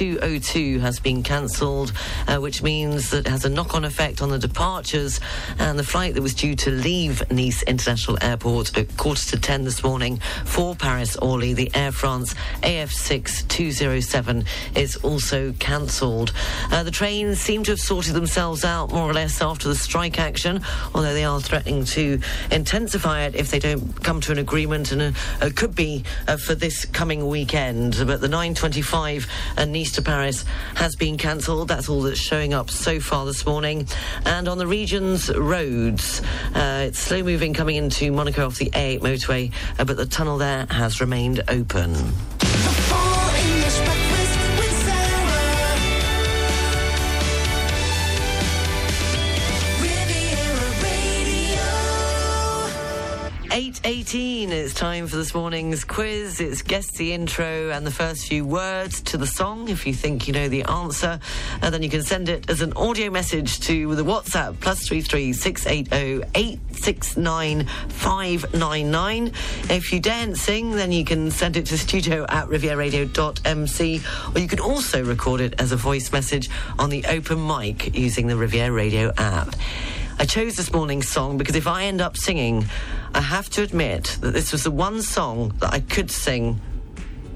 6202, 0.00 0.78
has 0.78 0.98
been 0.98 1.22
cancelled, 1.22 1.92
uh, 2.26 2.38
which 2.38 2.62
means 2.62 3.10
that 3.10 3.26
it 3.26 3.30
has 3.30 3.44
a 3.44 3.50
knock 3.50 3.74
on 3.74 3.84
effect 3.84 4.22
on 4.22 4.30
the 4.30 4.38
departures. 4.38 5.20
And 5.58 5.78
the 5.78 5.84
flight 5.84 6.14
that 6.14 6.22
was 6.22 6.32
due 6.32 6.56
to 6.56 6.70
leave 6.70 7.22
Nice 7.30 7.62
International 7.64 8.16
Airport 8.22 8.78
at 8.78 8.96
quarter 8.96 9.22
to 9.26 9.38
ten 9.38 9.64
this 9.64 9.84
morning 9.84 10.18
for 10.46 10.74
Paris 10.74 11.18
Orly, 11.18 11.52
the 11.52 11.70
Air 11.74 11.92
France 11.92 12.34
AF 12.62 12.90
6207, 12.90 14.46
is 14.74 14.96
also 14.96 15.52
cancelled. 15.58 16.32
Uh, 16.72 16.82
the 16.82 16.90
trains 16.90 17.38
seem 17.38 17.62
to 17.64 17.72
have 17.72 17.80
sorted 17.80 18.14
themselves 18.14 18.64
out 18.64 18.90
more 18.92 19.10
or 19.10 19.12
less 19.12 19.42
after 19.42 19.68
the 19.68 19.74
strike 19.74 20.18
action, 20.18 20.62
although 20.94 21.12
they 21.12 21.24
are 21.24 21.42
threatening 21.42 21.84
to 21.84 22.18
intensify 22.50 23.24
it 23.24 23.34
if 23.34 23.50
they 23.50 23.58
don't 23.58 24.02
come 24.02 24.22
to 24.22 24.32
an 24.32 24.38
agreement, 24.38 24.92
and 24.92 25.02
uh, 25.02 25.12
uh, 25.42 25.50
could 25.54 25.74
be 25.74 26.04
uh, 26.26 26.38
for 26.38 26.54
this 26.54 26.86
coming 26.86 27.28
weekend. 27.28 28.02
But 28.06 28.22
the 28.22 28.28
9:25 28.28 29.28
uh, 29.58 29.66
Nice 29.66 29.89
to 29.92 30.02
Paris 30.02 30.44
has 30.74 30.96
been 30.96 31.16
cancelled. 31.16 31.68
That's 31.68 31.88
all 31.88 32.02
that's 32.02 32.18
showing 32.18 32.54
up 32.54 32.70
so 32.70 33.00
far 33.00 33.26
this 33.26 33.46
morning. 33.46 33.86
And 34.24 34.48
on 34.48 34.58
the 34.58 34.66
region's 34.66 35.34
roads, 35.34 36.20
uh, 36.54 36.86
it's 36.88 36.98
slow 36.98 37.22
moving 37.22 37.54
coming 37.54 37.76
into 37.76 38.12
Monaco 38.12 38.46
off 38.46 38.58
the 38.58 38.70
A8 38.70 39.00
motorway, 39.00 39.52
uh, 39.78 39.84
but 39.84 39.96
the 39.96 40.06
tunnel 40.06 40.38
there 40.38 40.66
has 40.70 41.00
remained 41.00 41.42
open. 41.48 41.94
Eight 53.82 54.00
eighteen. 54.00 54.50
It's 54.50 54.74
time 54.74 55.06
for 55.06 55.16
this 55.16 55.34
morning's 55.34 55.84
quiz. 55.84 56.40
It's 56.40 56.62
guess 56.62 56.90
the 56.90 57.12
intro 57.12 57.70
and 57.70 57.86
the 57.86 57.90
first 57.90 58.26
few 58.26 58.44
words 58.44 59.00
to 59.02 59.16
the 59.16 59.26
song. 59.26 59.68
If 59.68 59.86
you 59.86 59.94
think 59.94 60.26
you 60.26 60.32
know 60.32 60.48
the 60.48 60.64
answer, 60.64 61.20
and 61.62 61.72
then 61.72 61.82
you 61.82 61.88
can 61.88 62.02
send 62.02 62.28
it 62.28 62.50
as 62.50 62.60
an 62.60 62.72
audio 62.72 63.10
message 63.10 63.60
to 63.60 63.94
the 63.94 64.02
WhatsApp 64.02 64.58
plus 64.58 64.86
three 64.88 65.00
three 65.00 65.32
six 65.32 65.66
eight 65.66 65.88
zero 65.90 66.22
eight 66.34 66.58
six 66.72 67.16
nine 67.16 67.66
five 67.88 68.52
nine 68.54 68.90
nine. 68.90 69.32
If 69.68 69.92
you 69.92 70.00
dance 70.00 70.40
sing, 70.40 70.72
then 70.72 70.90
you 70.90 71.04
can 71.04 71.30
send 71.30 71.56
it 71.56 71.66
to 71.66 71.78
studio 71.78 72.26
at 72.28 72.48
rivieradio.mc, 72.48 74.00
or 74.34 74.40
you 74.40 74.48
can 74.48 74.60
also 74.60 75.04
record 75.04 75.40
it 75.40 75.60
as 75.60 75.70
a 75.70 75.76
voice 75.76 76.10
message 76.10 76.50
on 76.78 76.90
the 76.90 77.04
open 77.06 77.46
mic 77.46 77.96
using 77.96 78.26
the 78.26 78.36
Riviera 78.36 78.72
Radio 78.72 79.12
app. 79.16 79.54
I 80.20 80.26
chose 80.26 80.54
this 80.54 80.70
morning's 80.70 81.08
song 81.08 81.38
because 81.38 81.56
if 81.56 81.66
I 81.66 81.84
end 81.84 82.02
up 82.02 82.14
singing, 82.14 82.66
I 83.14 83.22
have 83.22 83.48
to 83.50 83.62
admit 83.62 84.18
that 84.20 84.34
this 84.34 84.52
was 84.52 84.64
the 84.64 84.70
one 84.70 85.00
song 85.00 85.54
that 85.60 85.72
I 85.72 85.80
could 85.80 86.10
sing 86.10 86.60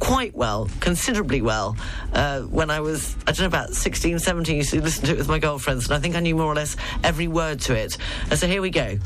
quite 0.00 0.36
well, 0.36 0.68
considerably 0.80 1.40
well, 1.40 1.78
uh, 2.12 2.42
when 2.42 2.68
I 2.68 2.80
was, 2.80 3.16
I 3.26 3.32
don't 3.32 3.40
know, 3.40 3.46
about 3.46 3.70
16, 3.70 4.18
17, 4.18 4.56
used 4.56 4.70
to 4.72 4.82
listen 4.82 5.06
to 5.06 5.12
it 5.12 5.16
with 5.16 5.28
my 5.28 5.38
girlfriends, 5.38 5.86
and 5.86 5.94
I 5.94 5.98
think 5.98 6.14
I 6.14 6.20
knew 6.20 6.36
more 6.36 6.44
or 6.44 6.54
less 6.54 6.76
every 7.02 7.26
word 7.26 7.58
to 7.60 7.74
it. 7.74 7.96
Uh, 8.30 8.36
so 8.36 8.46
here 8.46 8.60
we 8.60 8.68
go. 8.68 8.98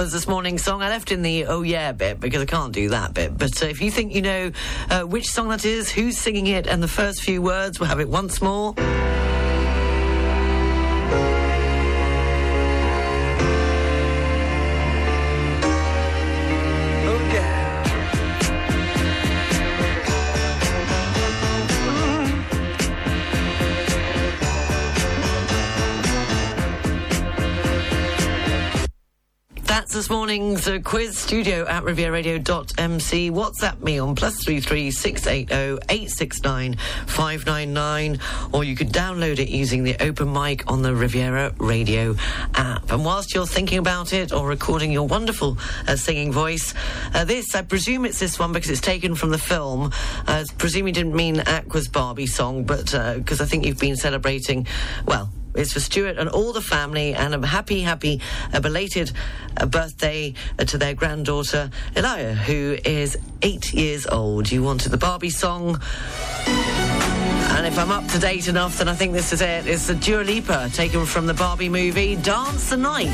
Was 0.00 0.12
this 0.12 0.26
morning's 0.26 0.64
song. 0.64 0.80
I 0.80 0.88
left 0.88 1.12
in 1.12 1.20
the 1.20 1.44
oh 1.44 1.60
yeah 1.60 1.92
bit 1.92 2.20
because 2.20 2.40
I 2.40 2.46
can't 2.46 2.72
do 2.72 2.88
that 2.88 3.12
bit. 3.12 3.36
But 3.36 3.62
uh, 3.62 3.66
if 3.66 3.82
you 3.82 3.90
think 3.90 4.14
you 4.14 4.22
know 4.22 4.50
uh, 4.88 5.02
which 5.02 5.26
song 5.26 5.50
that 5.50 5.66
is, 5.66 5.90
who's 5.90 6.16
singing 6.16 6.46
it, 6.46 6.66
and 6.66 6.82
the 6.82 6.88
first 6.88 7.22
few 7.22 7.42
words, 7.42 7.78
we'll 7.78 7.90
have 7.90 8.00
it 8.00 8.08
once 8.08 8.40
more. 8.40 8.74
Morning's 30.10 30.66
uh, 30.66 30.78
quiz 30.82 31.16
studio 31.16 31.64
at 31.66 31.84
rivieradio.mc. 31.84 33.30
WhatsApp 33.30 33.80
me 33.80 33.98
on 33.98 34.14
plus 34.16 34.42
three 34.42 34.60
three 34.60 34.90
six 34.90 35.26
eight 35.26 35.48
zero 35.48 35.78
eight 35.88 36.10
six 36.10 36.42
nine 36.42 36.76
five 37.06 37.46
nine 37.46 37.72
nine, 37.72 38.18
or 38.52 38.64
you 38.64 38.74
could 38.74 38.88
download 38.88 39.38
it 39.38 39.48
using 39.48 39.84
the 39.84 39.96
open 40.02 40.32
mic 40.32 40.70
on 40.70 40.82
the 40.82 40.94
Riviera 40.94 41.54
Radio 41.58 42.16
app. 42.54 42.90
And 42.90 43.04
whilst 43.04 43.34
you're 43.34 43.46
thinking 43.46 43.78
about 43.78 44.12
it 44.12 44.32
or 44.32 44.46
recording 44.48 44.90
your 44.90 45.06
wonderful 45.06 45.56
uh, 45.86 45.96
singing 45.96 46.32
voice, 46.32 46.74
uh, 47.14 47.24
this 47.24 47.54
I 47.54 47.62
presume 47.62 48.04
it's 48.04 48.18
this 48.18 48.38
one 48.38 48.52
because 48.52 48.70
it's 48.70 48.80
taken 48.80 49.14
from 49.14 49.30
the 49.30 49.38
film. 49.38 49.92
Uh, 50.26 50.44
presume 50.58 50.88
you 50.88 50.92
didn't 50.92 51.14
mean 51.14 51.40
Aqua's 51.40 51.88
Barbie 51.88 52.26
song, 52.26 52.64
but 52.64 52.92
because 53.16 53.40
I 53.40 53.44
think 53.44 53.64
you've 53.64 53.78
been 53.78 53.96
celebrating, 53.96 54.66
well. 55.06 55.30
It's 55.54 55.72
for 55.72 55.80
Stuart 55.80 56.18
and 56.18 56.28
all 56.28 56.52
the 56.52 56.60
family, 56.60 57.14
and 57.14 57.34
a 57.34 57.46
happy, 57.46 57.80
happy, 57.80 58.20
uh, 58.52 58.60
belated 58.60 59.12
uh, 59.56 59.66
birthday 59.66 60.34
uh, 60.58 60.64
to 60.64 60.78
their 60.78 60.94
granddaughter, 60.94 61.70
Elia, 61.96 62.34
who 62.34 62.76
is 62.84 63.18
eight 63.42 63.72
years 63.72 64.06
old. 64.06 64.50
You 64.50 64.62
wanted 64.62 64.90
the 64.90 64.98
Barbie 64.98 65.30
song. 65.30 65.80
And 66.46 67.66
if 67.66 67.78
I'm 67.78 67.90
up 67.90 68.06
to 68.08 68.18
date 68.18 68.48
enough, 68.48 68.78
then 68.78 68.88
I 68.88 68.94
think 68.94 69.12
this 69.12 69.32
is 69.32 69.42
it. 69.42 69.66
It's 69.66 69.88
the 69.88 69.94
Dua 69.94 70.22
Lipa, 70.22 70.70
taken 70.72 71.04
from 71.04 71.26
the 71.26 71.34
Barbie 71.34 71.68
movie, 71.68 72.16
Dance 72.16 72.70
the 72.70 72.76
Night. 72.76 73.10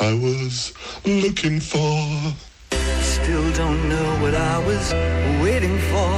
I 0.00 0.14
was 0.14 0.72
looking 1.04 1.60
for. 1.60 2.34
Still 3.00 3.52
don't 3.52 3.88
know 3.88 4.08
what 4.22 4.34
I 4.34 4.58
was 4.66 4.92
waiting 5.42 5.78
for. 5.90 6.10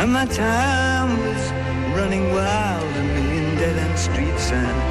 And 0.00 0.12
my 0.12 0.26
time 0.26 1.18
was 1.18 1.50
running 1.96 2.32
wild, 2.32 2.94
million 3.14 3.56
dead 3.56 3.76
end 3.76 3.98
streets 3.98 4.50
and 4.52 4.89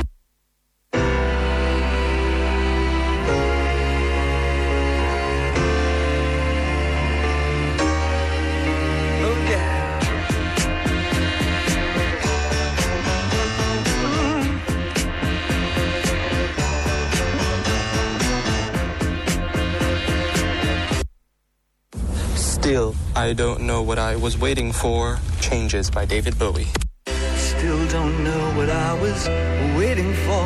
Still, 22.60 22.93
I 23.16 23.32
don't 23.32 23.62
know 23.62 23.82
what 23.82 23.97
I 23.97 24.18
was 24.18 24.38
waiting 24.38 24.74
for. 24.74 25.18
Changes 25.39 25.89
by 25.89 26.03
David 26.03 26.38
Bowie. 26.38 26.68
Still 27.38 27.88
don't 27.88 28.22
know 28.22 28.51
what 28.57 28.70
I 28.70 28.93
was 28.99 29.30
waiting 29.80 30.14
for. 30.14 30.43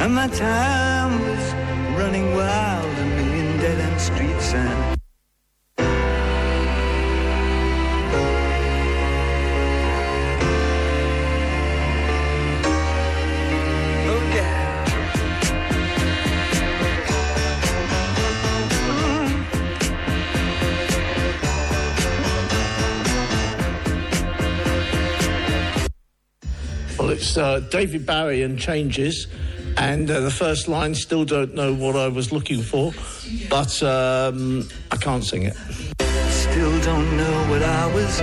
And 0.00 0.14
my 0.14 0.26
time 0.28 1.20
was 1.20 1.52
running 2.00 2.34
wild, 2.34 2.86
a 2.98 3.04
million 3.04 3.58
dead 3.58 3.78
end 3.78 4.00
streets 4.00 4.54
and 4.54 4.93
Uh, 27.36 27.60
David 27.60 28.06
Barry 28.06 28.42
and 28.42 28.58
Changes, 28.58 29.26
and 29.76 30.10
uh, 30.10 30.20
the 30.20 30.30
first 30.30 30.68
line 30.68 30.94
still 30.94 31.24
don't 31.24 31.54
know 31.54 31.74
what 31.74 31.96
I 31.96 32.08
was 32.08 32.32
looking 32.32 32.62
for, 32.62 32.92
but 33.50 33.82
um, 33.82 34.68
I 34.90 34.96
can't 34.96 35.24
sing 35.24 35.42
it. 35.42 35.54
Still 36.30 36.80
don't 36.82 37.16
know 37.16 37.46
what 37.50 37.62
I 37.62 37.86
was 37.92 38.20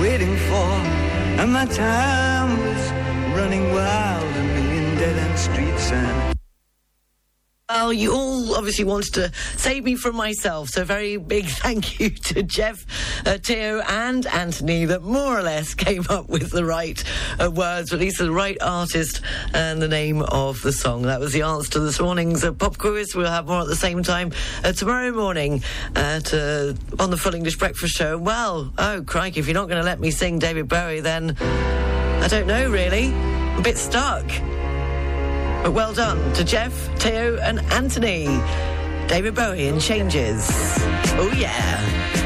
waiting 0.00 0.36
for. 0.36 1.04
And 1.40 1.52
my 1.52 1.66
time 1.66 2.58
was 2.58 2.90
running 3.36 3.72
wild, 3.72 4.36
a 4.36 4.42
million 4.42 4.96
dead 4.96 5.18
end 5.18 5.38
streets 5.38 5.90
and 5.92 6.33
Well, 7.70 7.94
you 7.94 8.12
all 8.12 8.56
obviously 8.56 8.84
wanted 8.84 9.14
to 9.14 9.32
save 9.56 9.84
me 9.84 9.94
from 9.94 10.16
myself, 10.16 10.68
so 10.68 10.84
very 10.84 11.16
big 11.16 11.46
thank 11.48 11.98
you 11.98 12.10
to 12.10 12.42
Jeff, 12.42 12.84
uh, 13.26 13.38
Theo, 13.38 13.80
and 13.88 14.26
Anthony 14.26 14.84
that 14.84 15.00
more 15.00 15.38
or 15.38 15.42
less 15.42 15.72
came 15.72 16.04
up 16.10 16.28
with 16.28 16.50
the 16.50 16.62
right 16.62 17.02
uh, 17.40 17.50
words, 17.50 17.90
or 17.90 17.96
at 17.96 18.02
least 18.02 18.18
the 18.18 18.30
right 18.30 18.58
artist 18.60 19.22
and 19.54 19.80
the 19.80 19.88
name 19.88 20.20
of 20.20 20.60
the 20.60 20.72
song. 20.72 21.04
That 21.04 21.20
was 21.20 21.32
the 21.32 21.40
answer 21.40 21.70
to 21.70 21.80
this 21.80 21.98
morning's 21.98 22.44
uh, 22.44 22.52
pop 22.52 22.76
quiz. 22.76 23.14
We'll 23.14 23.30
have 23.30 23.46
more 23.46 23.62
at 23.62 23.68
the 23.68 23.76
same 23.76 24.02
time 24.02 24.32
uh, 24.62 24.72
tomorrow 24.72 25.10
morning 25.12 25.62
at, 25.96 26.34
uh, 26.34 26.74
on 26.98 27.10
the 27.10 27.16
Full 27.16 27.34
English 27.34 27.56
Breakfast 27.56 27.96
Show. 27.96 28.18
Well, 28.18 28.74
oh, 28.76 29.02
crikey, 29.06 29.40
if 29.40 29.46
you're 29.46 29.54
not 29.54 29.70
going 29.70 29.80
to 29.80 29.86
let 29.86 30.00
me 30.00 30.10
sing 30.10 30.38
David 30.38 30.68
Bowie, 30.68 31.00
then 31.00 31.34
I 31.40 32.28
don't 32.28 32.46
know 32.46 32.68
really. 32.68 33.06
I'm 33.06 33.60
a 33.60 33.62
bit 33.62 33.78
stuck. 33.78 34.30
But 35.64 35.72
well 35.72 35.94
done 35.94 36.34
to 36.34 36.44
Jeff, 36.44 36.74
Theo, 36.98 37.38
and 37.38 37.58
Anthony. 37.72 38.26
David 39.08 39.34
Bowie 39.34 39.68
and 39.68 39.80
Changes. 39.80 40.46
Oh, 41.16 41.32
yeah. 41.34 42.23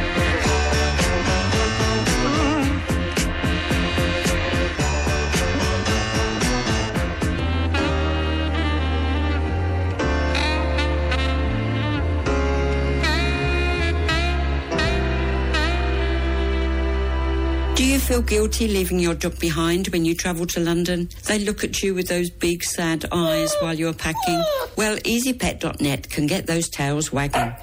Feel 18.08 18.22
guilty 18.22 18.66
leaving 18.66 18.98
your 18.98 19.14
job 19.14 19.38
behind 19.38 19.86
when 19.88 20.02
you 20.02 20.14
travel 20.14 20.46
to 20.46 20.60
London? 20.60 21.10
They 21.26 21.40
look 21.40 21.62
at 21.62 21.82
you 21.82 21.94
with 21.94 22.08
those 22.08 22.30
big 22.30 22.64
sad 22.64 23.04
eyes 23.12 23.54
while 23.60 23.74
you're 23.74 23.92
packing. 23.92 24.42
Well, 24.76 24.96
EasyPet.net 24.96 26.08
can 26.08 26.26
get 26.26 26.46
those 26.46 26.70
tails 26.70 27.12
wagging. 27.12 27.54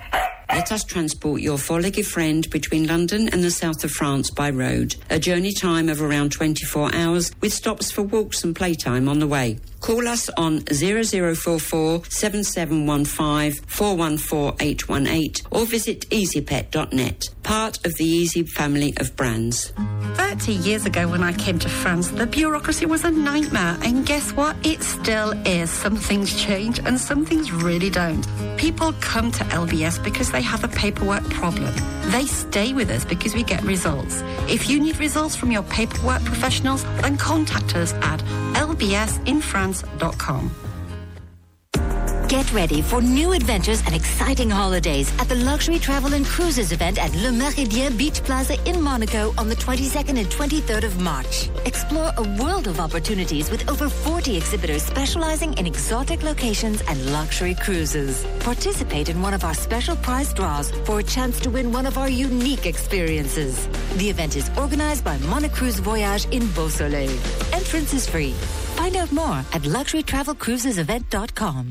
Let 0.50 0.72
us 0.72 0.84
transport 0.84 1.42
your 1.42 1.58
four-legged 1.58 2.06
friend 2.06 2.48
between 2.52 2.86
London 2.86 3.28
and 3.30 3.44
the 3.44 3.50
south 3.50 3.84
of 3.84 3.90
France 3.90 4.30
by 4.30 4.52
road. 4.52 4.96
A 5.10 5.18
journey 5.18 5.52
time 5.52 5.90
of 5.90 6.00
around 6.00 6.32
24 6.32 6.94
hours 6.94 7.32
with 7.42 7.52
stops 7.52 7.90
for 7.92 8.04
walks 8.04 8.44
and 8.44 8.56
playtime 8.56 9.10
on 9.10 9.18
the 9.18 9.28
way. 9.28 9.58
Call 9.86 10.08
us 10.08 10.32
on 10.36 10.62
0044 10.66 12.06
7715 12.10 13.64
414818 13.68 15.46
or 15.52 15.68
visit 15.68 16.10
easypet.net, 16.10 17.30
part 17.44 17.86
of 17.86 17.94
the 17.94 18.04
Easy 18.04 18.42
family 18.42 18.96
of 18.98 19.16
brands. 19.16 19.74
30 20.16 20.54
years 20.54 20.88
ago 20.88 21.08
when 21.08 21.22
I 21.22 21.34
came 21.34 21.60
to 21.60 21.70
France, 21.70 22.08
the 22.10 22.26
bureaucracy 22.26 22.88
was 22.88 23.04
a 23.04 23.12
nightmare. 23.12 23.78
And 23.84 24.04
guess 24.08 24.32
what? 24.32 24.56
It 24.66 24.82
still 24.82 25.34
is. 25.46 25.70
Some 25.70 25.96
things 25.98 26.36
change 26.42 26.80
and 26.80 27.00
some 27.00 27.24
things 27.24 27.52
really 27.52 27.92
don't. 27.92 28.26
People 28.58 28.92
come 29.02 29.32
to 29.34 29.44
LBS 29.44 30.04
because 30.04 30.32
they 30.32 30.42
have 30.42 30.64
a 30.64 30.68
paperwork 30.68 31.24
problem. 31.26 31.72
They 32.10 32.26
stay 32.26 32.74
with 32.74 32.90
us 32.90 33.06
because 33.06 33.36
we 33.36 33.44
get 33.44 33.62
results. 33.62 34.24
If 34.48 34.68
you 34.68 34.80
need 34.80 34.98
results 34.98 35.36
from 35.36 35.52
your 35.52 35.64
paperwork 35.64 36.24
professionals, 36.24 36.84
then 37.02 37.18
contact 37.18 37.76
us 37.76 37.94
at 37.94 38.24
Get 42.28 42.52
ready 42.54 42.82
for 42.82 43.02
new 43.02 43.34
adventures 43.34 43.84
and 43.86 43.94
exciting 43.94 44.50
holidays 44.50 45.14
at 45.20 45.30
the 45.30 45.36
Luxury 45.36 45.78
Travel 45.78 46.16
and 46.16 46.26
Cruises 46.26 46.72
event 46.72 46.98
at 46.98 47.14
Le 47.14 47.30
Méridien 47.30 47.96
Beach 47.96 48.24
Plaza 48.24 48.58
in 48.68 48.82
Monaco 48.82 49.32
on 49.38 49.48
the 49.48 49.56
22nd 49.56 50.18
and 50.18 50.28
23rd 50.28 50.86
of 50.86 51.00
March. 51.00 51.50
Explore 51.66 52.12
a 52.18 52.24
world 52.42 52.68
of 52.68 52.80
opportunities 52.80 53.52
with 53.52 53.70
over 53.70 53.88
40 53.88 54.36
exhibitors 54.36 54.82
specializing 54.82 55.54
in 55.54 55.68
exotic 55.68 56.24
locations 56.24 56.82
and 56.90 57.14
luxury 57.14 57.54
cruises. 57.54 58.26
Participate 58.40 59.10
in 59.10 59.22
one 59.22 59.36
of 59.36 59.44
our 59.44 59.54
special 59.54 59.96
prize 59.96 60.34
draws 60.34 60.72
for 60.84 61.00
a 61.00 61.04
chance 61.04 61.40
to 61.42 61.52
win 61.52 61.72
one 61.72 61.86
of 61.86 62.00
our 62.00 62.10
unique 62.10 62.66
experiences. 62.66 63.68
The 63.98 64.10
event 64.10 64.36
is 64.36 64.50
organized 64.58 65.04
by 65.04 65.20
Monocruise 65.20 65.80
Voyage 65.80 66.26
in 66.32 66.48
Beausoleil. 66.48 67.12
Entrance 67.54 67.94
is 67.94 68.10
free. 68.10 68.34
Find 68.86 68.98
out 68.98 69.12
more 69.12 69.40
at 69.52 69.64
luxurytravelcruisesevent.com. 69.64 71.70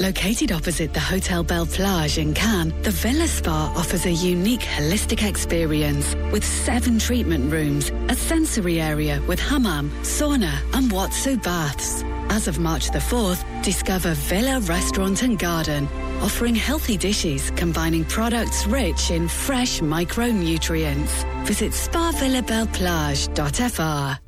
Located 0.00 0.50
opposite 0.50 0.94
the 0.94 1.00
Hotel 1.00 1.42
Belle 1.42 1.66
Plage 1.66 2.16
in 2.16 2.32
Cannes, 2.32 2.72
the 2.84 2.90
Villa 2.90 3.28
Spa 3.28 3.70
offers 3.76 4.06
a 4.06 4.12
unique 4.12 4.62
holistic 4.62 5.28
experience 5.28 6.14
with 6.32 6.42
seven 6.42 6.98
treatment 6.98 7.52
rooms, 7.52 7.92
a 8.08 8.14
sensory 8.14 8.80
area 8.80 9.20
with 9.28 9.38
hammam, 9.38 9.90
sauna, 10.00 10.58
and 10.72 10.90
Watsu 10.90 11.36
baths. 11.42 12.02
As 12.30 12.48
of 12.48 12.58
March 12.58 12.92
the 12.92 12.98
4th, 12.98 13.44
discover 13.62 14.14
Villa 14.14 14.60
Restaurant 14.60 15.22
and 15.22 15.38
Garden, 15.38 15.86
offering 16.22 16.54
healthy 16.54 16.96
dishes 16.96 17.50
combining 17.56 18.06
products 18.06 18.66
rich 18.66 19.10
in 19.10 19.28
fresh 19.28 19.80
micronutrients. 19.80 21.26
Visit 21.44 21.72
spavillabelleplage.fr. 21.72 24.27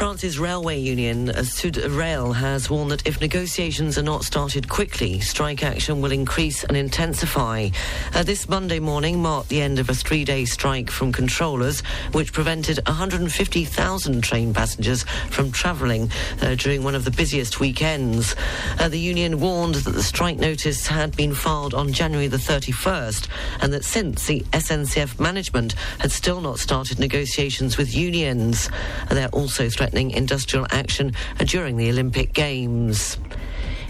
France's 0.00 0.38
railway 0.38 0.78
union, 0.78 1.28
uh, 1.28 1.42
Sud 1.42 1.76
Rail, 1.76 2.32
has 2.32 2.70
warned 2.70 2.90
that 2.90 3.06
if 3.06 3.20
negotiations 3.20 3.98
are 3.98 4.02
not 4.02 4.24
started 4.24 4.66
quickly, 4.66 5.20
strike 5.20 5.62
action 5.62 6.00
will 6.00 6.10
increase 6.10 6.64
and 6.64 6.74
intensify. 6.74 7.68
Uh, 8.14 8.22
this 8.22 8.48
Monday 8.48 8.80
morning 8.80 9.20
marked 9.20 9.50
the 9.50 9.60
end 9.60 9.78
of 9.78 9.90
a 9.90 9.94
three-day 9.94 10.46
strike 10.46 10.90
from 10.90 11.12
controllers, 11.12 11.82
which 12.12 12.32
prevented 12.32 12.80
150,000 12.86 14.24
train 14.24 14.54
passengers 14.54 15.02
from 15.28 15.52
travelling 15.52 16.10
uh, 16.40 16.54
during 16.54 16.82
one 16.82 16.94
of 16.94 17.04
the 17.04 17.10
busiest 17.10 17.60
weekends. 17.60 18.34
Uh, 18.78 18.88
the 18.88 18.98
union 18.98 19.38
warned 19.38 19.74
that 19.74 19.90
the 19.90 20.02
strike 20.02 20.38
notice 20.38 20.86
had 20.86 21.14
been 21.14 21.34
filed 21.34 21.74
on 21.74 21.92
January 21.92 22.26
the 22.26 22.38
31st, 22.38 23.28
and 23.60 23.70
that 23.70 23.84
since 23.84 24.26
the 24.26 24.40
SNCF 24.54 25.20
management 25.20 25.74
had 25.98 26.10
still 26.10 26.40
not 26.40 26.58
started 26.58 26.98
negotiations 26.98 27.76
with 27.76 27.94
unions, 27.94 28.70
they're 29.10 29.28
also 29.28 29.68
threatening 29.68 29.89
industrial 29.92 30.66
action 30.70 31.12
during 31.44 31.76
the 31.76 31.88
Olympic 31.90 32.32
Games. 32.32 33.18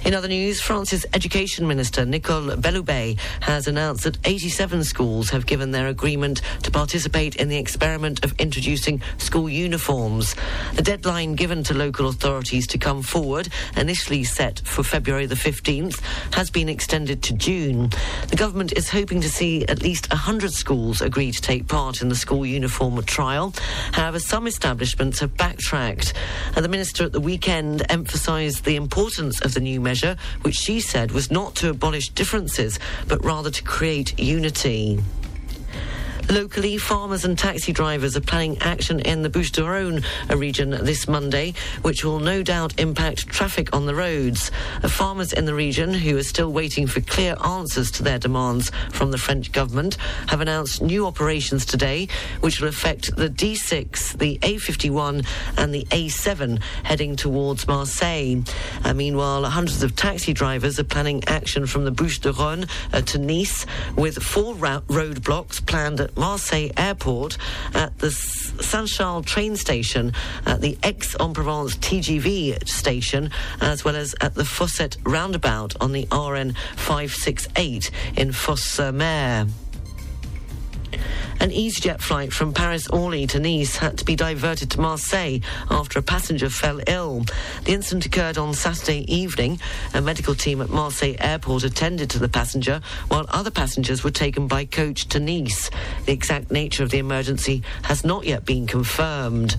In 0.05 0.15
other 0.15 0.29
news, 0.29 0.61
France's 0.61 1.05
Education 1.13 1.69
Minister 1.69 2.05
Nicole 2.07 2.57
Belloubet 2.57 3.19
has 3.41 3.69
announced 3.69 4.05
that 4.05 4.19
87 4.25 4.83
schools 4.83 5.29
have 5.31 5.47
given 5.47 5.71
their 5.71 5.89
agreement 5.89 6.41
to 6.63 6.71
participate 6.71 7.37
in 7.37 7.49
the 7.49 7.59
experiment 7.59 8.25
of 8.25 8.33
introducing 8.41 9.03
school 9.19 9.49
uniforms. 9.49 10.35
The 10.75 10.83
deadline 10.83 11.35
given 11.35 11.63
to 11.65 11.75
local 11.75 12.09
authorities 12.09 12.67
to 12.69 12.79
come 12.79 13.03
forward, 13.03 13.51
initially 13.77 14.25
set 14.25 14.61
for 14.65 14.83
February 14.83 15.27
the 15.27 15.35
15th, 15.35 16.01
has 16.33 16.51
been 16.51 16.69
extended 16.71 17.23
to 17.25 17.35
June. 17.35 17.91
The 18.29 18.37
government 18.37 18.73
is 18.73 18.89
hoping 18.89 19.21
to 19.21 19.29
see 19.29 19.67
at 19.67 19.83
least 19.83 20.09
100 20.11 20.53
schools 20.53 21.03
agree 21.03 21.31
to 21.31 21.41
take 21.43 21.69
part 21.69 22.01
in 22.01 22.09
the 22.09 22.17
school 22.17 22.47
uniform 22.47 23.01
trial. 23.05 23.53
However, 23.93 24.19
some 24.19 24.47
establishments 24.47 25.21
have 25.21 25.37
backtracked. 25.37 26.15
And 26.57 26.65
the 26.65 26.69
minister 26.69 27.05
at 27.05 27.13
the 27.13 27.21
weekend 27.21 27.85
emphasised 27.91 28.65
the 28.65 28.77
importance 28.77 29.41
of 29.43 29.55
the 29.55 29.61
new 29.61 29.81
measure, 29.91 30.17
which 30.43 30.55
she 30.55 30.79
said 30.79 31.11
was 31.11 31.33
not 31.33 31.57
to 31.57 31.69
abolish 31.69 32.11
differences, 32.11 32.79
but 33.09 33.25
rather 33.25 33.51
to 33.51 33.63
create 33.65 34.17
unity. 34.21 35.01
Locally, 36.31 36.79
farmers 36.79 37.25
and 37.25 37.37
taxi 37.37 37.73
drivers 37.73 38.17
are 38.17 38.21
planning 38.21 38.57
action 38.59 39.01
in 39.01 39.23
the 39.23 39.29
Bouches 39.29 39.51
du 39.51 39.63
Rhône 39.63 40.05
region 40.39 40.71
this 40.71 41.09
Monday, 41.09 41.55
which 41.83 42.05
will 42.05 42.21
no 42.21 42.41
doubt 42.45 42.79
impact 42.79 43.27
traffic 43.27 43.75
on 43.75 43.87
the 43.87 43.95
roads. 43.97 44.53
Farmers 44.83 45.33
in 45.33 45.45
the 45.45 45.55
region, 45.55 45.93
who 45.93 46.17
are 46.17 46.23
still 46.23 46.53
waiting 46.53 46.87
for 46.87 47.01
clear 47.01 47.35
answers 47.45 47.91
to 47.91 48.05
their 48.05 48.21
demands 48.21 48.71
from 48.93 49.11
the 49.11 49.19
French 49.19 49.51
government, 49.51 49.97
have 50.29 50.41
announced 50.41 50.81
new 50.81 51.05
operations 51.05 51.67
today, 51.67 52.07
which 52.43 52.61
will 52.61 52.69
affect 52.69 53.17
the 53.17 53.29
D6, 53.29 54.17
the 54.19 54.39
A51, 54.39 55.27
and 55.57 55.75
the 55.75 55.85
A7 55.91 56.63
heading 56.85 57.17
towards 57.17 57.67
Marseille. 57.67 58.43
Uh, 58.85 58.95
meanwhile, 58.95 59.43
hundreds 59.47 59.83
of 59.83 59.97
taxi 59.97 60.33
drivers 60.33 60.79
are 60.79 60.85
planning 60.85 61.25
action 61.27 61.67
from 61.67 61.85
the 61.85 61.91
Bouches 61.91 62.21
du 62.21 62.33
Rhône 62.33 62.71
uh, 62.93 63.01
to 63.01 63.19
Nice, 63.19 63.67
with 63.97 64.23
four 64.23 64.55
ra- 64.55 64.83
roadblocks 64.87 65.67
planned 65.67 65.99
at 65.99 66.17
Marseille 66.21 66.71
Airport, 66.77 67.39
at 67.75 67.99
the 67.99 68.11
Saint 68.11 68.89
Charles 68.89 69.25
train 69.25 69.57
station, 69.57 70.13
at 70.45 70.61
the 70.61 70.77
Aix-en-Provence 70.85 71.77
TGV 71.77 72.69
station, 72.69 73.31
as 73.63 73.85
well 73.85 73.97
as 73.97 74.15
at 74.21 74.35
the 74.35 74.43
Fosset 74.43 74.99
roundabout 75.05 75.75
on 75.81 75.93
the 75.93 76.07
RN 76.13 76.55
568 76.77 77.91
in 78.19 78.33
Fos-sur-Mer. 78.33 79.47
An 81.41 81.51
EasyJet 81.51 82.03
flight 82.03 82.35
from 82.35 82.53
Paris 82.53 82.87
Orly 82.89 83.27
to 83.29 83.41
Nice 83.41 83.77
had 83.77 83.97
to 83.97 84.05
be 84.05 84.15
diverted 84.15 84.71
to 84.73 84.81
Marseille 84.81 85.39
after 85.71 85.99
a 85.99 86.03
passenger 86.03 86.51
fell 86.51 86.81
ill. 86.87 87.25
The 87.65 87.73
incident 87.73 88.05
occurred 88.05 88.37
on 88.37 88.53
Saturday 88.53 89.11
evening. 89.11 89.59
A 89.95 90.03
medical 90.03 90.35
team 90.35 90.61
at 90.61 90.69
Marseille 90.69 91.17
Airport 91.19 91.65
attended 91.65 92.11
to 92.11 92.19
the 92.19 92.29
passenger, 92.29 92.83
while 93.09 93.25
other 93.31 93.51
passengers 93.51 94.05
were 94.05 94.11
taken 94.11 94.49
by 94.49 94.67
coach 94.67 95.09
to 95.09 95.19
Nice. 95.19 95.71
The 96.05 96.13
exact 96.13 96.51
nature 96.51 96.83
of 96.83 96.91
the 96.91 96.99
emergency 96.99 97.63
has 97.85 98.05
not 98.05 98.27
yet 98.27 98.45
been 98.45 98.67
confirmed. 98.67 99.57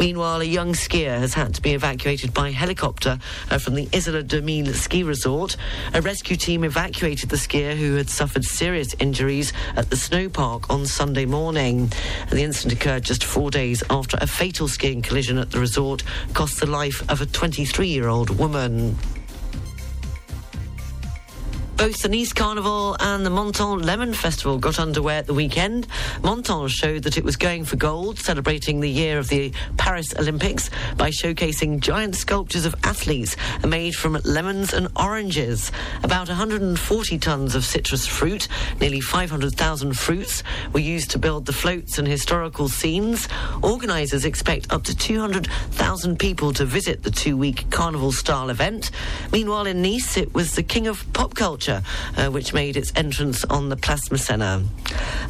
Meanwhile, 0.00 0.40
a 0.40 0.44
young 0.44 0.72
skier 0.72 1.18
has 1.18 1.34
had 1.34 1.52
to 1.56 1.60
be 1.60 1.74
evacuated 1.74 2.32
by 2.32 2.52
helicopter 2.52 3.18
uh, 3.50 3.58
from 3.58 3.74
the 3.74 3.86
Isola 3.94 4.22
2000 4.22 4.74
ski 4.74 5.02
resort. 5.02 5.58
A 5.92 6.00
rescue 6.00 6.36
team 6.36 6.64
evacuated 6.64 7.28
the 7.28 7.36
skier 7.36 7.76
who 7.76 7.96
had 7.96 8.08
suffered 8.08 8.46
serious 8.46 8.94
injuries 8.98 9.52
at 9.76 9.90
the 9.90 9.96
snow 9.98 10.30
park 10.30 10.70
on 10.70 10.86
Sunday 10.86 11.26
morning. 11.26 11.92
The 12.30 12.42
incident 12.42 12.80
occurred 12.80 13.02
just 13.02 13.22
four 13.24 13.50
days 13.50 13.82
after 13.90 14.16
a 14.22 14.26
fatal 14.26 14.68
skiing 14.68 15.02
collision 15.02 15.36
at 15.36 15.50
the 15.50 15.60
resort 15.60 16.02
cost 16.32 16.60
the 16.60 16.66
life 16.66 17.02
of 17.10 17.20
a 17.20 17.26
23 17.26 17.86
year 17.86 18.08
old 18.08 18.30
woman. 18.38 18.96
Both 21.80 22.02
the 22.02 22.10
Nice 22.10 22.34
Carnival 22.34 22.94
and 23.00 23.24
the 23.24 23.30
Menton 23.30 23.80
Lemon 23.80 24.12
Festival 24.12 24.58
got 24.58 24.78
underway 24.78 25.16
at 25.16 25.26
the 25.26 25.32
weekend. 25.32 25.86
Menton 26.22 26.68
showed 26.68 27.04
that 27.04 27.16
it 27.16 27.24
was 27.24 27.36
going 27.36 27.64
for 27.64 27.76
gold, 27.76 28.18
celebrating 28.18 28.80
the 28.80 28.90
year 28.90 29.18
of 29.18 29.28
the 29.28 29.50
Paris 29.78 30.14
Olympics 30.18 30.68
by 30.98 31.08
showcasing 31.08 31.80
giant 31.80 32.16
sculptures 32.16 32.66
of 32.66 32.74
athletes 32.84 33.34
made 33.66 33.94
from 33.94 34.18
lemons 34.26 34.74
and 34.74 34.88
oranges. 34.94 35.72
About 36.02 36.28
140 36.28 37.18
tons 37.18 37.54
of 37.54 37.64
citrus 37.64 38.04
fruit, 38.04 38.46
nearly 38.78 39.00
500,000 39.00 39.96
fruits, 39.96 40.42
were 40.74 40.80
used 40.80 41.10
to 41.12 41.18
build 41.18 41.46
the 41.46 41.54
floats 41.54 41.98
and 41.98 42.06
historical 42.06 42.68
scenes. 42.68 43.26
Organisers 43.62 44.26
expect 44.26 44.70
up 44.70 44.82
to 44.84 44.94
200,000 44.94 46.18
people 46.18 46.52
to 46.52 46.66
visit 46.66 47.04
the 47.04 47.10
two 47.10 47.38
week 47.38 47.70
carnival 47.70 48.12
style 48.12 48.50
event. 48.50 48.90
Meanwhile, 49.32 49.64
in 49.64 49.80
Nice, 49.80 50.18
it 50.18 50.34
was 50.34 50.54
the 50.54 50.62
king 50.62 50.86
of 50.86 51.10
pop 51.14 51.32
culture 51.34 51.69
uh, 51.70 52.28
which 52.28 52.52
made 52.52 52.76
its 52.76 52.92
entrance 52.96 53.44
on 53.44 53.68
the 53.68 53.76
Place 53.76 54.08
Masséna. 54.08 54.64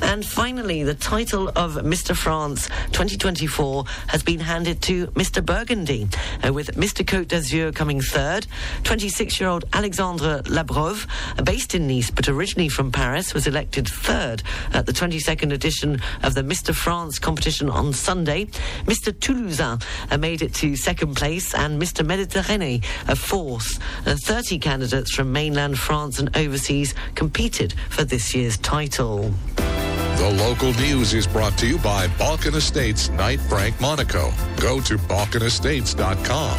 And 0.02 0.24
finally, 0.24 0.82
the 0.82 0.94
title 0.94 1.48
of 1.48 1.74
Mr. 1.76 2.16
France 2.16 2.68
2024 2.92 3.84
has 4.08 4.22
been 4.22 4.40
handed 4.40 4.80
to 4.82 5.08
Mr. 5.08 5.44
Burgundy, 5.44 6.08
uh, 6.46 6.52
with 6.52 6.76
Mr. 6.76 7.04
Côte 7.04 7.28
d'Azur 7.28 7.74
coming 7.74 8.00
third. 8.00 8.46
26-year-old 8.84 9.64
Alexandre 9.72 10.42
Labrove, 10.44 11.06
uh, 11.38 11.42
based 11.42 11.74
in 11.74 11.86
Nice 11.86 12.10
but 12.10 12.28
originally 12.28 12.68
from 12.68 12.92
Paris, 12.92 13.34
was 13.34 13.46
elected 13.46 13.88
third 13.88 14.42
at 14.72 14.86
the 14.86 14.92
22nd 14.92 15.52
edition 15.52 16.00
of 16.22 16.34
the 16.34 16.42
Mr. 16.42 16.74
France 16.74 17.18
competition 17.18 17.68
on 17.68 17.92
Sunday. 17.92 18.46
Mr. 18.86 19.12
Toulousain 19.12 19.82
uh, 20.10 20.16
made 20.16 20.42
it 20.42 20.54
to 20.54 20.76
second 20.76 21.16
place, 21.16 21.54
and 21.54 21.80
Mr. 21.80 22.06
Méditerranée 22.06 22.84
a 23.08 23.16
fourth. 23.16 23.78
Uh, 24.06 24.16
30 24.16 24.58
candidates 24.58 25.12
from 25.14 25.32
mainland 25.32 25.78
France 25.78 26.18
and 26.20 26.36
overseas 26.36 26.94
competed 27.14 27.74
for 27.88 28.04
this 28.04 28.34
year's 28.34 28.58
title. 28.58 29.34
The 29.56 30.36
local 30.38 30.72
news 30.74 31.14
is 31.14 31.26
brought 31.26 31.56
to 31.58 31.66
you 31.66 31.78
by 31.78 32.06
Balkan 32.18 32.54
Estates 32.54 33.08
Knight 33.08 33.40
Frank 33.40 33.80
Monaco. 33.80 34.32
Go 34.58 34.80
to 34.82 34.96
balkanestates.com. 34.98 36.58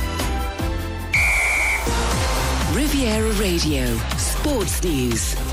Riviera 2.76 3.32
Radio, 3.34 3.98
Sports 4.18 4.84
News. 4.84 5.51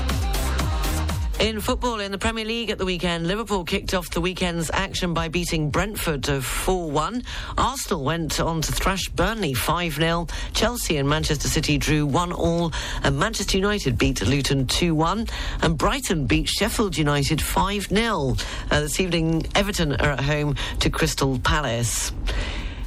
In 1.39 1.61
football, 1.61 2.01
in 2.01 2.11
the 2.11 2.17
Premier 2.17 2.43
League 2.43 2.69
at 2.69 2.77
the 2.77 2.85
weekend, 2.85 3.25
Liverpool 3.25 3.63
kicked 3.63 3.93
off 3.93 4.09
the 4.09 4.19
weekend's 4.19 4.69
action 4.73 5.13
by 5.13 5.29
beating 5.29 5.69
Brentford 5.69 6.25
to 6.25 6.41
4 6.41 6.91
1. 6.91 7.23
Arsenal 7.57 8.03
went 8.03 8.41
on 8.41 8.61
to 8.61 8.73
thrash 8.73 9.07
Burnley 9.07 9.53
5 9.53 9.93
0. 9.93 10.27
Chelsea 10.51 10.97
and 10.97 11.07
Manchester 11.07 11.47
City 11.47 11.77
drew 11.77 12.05
1 12.05 12.33
all. 12.33 12.73
And 13.03 13.17
Manchester 13.17 13.55
United 13.55 13.97
beat 13.97 14.21
Luton 14.27 14.67
2 14.67 14.93
1. 14.93 15.27
And 15.61 15.77
Brighton 15.77 16.25
beat 16.25 16.49
Sheffield 16.49 16.97
United 16.97 17.41
5 17.41 17.83
0. 17.83 18.35
Uh, 18.69 18.79
this 18.81 18.99
evening, 18.99 19.47
Everton 19.55 19.93
are 19.93 20.11
at 20.11 20.19
home 20.19 20.57
to 20.81 20.89
Crystal 20.89 21.39
Palace. 21.39 22.11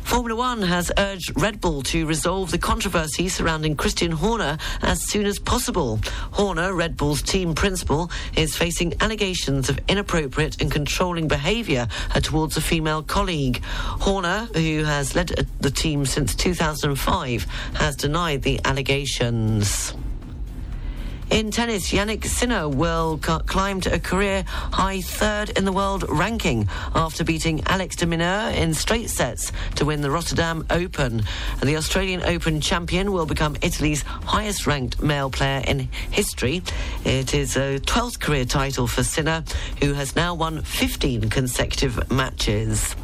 Formula 0.03 0.37
One 0.37 0.63
has 0.63 0.93
urged 0.99 1.33
Red 1.41 1.61
Bull 1.61 1.83
to 1.85 2.07
resolve 2.07 2.51
the 2.51 2.59
controversy 2.59 3.29
surrounding 3.29 3.77
Christian 3.77 4.13
Horner 4.13 4.59
as 4.83 5.03
soon 5.03 5.27
as 5.27 5.39
possible. 5.39 6.01
Horner, 6.33 6.75
Red 6.75 6.97
Bull's 6.97 7.23
team 7.23 7.55
principal, 7.55 8.11
is 8.37 8.57
facing 8.57 8.95
allegations 9.01 9.69
of 9.69 9.79
inappropriate 9.89 10.61
and 10.61 10.71
controlling 10.71 11.29
behaviour 11.29 11.89
uh, 12.15 12.21
towards 12.21 12.57
a 12.57 12.61
female 12.61 13.03
colleague. 13.03 13.63
Horner, 13.65 14.49
who 14.55 14.85
has 14.85 15.15
led 15.15 15.39
uh, 15.39 15.45
the 15.61 15.71
team 15.71 16.05
since 16.05 16.35
2005, 16.35 17.45
has 17.75 17.97
denied 17.97 18.43
the 18.43 18.61
allegations. 18.65 19.95
In 21.33 21.51
tennis, 21.51 21.91
Jannik 21.91 22.27
Sinner 22.27 22.69
will 22.69 23.19
c- 23.25 23.39
climb 23.47 23.81
to 23.81 23.95
a 23.95 23.99
career 23.99 24.45
high 24.47 25.01
third 25.01 25.49
in 25.57 25.65
the 25.65 25.73
world 25.73 26.05
ranking 26.11 26.69
after 26.95 27.25
beating 27.25 27.63
Alex 27.69 27.97
de 27.97 28.05
Minaur 28.05 28.55
in 28.55 28.75
straight 28.75 29.09
sets 29.09 29.51
to 29.77 29.87
win 29.87 30.03
the 30.03 30.11
Rotterdam 30.11 30.67
Open. 30.69 31.23
The 31.63 31.77
Australian 31.77 32.23
Open 32.23 32.61
champion 32.61 33.13
will 33.13 33.25
become 33.25 33.57
Italy's 33.63 34.03
highest 34.03 34.67
ranked 34.67 35.03
male 35.03 35.31
player 35.31 35.63
in 35.67 35.89
history. 36.11 36.63
It 37.07 37.33
is 37.33 37.57
a 37.57 37.81
12th 37.81 38.21
career 38.21 38.45
title 38.45 38.87
for 38.87 39.03
Sinner, 39.03 39.43
who 39.81 39.95
has 39.95 40.15
now 40.15 40.35
won 40.35 40.61
15 40.61 41.31
consecutive 41.31 42.11
matches. 42.11 42.95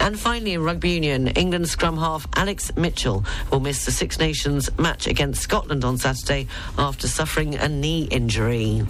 And 0.00 0.18
finally, 0.18 0.54
in 0.54 0.62
rugby 0.62 0.90
union, 0.90 1.28
England 1.28 1.68
scrum 1.68 1.96
half 1.96 2.26
Alex 2.34 2.74
Mitchell 2.76 3.24
will 3.50 3.60
miss 3.60 3.84
the 3.84 3.90
Six 3.92 4.18
Nations 4.18 4.70
match 4.78 5.06
against 5.06 5.42
Scotland 5.42 5.84
on 5.84 5.98
Saturday 5.98 6.46
after 6.78 7.08
suffering 7.08 7.54
a 7.54 7.68
knee 7.68 8.04
injury. 8.10 8.82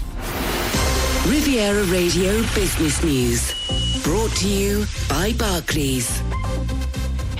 Riviera 1.26 1.84
Radio 1.84 2.42
Business 2.54 3.02
News. 3.02 4.02
Brought 4.02 4.32
to 4.32 4.48
you 4.48 4.84
by 5.08 5.32
Barclays. 5.32 6.20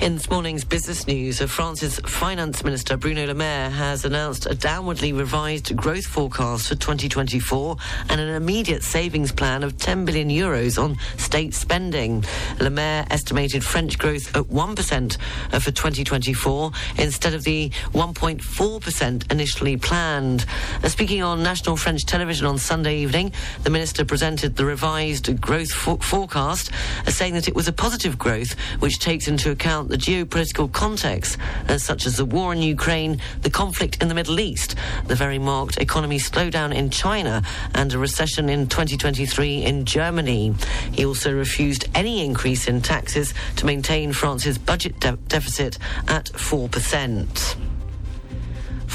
In 0.05 0.13
this 0.13 0.29
morning's 0.29 0.63
business 0.63 1.07
news, 1.07 1.41
France's 1.41 1.97
finance 2.01 2.63
minister 2.63 2.95
Bruno 2.95 3.25
Le 3.25 3.33
Maire 3.33 3.71
has 3.71 4.05
announced 4.05 4.45
a 4.45 4.49
downwardly 4.49 5.17
revised 5.17 5.75
growth 5.75 6.05
forecast 6.05 6.67
for 6.67 6.75
2024 6.75 7.75
and 8.09 8.21
an 8.21 8.29
immediate 8.35 8.83
savings 8.83 9.31
plan 9.31 9.63
of 9.63 9.79
10 9.79 10.05
billion 10.05 10.29
euros 10.29 10.79
on 10.79 10.95
state 11.17 11.55
spending. 11.55 12.23
Le 12.59 12.69
Maire 12.69 13.07
estimated 13.09 13.63
French 13.63 13.97
growth 13.97 14.27
at 14.35 14.43
1% 14.43 15.17
uh, 15.51 15.59
for 15.59 15.71
2024 15.71 16.71
instead 16.99 17.33
of 17.33 17.43
the 17.43 17.71
1.4% 17.93 19.31
initially 19.31 19.75
planned. 19.75 20.45
Uh, 20.83 20.87
speaking 20.87 21.23
on 21.23 21.41
national 21.41 21.75
French 21.75 22.05
television 22.05 22.45
on 22.45 22.59
Sunday 22.59 22.97
evening, 22.97 23.33
the 23.63 23.71
minister 23.71 24.05
presented 24.05 24.55
the 24.55 24.65
revised 24.65 25.41
growth 25.41 25.71
fo- 25.71 25.97
forecast, 25.97 26.69
uh, 27.07 27.09
saying 27.09 27.33
that 27.33 27.47
it 27.47 27.55
was 27.55 27.67
a 27.67 27.73
positive 27.73 28.19
growth 28.19 28.53
which 28.77 28.99
takes 28.99 29.27
into 29.27 29.49
account 29.49 29.94
the 29.95 30.11
geopolitical 30.11 30.69
context, 30.73 31.37
uh, 31.69 31.77
such 31.77 32.05
as 32.05 32.17
the 32.17 32.25
war 32.25 32.51
in 32.51 32.61
Ukraine, 32.61 33.17
the 33.43 33.49
conflict 33.49 34.01
in 34.01 34.09
the 34.09 34.13
Middle 34.13 34.41
East, 34.41 34.75
the 35.07 35.15
very 35.15 35.39
marked 35.39 35.77
economy 35.77 36.19
slowdown 36.19 36.75
in 36.75 36.89
China, 36.89 37.41
and 37.73 37.93
a 37.93 37.97
recession 37.97 38.49
in 38.49 38.67
2023 38.67 39.63
in 39.63 39.85
Germany. 39.85 40.53
He 40.91 41.05
also 41.05 41.31
refused 41.33 41.87
any 41.95 42.25
increase 42.25 42.67
in 42.67 42.81
taxes 42.81 43.33
to 43.55 43.65
maintain 43.65 44.11
France's 44.11 44.57
budget 44.57 44.99
de- 44.99 45.17
deficit 45.29 45.77
at 46.09 46.25
4%. 46.25 47.74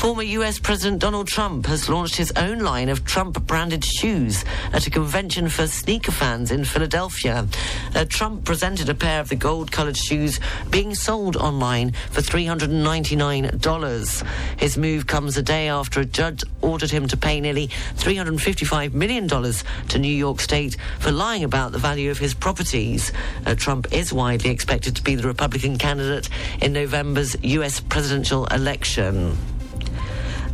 Former 0.00 0.22
US 0.22 0.58
President 0.58 0.98
Donald 0.98 1.28
Trump 1.28 1.66
has 1.66 1.90
launched 1.90 2.16
his 2.16 2.32
own 2.36 2.60
line 2.60 2.88
of 2.88 3.04
Trump 3.04 3.46
branded 3.46 3.84
shoes 3.84 4.46
at 4.72 4.86
a 4.86 4.90
convention 4.90 5.50
for 5.50 5.66
sneaker 5.66 6.10
fans 6.10 6.50
in 6.50 6.64
Philadelphia. 6.64 7.46
Uh, 7.94 8.06
Trump 8.08 8.46
presented 8.46 8.88
a 8.88 8.94
pair 8.94 9.20
of 9.20 9.28
the 9.28 9.36
gold 9.36 9.70
colored 9.70 9.98
shoes 9.98 10.40
being 10.70 10.94
sold 10.94 11.36
online 11.36 11.92
for 12.12 12.22
$399. 12.22 14.26
His 14.58 14.78
move 14.78 15.06
comes 15.06 15.36
a 15.36 15.42
day 15.42 15.68
after 15.68 16.00
a 16.00 16.06
judge 16.06 16.44
ordered 16.62 16.90
him 16.90 17.06
to 17.06 17.18
pay 17.18 17.38
nearly 17.38 17.68
$355 17.96 18.94
million 18.94 19.28
to 19.28 19.98
New 19.98 20.08
York 20.08 20.40
State 20.40 20.78
for 20.98 21.12
lying 21.12 21.44
about 21.44 21.72
the 21.72 21.78
value 21.78 22.10
of 22.10 22.16
his 22.16 22.32
properties. 22.32 23.12
Uh, 23.44 23.54
Trump 23.54 23.92
is 23.92 24.14
widely 24.14 24.48
expected 24.48 24.96
to 24.96 25.02
be 25.02 25.14
the 25.14 25.28
Republican 25.28 25.76
candidate 25.76 26.30
in 26.62 26.72
November's 26.72 27.36
US 27.42 27.80
presidential 27.80 28.46
election. 28.46 29.36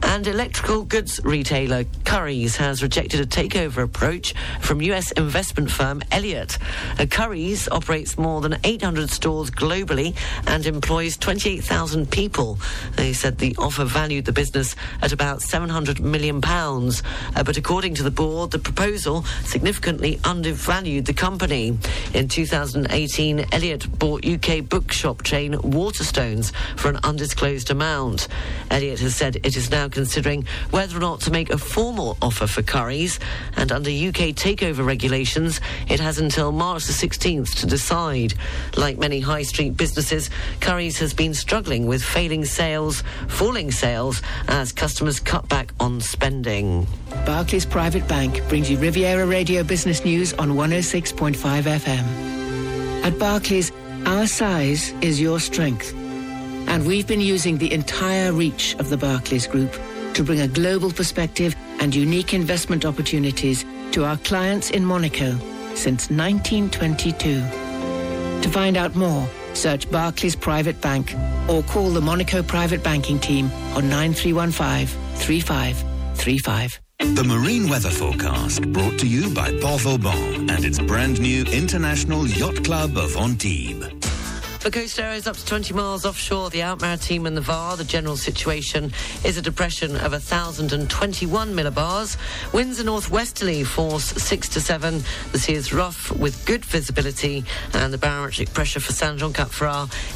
And 0.03 0.27
electrical 0.27 0.85
goods 0.85 1.21
retailer 1.25 1.85
Currys 2.05 2.57
has 2.57 2.83
rejected 2.83 3.21
a 3.21 3.27
takeover 3.27 3.83
approach 3.83 4.35
from 4.61 4.81
US 4.83 5.13
investment 5.13 5.71
firm 5.71 6.03
Elliott. 6.11 6.59
Uh, 6.99 7.05
Currys 7.05 7.69
operates 7.71 8.17
more 8.17 8.41
than 8.41 8.57
800 8.65 9.11
stores 9.11 9.51
globally 9.51 10.15
and 10.47 10.67
employs 10.67 11.17
28,000 11.17 12.11
people. 12.11 12.59
They 12.97 13.13
said 13.13 13.39
the 13.39 13.55
offer 13.59 13.85
valued 13.85 14.25
the 14.25 14.33
business 14.33 14.77
at 15.03 15.13
about 15.13 15.43
700 15.43 16.01
million 16.01 16.41
pounds. 16.41 17.03
Uh, 17.35 17.43
but 17.43 17.57
according 17.57 17.95
to 17.97 18.03
the 18.03 18.11
board, 18.11 18.51
the 18.51 18.59
proposal 18.59 19.25
significantly 19.45 20.19
undervalued 20.25 21.07
the 21.07 21.15
company. 21.15 21.79
In 22.15 22.29
2018, 22.29 23.47
Elliott 23.53 23.99
bought 23.99 24.27
UK 24.27 24.67
bookshop 24.69 25.23
chain 25.23 25.55
Waterstones 25.55 26.53
for 26.77 26.89
an 26.89 26.99
undisclosed 27.03 27.71
amount. 27.71 28.29
Elliott 28.71 29.01
has 29.01 29.15
said 29.15 29.37
it 29.37 29.57
is 29.57 29.71
now 29.71 29.86
considering 29.89 30.47
whether 30.71 30.97
or 30.97 31.01
not 31.01 31.21
to 31.23 31.31
make 31.31 31.51
a 31.51 31.59
formal 31.59 32.17
offer 32.21 32.47
for 32.47 32.63
Currys, 32.63 33.19
and 33.57 33.73
under 33.73 33.91
UK 33.91 34.35
takeover 34.35 34.85
regulations, 34.85 35.61
it 35.89 36.01
has 36.01 36.19
until 36.19 36.53
March 36.53 36.85
the 36.87 36.93
16th 36.93 37.55
to 37.61 37.67
decide. 37.67 38.35
Like 38.77 38.99
many 38.99 39.21
high 39.21 39.43
street 39.43 39.77
businesses, 39.77 40.31
Currys 40.61 40.99
has 40.99 41.15
been 41.15 41.35
struggling 41.35 41.87
with 41.87 42.03
failing 42.03 42.45
sales, 42.45 43.03
falling 43.29 43.71
sales, 43.71 44.23
as 44.49 44.73
customers 44.73 45.21
cut 45.21 45.49
back 45.49 45.73
on 45.81 46.01
spending. 46.01 46.87
Barclays 47.25 47.67
Private 47.67 48.07
Bank 48.09 48.47
brings 48.49 48.71
you 48.71 48.79
Riviera 48.79 49.27
Radio 49.27 49.63
Business 49.63 50.05
News 50.05 50.33
on 50.35 50.51
106.5 50.51 51.35
FM. 51.35 53.05
At 53.05 53.19
Barclays, 53.19 53.73
our 54.05 54.27
size 54.27 54.93
is 55.01 55.21
your 55.21 55.41
strength. 55.41 55.95
And 56.67 56.87
we've 56.87 57.07
been 57.07 57.21
using 57.21 57.59
the 57.59 57.73
entire 57.73 58.33
reach 58.33 58.75
of 58.79 58.89
the 58.89 58.97
Barclays 58.97 59.47
Group 59.47 59.73
to 60.15 60.25
bring 60.25 60.41
a 60.41 60.49
global 60.49 60.91
perspective 60.91 61.55
and 61.81 61.95
unique 61.95 62.35
investment 62.35 62.85
opportunities 62.85 63.65
to 63.93 64.05
our 64.05 64.17
clients 64.19 64.71
in 64.71 64.85
Monaco 64.85 65.39
since 65.75 66.11
1922. 66.11 67.41
To 68.43 68.49
find 68.51 68.77
out 68.77 68.95
more, 68.95 69.29
search 69.55 69.91
Barclays 69.91 70.37
Private 70.37 70.81
Bank 70.81 71.15
or 71.49 71.63
call 71.63 71.91
the 71.91 72.01
Monaco 72.01 72.43
Private 72.43 72.83
Banking 72.83 73.19
Team 73.19 73.51
on 73.75 73.89
9315 73.89 74.87
3535. 75.17 76.81
The 76.99 77.25
Marine 77.25 77.69
Weather 77.69 77.91
Forecast 77.91 78.73
brought 78.73 78.99
to 79.01 79.07
you 79.07 79.33
by 79.35 79.53
Port 79.61 79.83
Vauban 79.83 80.51
and 80.51 80.65
its 80.65 80.79
brand 80.79 81.21
new 81.21 81.45
International 81.45 82.27
Yacht 82.27 82.65
Club 82.65 82.97
of 82.97 83.17
Antibes. 83.17 84.06
For 84.67 84.73
coast 84.73 84.99
areas 84.99 85.29
up 85.29 85.37
to 85.37 85.47
20 85.47 85.75
miles 85.75 86.05
offshore, 86.05 86.51
the 86.51 86.63
Alpes-Maritimes 86.63 87.29
and 87.29 87.37
the 87.37 87.41
VAR, 87.41 87.77
the 87.77 87.85
general 87.85 88.17
situation 88.17 88.91
is 89.23 89.37
a 89.37 89.41
depression 89.41 89.95
of 89.95 90.11
1,021 90.11 91.55
millibars. 91.55 92.17
Winds 92.53 92.81
are 92.81 92.85
northwesterly, 92.85 93.63
force 93.63 94.07
6 94.07 94.49
to 94.49 94.61
7. 94.61 95.05
The 95.31 95.39
sea 95.39 95.53
is 95.53 95.73
rough 95.73 96.11
with 96.19 96.45
good 96.47 96.65
visibility, 96.65 97.45
and 97.75 97.93
the 97.93 97.99
barometric 97.99 98.53
pressure 98.53 98.81
for 98.81 98.93
Saint 98.93 99.21
Jean 99.21 99.33
Cap 99.33 99.51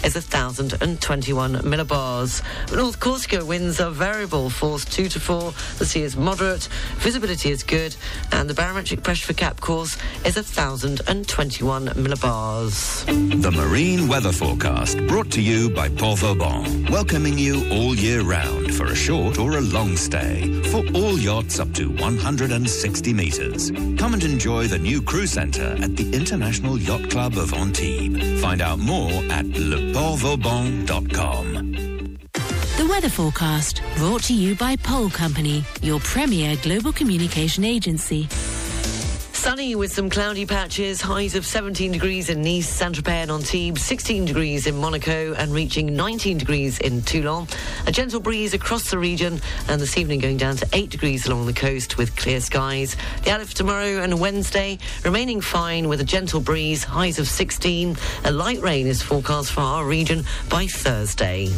is 0.02 0.14
1,021 0.16 1.52
millibars. 1.58 2.42
North 2.74 2.98
Corsica 2.98 3.44
winds 3.44 3.80
are 3.80 3.92
variable, 3.92 4.50
force 4.50 4.84
2 4.84 5.08
to 5.10 5.20
4. 5.20 5.52
The 5.78 5.86
sea 5.86 6.02
is 6.02 6.16
moderate, 6.16 6.68
visibility 6.96 7.52
is 7.52 7.62
good, 7.62 7.94
and 8.32 8.50
the 8.50 8.54
barometric 8.54 9.04
pressure 9.04 9.26
for 9.28 9.34
Cap 9.34 9.60
Corse 9.60 9.96
is 10.24 10.34
1,021 10.34 11.86
millibars. 11.90 13.06
The 13.40 13.52
Marine 13.52 14.08
Weather 14.08 14.32
Forecast 14.40 14.96
brought 15.06 15.30
to 15.32 15.42
you 15.42 15.68
by 15.68 15.90
Port 15.90 16.20
Vauban, 16.20 16.86
welcoming 16.86 17.36
you 17.36 17.62
all 17.70 17.94
year 17.94 18.22
round 18.22 18.74
for 18.74 18.86
a 18.86 18.94
short 18.94 19.38
or 19.38 19.58
a 19.58 19.60
long 19.60 19.98
stay 19.98 20.62
for 20.70 20.82
all 20.94 21.18
yachts 21.18 21.60
up 21.60 21.70
to 21.74 21.90
160 21.90 23.12
metres. 23.12 23.70
Come 23.70 24.14
and 24.14 24.24
enjoy 24.24 24.66
the 24.66 24.78
new 24.78 25.02
crew 25.02 25.26
centre 25.26 25.76
at 25.82 25.94
the 25.94 26.10
International 26.14 26.78
Yacht 26.78 27.10
Club 27.10 27.36
of 27.36 27.52
Antibes. 27.52 28.40
Find 28.40 28.62
out 28.62 28.78
more 28.78 29.12
at 29.30 29.44
leportvauban.com. 29.44 31.76
The 32.78 32.86
weather 32.88 33.10
forecast 33.10 33.82
brought 33.96 34.22
to 34.22 34.32
you 34.32 34.54
by 34.54 34.76
Pole 34.76 35.10
Company, 35.10 35.62
your 35.82 36.00
premier 36.00 36.56
global 36.62 36.94
communication 36.94 37.62
agency. 37.62 38.26
Sunny 39.40 39.74
with 39.74 39.90
some 39.90 40.10
cloudy 40.10 40.44
patches, 40.44 41.00
highs 41.00 41.34
of 41.34 41.46
17 41.46 41.92
degrees 41.92 42.28
in 42.28 42.42
Nice, 42.42 42.68
Saint-Tropez 42.68 43.22
and 43.22 43.30
Antibes, 43.30 43.80
16 43.80 44.26
degrees 44.26 44.66
in 44.66 44.76
Monaco 44.76 45.32
and 45.32 45.50
reaching 45.50 45.96
19 45.96 46.36
degrees 46.36 46.78
in 46.78 47.00
Toulon. 47.00 47.48
A 47.86 47.90
gentle 47.90 48.20
breeze 48.20 48.52
across 48.52 48.90
the 48.90 48.98
region 48.98 49.40
and 49.66 49.80
this 49.80 49.96
evening 49.96 50.20
going 50.20 50.36
down 50.36 50.56
to 50.56 50.68
8 50.74 50.90
degrees 50.90 51.26
along 51.26 51.46
the 51.46 51.54
coast 51.54 51.96
with 51.96 52.14
clear 52.16 52.38
skies. 52.38 52.96
The 53.24 53.30
outlook 53.30 53.48
for 53.48 53.56
tomorrow 53.56 54.02
and 54.02 54.20
Wednesday 54.20 54.78
remaining 55.06 55.40
fine 55.40 55.88
with 55.88 56.02
a 56.02 56.04
gentle 56.04 56.40
breeze, 56.40 56.84
highs 56.84 57.18
of 57.18 57.26
16. 57.26 57.96
A 58.26 58.30
light 58.30 58.60
rain 58.60 58.86
is 58.86 59.00
forecast 59.00 59.52
for 59.52 59.62
our 59.62 59.86
region 59.86 60.22
by 60.50 60.66
Thursday. 60.66 61.48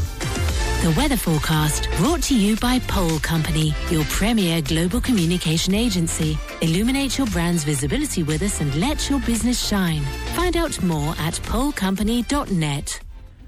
The 0.82 0.90
weather 0.96 1.16
forecast 1.16 1.88
brought 1.96 2.24
to 2.24 2.36
you 2.36 2.56
by 2.56 2.80
Pole 2.80 3.20
Company, 3.20 3.72
your 3.88 4.02
premier 4.06 4.60
global 4.60 5.00
communication 5.00 5.74
agency. 5.74 6.36
Illuminate 6.60 7.18
your 7.18 7.28
brand's 7.28 7.62
visibility 7.62 8.24
with 8.24 8.42
us 8.42 8.60
and 8.60 8.74
let 8.74 9.08
your 9.08 9.20
business 9.20 9.64
shine. 9.64 10.02
Find 10.34 10.56
out 10.56 10.82
more 10.82 11.14
at 11.20 11.34
polecompany.net. 11.34 13.00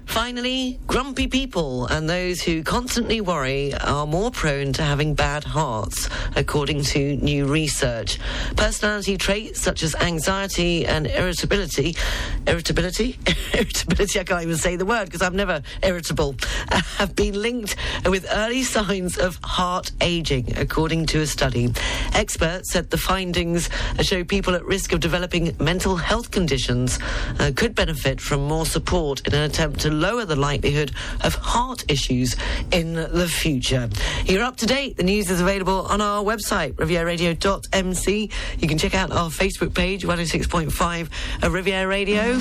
Finally, 0.05 0.79
grumpy 0.87 1.27
people 1.27 1.87
and 1.87 2.09
those 2.09 2.41
who 2.41 2.63
constantly 2.63 3.19
worry 3.21 3.73
are 3.75 4.07
more 4.07 4.31
prone 4.31 4.71
to 4.73 4.81
having 4.81 5.13
bad 5.13 5.43
hearts, 5.43 6.09
according 6.35 6.81
to 6.81 7.17
new 7.17 7.45
research. 7.45 8.19
Personality 8.55 9.17
traits 9.17 9.61
such 9.61 9.83
as 9.83 9.93
anxiety 9.95 10.85
and 10.85 11.07
irritability, 11.07 11.95
irritability, 12.47 13.17
irritability, 13.53 14.19
I 14.19 14.23
can't 14.23 14.43
even 14.43 14.57
say 14.57 14.75
the 14.75 14.85
word 14.85 15.05
because 15.05 15.21
I'm 15.21 15.35
never 15.35 15.61
irritable, 15.83 16.35
have 16.97 17.15
been 17.15 17.41
linked 17.41 17.75
with 18.05 18.25
early 18.31 18.63
signs 18.63 19.17
of 19.17 19.37
heart 19.43 19.91
aging, 20.01 20.57
according 20.57 21.07
to 21.07 21.21
a 21.21 21.27
study. 21.27 21.73
Experts 22.13 22.71
said 22.71 22.89
the 22.89 22.97
findings 22.97 23.69
show 24.01 24.23
people 24.23 24.55
at 24.55 24.63
risk 24.65 24.93
of 24.93 24.99
developing 24.99 25.55
mental 25.59 25.95
health 25.97 26.31
conditions 26.31 26.99
uh, 27.39 27.51
could 27.55 27.75
benefit 27.75 28.21
from 28.21 28.47
more 28.47 28.65
support 28.65 29.25
in 29.27 29.33
an 29.33 29.41
attempt 29.41 29.79
to 29.81 29.89
lower 29.95 30.25
the 30.25 30.35
likelihood 30.35 30.91
of 31.23 31.35
heart 31.35 31.83
issues 31.89 32.35
in 32.71 32.93
the 32.93 33.27
future. 33.27 33.89
You're 34.25 34.43
up 34.43 34.57
to 34.57 34.65
date. 34.65 34.97
The 34.97 35.03
news 35.03 35.29
is 35.29 35.41
available 35.41 35.87
on 35.87 36.01
our 36.01 36.23
website, 36.23 36.73
rivieradio.mc. 36.73 38.29
You 38.59 38.67
can 38.67 38.77
check 38.77 38.95
out 38.95 39.11
our 39.11 39.29
Facebook 39.29 39.73
page, 39.73 40.05
106.5 40.05 41.09
of 41.43 41.53
Riviera 41.53 41.87
Radio. 41.87 42.37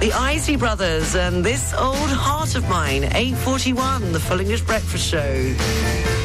The 0.00 0.12
Isley 0.14 0.56
Brothers 0.56 1.14
and 1.14 1.44
this 1.44 1.74
old 1.74 1.96
heart 1.96 2.54
of 2.54 2.68
mine, 2.68 3.04
841, 3.04 4.12
the 4.12 4.20
Full 4.20 4.40
English 4.40 4.62
Breakfast 4.62 5.04
Show. 5.04 6.17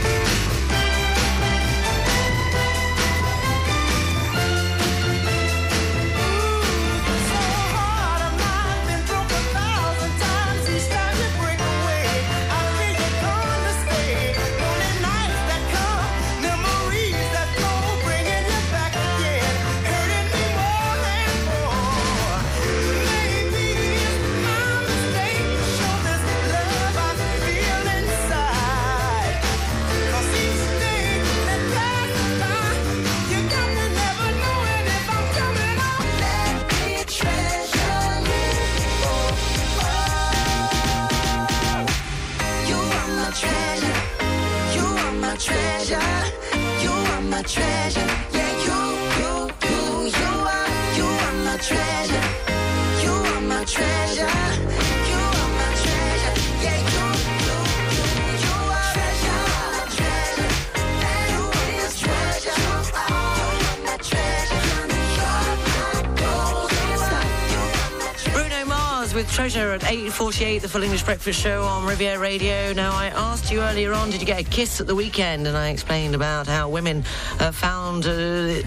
48, 70.33 70.61
the 70.63 70.67
Full 70.67 70.81
English 70.81 71.03
Breakfast 71.03 71.39
Show 71.39 71.61
on 71.61 71.85
Riviera 71.85 72.17
Radio. 72.17 72.73
Now, 72.73 72.91
I 72.91 73.09
asked 73.09 73.51
you 73.51 73.61
earlier 73.61 73.93
on, 73.93 74.09
did 74.09 74.19
you 74.19 74.25
get 74.25 74.39
a 74.39 74.43
kiss 74.43 74.81
at 74.81 74.87
the 74.87 74.95
weekend? 74.95 75.45
And 75.45 75.55
I 75.55 75.69
explained 75.69 76.15
about 76.15 76.47
how 76.47 76.69
women 76.69 77.03
uh, 77.39 77.51
found 77.51 78.07
uh, 78.07 78.63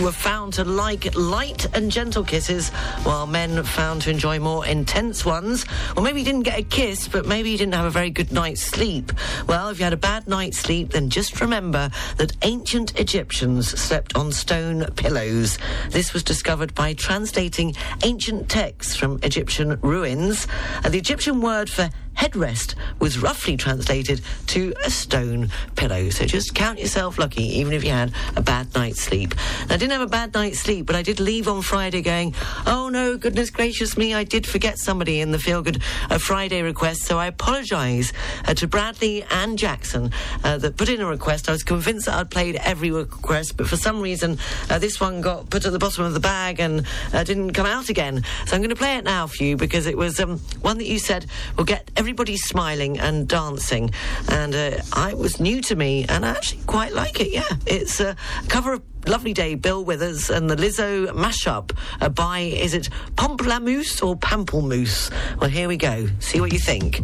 were 0.00 0.12
found 0.12 0.54
to 0.54 0.64
like 0.64 1.14
light 1.14 1.66
and 1.74 1.90
gentle 1.90 2.24
kisses, 2.24 2.70
while 3.02 3.26
men 3.26 3.62
found 3.62 4.02
to 4.02 4.10
enjoy 4.10 4.38
more 4.38 4.66
intense 4.66 5.24
ones. 5.24 5.64
Or 5.96 6.02
maybe 6.02 6.20
you 6.20 6.24
didn't 6.24 6.42
get 6.42 6.58
a 6.58 6.62
kiss, 6.62 7.08
but 7.08 7.26
maybe 7.26 7.50
you 7.50 7.58
didn't 7.58 7.74
have 7.74 7.84
a 7.84 7.90
very 7.90 8.10
good 8.10 8.32
night's 8.32 8.62
sleep. 8.62 9.12
Well, 9.46 9.68
if 9.68 9.78
you 9.78 9.84
had 9.84 9.92
a 9.92 9.98
bad 9.98 10.26
night's 10.26 10.58
sleep, 10.58 10.90
then 10.90 11.10
just 11.10 11.40
remember 11.40 11.90
that 12.16 12.32
ancient 12.42 12.98
Egyptians 12.98 13.68
slept 13.78 14.16
on 14.16 14.32
stone 14.32 14.84
pillows. 14.96 15.58
This 15.90 16.12
was 16.12 16.22
discovered 16.22 16.74
by 16.74 16.94
translating 16.94 17.74
ancient 18.02 18.48
texts 18.48 18.96
from 18.96 19.18
Egyptian 19.22 19.78
ruins. 19.80 20.46
And 20.82 20.92
the 20.94 20.98
Egyptian 20.98 21.40
word 21.40 21.68
for 21.68 21.90
headrest 22.20 22.74
was 22.98 23.18
roughly 23.18 23.56
translated 23.56 24.20
to 24.46 24.74
a 24.84 24.90
stone 24.90 25.48
pillow. 25.74 26.10
So 26.10 26.26
just 26.26 26.54
count 26.54 26.78
yourself 26.78 27.18
lucky, 27.18 27.44
even 27.60 27.72
if 27.72 27.82
you 27.82 27.92
had 27.92 28.12
a 28.36 28.42
bad 28.42 28.74
night's 28.74 29.00
sleep. 29.00 29.34
I 29.70 29.78
didn't 29.78 29.92
have 29.92 30.02
a 30.02 30.06
bad 30.06 30.34
night's 30.34 30.58
sleep, 30.58 30.84
but 30.84 30.96
I 30.96 31.02
did 31.02 31.18
leave 31.18 31.48
on 31.48 31.62
Friday 31.62 32.02
going, 32.02 32.34
oh 32.66 32.90
no, 32.90 33.16
goodness 33.16 33.48
gracious 33.48 33.96
me, 33.96 34.12
I 34.12 34.24
did 34.24 34.46
forget 34.46 34.78
somebody 34.78 35.22
in 35.22 35.30
the 35.30 35.38
Feel 35.38 35.62
Good 35.62 35.82
uh, 36.10 36.18
Friday 36.18 36.60
request. 36.60 37.04
So 37.04 37.18
I 37.18 37.26
apologise 37.26 38.12
uh, 38.46 38.52
to 38.52 38.66
Bradley 38.66 39.24
and 39.30 39.58
Jackson 39.58 40.12
uh, 40.44 40.58
that 40.58 40.76
put 40.76 40.90
in 40.90 41.00
a 41.00 41.06
request. 41.06 41.48
I 41.48 41.52
was 41.52 41.62
convinced 41.62 42.04
that 42.04 42.16
I'd 42.16 42.30
played 42.30 42.56
every 42.56 42.90
request, 42.90 43.56
but 43.56 43.66
for 43.66 43.76
some 43.76 43.98
reason 43.98 44.36
uh, 44.68 44.78
this 44.78 45.00
one 45.00 45.22
got 45.22 45.48
put 45.48 45.64
at 45.64 45.72
the 45.72 45.78
bottom 45.78 46.04
of 46.04 46.12
the 46.12 46.20
bag 46.20 46.60
and 46.60 46.86
uh, 47.14 47.24
didn't 47.24 47.54
come 47.54 47.66
out 47.66 47.88
again. 47.88 48.22
So 48.44 48.56
I'm 48.56 48.60
going 48.60 48.68
to 48.68 48.76
play 48.76 48.96
it 48.98 49.04
now 49.04 49.26
for 49.26 49.42
you 49.42 49.56
because 49.56 49.86
it 49.86 49.96
was 49.96 50.20
um, 50.20 50.38
one 50.60 50.76
that 50.76 50.86
you 50.86 50.98
said 50.98 51.24
will 51.56 51.64
get 51.64 51.90
everybody 52.10 52.36
smiling 52.36 52.98
and 52.98 53.28
dancing. 53.28 53.88
And 54.30 54.52
uh, 54.52 54.78
I 54.92 55.10
it 55.10 55.18
was 55.18 55.38
new 55.38 55.60
to 55.62 55.76
me 55.76 56.06
and 56.08 56.26
I 56.26 56.30
actually 56.30 56.60
quite 56.66 56.92
like 56.92 57.20
it. 57.20 57.32
Yeah, 57.32 57.46
it's 57.66 58.00
a 58.00 58.16
cover 58.48 58.72
of 58.72 58.82
Lovely 59.06 59.32
Day, 59.32 59.54
Bill 59.54 59.84
Withers, 59.84 60.28
and 60.28 60.50
the 60.50 60.56
Lizzo 60.56 61.06
mashup 61.14 61.70
uh, 62.00 62.08
by, 62.08 62.40
is 62.40 62.74
it 62.74 62.88
Pomplamoose 63.14 64.04
or 64.04 64.16
Pamplemousse? 64.16 65.12
Well, 65.40 65.50
here 65.50 65.68
we 65.68 65.76
go. 65.76 66.08
See 66.18 66.40
what 66.40 66.52
you 66.52 66.58
think. 66.58 67.00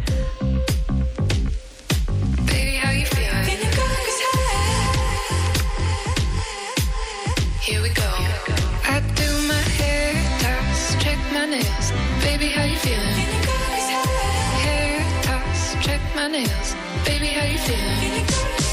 My 16.17 16.27
nails. 16.27 16.75
Baby, 17.05 17.27
how 17.27 17.45
you 17.45 17.59
feeling? 17.59 18.66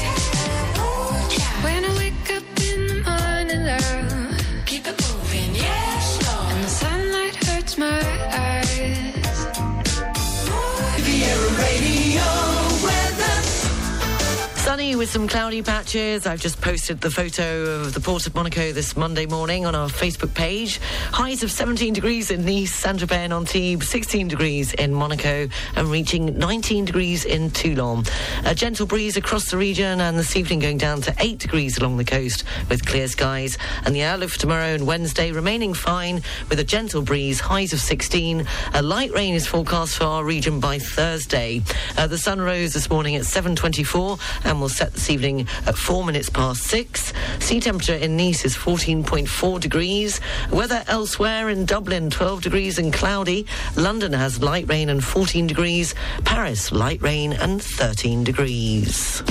Sunny 14.75 14.97
with 14.97 15.09
some 15.09 15.25
cloudy 15.25 15.61
patches. 15.61 16.27
I've 16.27 16.41
just 16.41 16.59
posted 16.59 16.99
the 16.99 17.09
photo 17.09 17.79
of 17.79 17.93
the 17.93 18.01
port 18.01 18.27
of 18.27 18.35
Monaco 18.35 18.73
this 18.73 18.97
Monday 18.97 19.25
morning 19.25 19.65
on 19.65 19.73
our 19.73 19.87
Facebook 19.87 20.33
page. 20.33 20.81
Highs 21.13 21.43
of 21.43 21.51
17 21.51 21.93
degrees 21.93 22.29
in 22.29 22.43
Nice, 22.43 22.75
Saint-Tropez 22.75 23.31
Antibes, 23.31 23.87
16 23.87 24.27
degrees 24.27 24.73
in 24.73 24.93
Monaco 24.93 25.47
and 25.77 25.87
reaching 25.87 26.37
19 26.37 26.83
degrees 26.83 27.23
in 27.23 27.51
Toulon. 27.51 28.03
A 28.43 28.53
gentle 28.53 28.85
breeze 28.85 29.15
across 29.15 29.49
the 29.49 29.55
region 29.55 30.01
and 30.01 30.19
this 30.19 30.35
evening 30.35 30.59
going 30.59 30.77
down 30.77 30.99
to 31.03 31.15
8 31.19 31.39
degrees 31.39 31.77
along 31.77 31.95
the 31.95 32.03
coast 32.03 32.43
with 32.67 32.85
clear 32.85 33.07
skies. 33.07 33.57
And 33.85 33.95
the 33.95 34.03
outlook 34.03 34.31
for 34.31 34.39
tomorrow 34.39 34.73
and 34.73 34.85
Wednesday 34.85 35.31
remaining 35.31 35.73
fine 35.73 36.21
with 36.49 36.59
a 36.59 36.65
gentle 36.65 37.01
breeze, 37.01 37.39
highs 37.39 37.71
of 37.71 37.79
16. 37.79 38.45
A 38.73 38.81
light 38.81 39.13
rain 39.13 39.35
is 39.35 39.47
forecast 39.47 39.95
for 39.95 40.03
our 40.03 40.25
region 40.25 40.59
by 40.59 40.79
Thursday. 40.79 41.61
Uh, 41.97 42.07
the 42.07 42.17
sun 42.17 42.41
rose 42.41 42.73
this 42.73 42.89
morning 42.89 43.15
at 43.15 43.21
7.24 43.21 44.19
and 44.43 44.59
will 44.59 44.64
set 44.69 44.93
this 44.93 45.09
evening 45.09 45.47
at 45.65 45.75
4 45.75 46.03
minutes 46.05 46.29
past 46.29 46.63
6. 46.63 47.13
Sea 47.39 47.59
temperature 47.59 47.95
in 47.95 48.17
Nice 48.17 48.45
is 48.45 48.55
14.4 48.55 49.59
degrees. 49.59 50.21
Weather 50.51 50.83
elsewhere 50.87 51.49
in 51.49 51.65
Dublin, 51.65 52.09
12 52.09 52.41
degrees 52.41 52.79
and 52.79 52.93
cloudy. 52.93 53.45
London 53.75 54.13
has 54.13 54.41
light 54.41 54.67
rain 54.67 54.89
and 54.89 55.03
14 55.03 55.47
degrees. 55.47 55.95
Paris, 56.23 56.71
light 56.71 57.01
rain 57.01 57.33
and 57.33 57.61
13 57.61 58.23
degrees. 58.23 59.23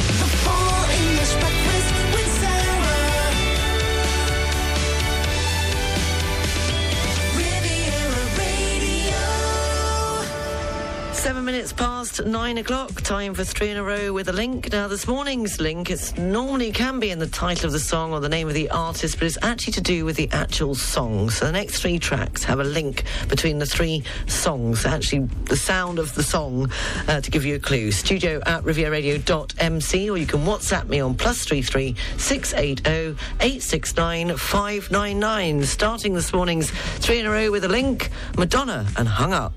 Seven 11.12 11.45
minutes 11.47 11.72
past 11.72 11.93
nine 12.27 12.59
o'clock. 12.59 13.01
Time 13.03 13.35
for 13.35 13.45
three 13.45 13.71
in 13.71 13.77
a 13.77 13.83
row 13.83 14.13
with 14.13 14.29
a 14.29 14.33
link. 14.33 14.71
Now, 14.73 14.89
this 14.89 15.09
morning's 15.09 15.61
link, 15.61 15.91
it's 15.91 16.17
normally 16.17 16.71
can 16.71 17.01
be 17.01 17.11
in 17.11 17.19
the 17.19 17.27
title 17.27 17.67
of 17.67 17.73
the 17.73 17.81
song 17.81 18.13
or 18.13 18.21
the 18.21 18.29
name 18.29 18.47
of 18.47 18.55
the 18.55 18.69
artist, 18.71 19.19
but 19.19 19.27
it's 19.27 19.39
actually 19.43 19.73
to 19.75 19.81
do 19.81 20.05
with 20.05 20.17
the 20.17 20.29
actual 20.33 20.75
song. 20.75 21.31
So 21.31 21.47
the 21.47 21.53
next 21.53 21.81
three 21.81 21.99
tracks 21.99 22.45
have 22.45 22.61
a 22.61 22.65
link 22.65 23.05
between 23.29 23.59
the 23.59 23.67
three 23.67 24.03
songs. 24.27 24.85
Actually, 24.85 25.29
the 25.45 25.57
sound 25.57 25.99
of 25.99 26.15
the 26.15 26.23
song 26.23 26.71
uh, 27.09 27.21
to 27.21 27.31
give 27.31 27.45
you 27.45 27.55
a 27.55 27.59
clue. 27.59 27.91
Studio 27.91 28.41
at 28.45 28.63
rivieradio.mc 28.65 30.11
or 30.11 30.19
you 30.19 30.27
can 30.27 30.41
WhatsApp 30.41 30.89
me 30.89 31.01
on 31.01 31.15
plus 31.15 31.45
three 31.45 31.63
three 31.63 31.97
six 32.19 32.53
eight 32.55 32.87
zero 32.87 33.17
eight 33.41 33.63
six 33.63 33.97
nine 33.97 34.37
five 34.37 34.91
nine 34.91 35.19
nine. 35.19 35.65
Starting 35.65 36.15
this 36.15 36.33
morning's 36.33 36.71
three 36.99 37.21
in 37.21 37.27
a 37.27 37.31
row 37.31 37.51
with 37.51 37.65
a 37.65 37.69
link. 37.69 38.11
Madonna 38.37 38.87
and 38.97 39.09
Hung 39.09 39.33
Up. 39.33 39.55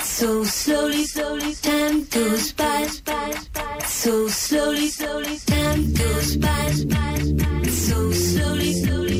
So 0.00 0.44
slowly, 0.44 1.04
slowly. 1.04 1.54
Time 1.54 2.04
goes 2.04 2.52
by, 2.52 2.86
so 3.84 4.28
slowly, 4.28 4.88
slowly. 4.88 5.38
Time 5.46 5.92
goes 5.94 6.36
by, 6.36 6.70
so 7.68 8.12
slowly, 8.12 8.72
slowly. 8.72 9.13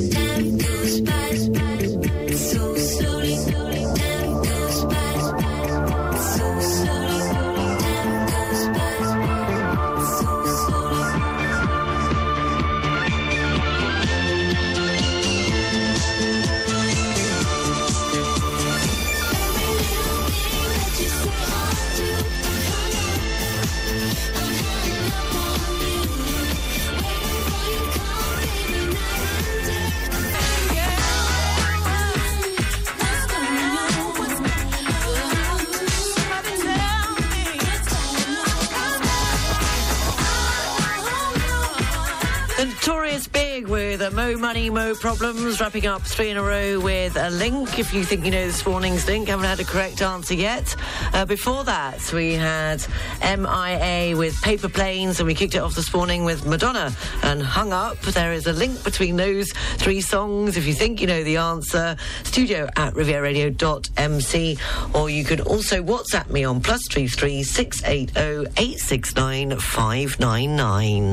Uh, 44.02 44.10
Mo 44.10 44.36
Money, 44.36 44.68
Mo 44.68 44.94
Problems, 44.94 45.58
wrapping 45.58 45.86
up 45.86 46.02
three 46.02 46.28
in 46.28 46.36
a 46.36 46.42
row 46.42 46.78
with 46.78 47.16
a 47.16 47.30
link. 47.30 47.78
If 47.78 47.94
you 47.94 48.04
think 48.04 48.24
you 48.26 48.30
know 48.30 48.44
this 48.44 48.66
morning's 48.66 49.06
link, 49.06 49.28
haven't 49.28 49.46
had 49.46 49.58
a 49.58 49.64
correct 49.64 50.02
answer 50.02 50.34
yet. 50.34 50.76
Uh, 51.14 51.24
before 51.24 51.64
that, 51.64 52.12
we 52.12 52.34
had 52.34 52.84
MIA 53.22 54.14
with 54.14 54.38
Paper 54.42 54.68
Planes, 54.68 55.18
and 55.18 55.26
we 55.26 55.34
kicked 55.34 55.54
it 55.54 55.58
off 55.58 55.74
this 55.74 55.94
morning 55.94 56.24
with 56.24 56.44
Madonna 56.44 56.94
and 57.22 57.42
Hung 57.42 57.72
Up. 57.72 57.98
There 58.02 58.34
is 58.34 58.46
a 58.46 58.52
link 58.52 58.84
between 58.84 59.16
those 59.16 59.50
three 59.78 60.02
songs. 60.02 60.58
If 60.58 60.66
you 60.66 60.74
think 60.74 61.00
you 61.00 61.06
know 61.06 61.24
the 61.24 61.38
answer, 61.38 61.96
studio 62.24 62.68
at 62.76 62.92
rivieradio.mc, 62.92 64.58
or 64.94 65.08
you 65.08 65.24
can 65.24 65.40
also 65.40 65.82
WhatsApp 65.82 66.28
me 66.28 66.44
on 66.44 66.60
plus 66.60 66.82
three 66.90 67.08
three 67.08 67.42
six 67.42 67.82
eight 67.84 68.10
zero 68.10 68.44
eight 68.58 68.78
six 68.78 69.14
nine 69.14 69.58
five 69.58 70.20
nine 70.20 70.56
nine. 70.56 71.12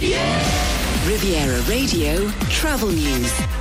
Riviera 0.00 1.60
Radio 1.66 2.30
Travel 2.48 2.90
News. 2.90 3.57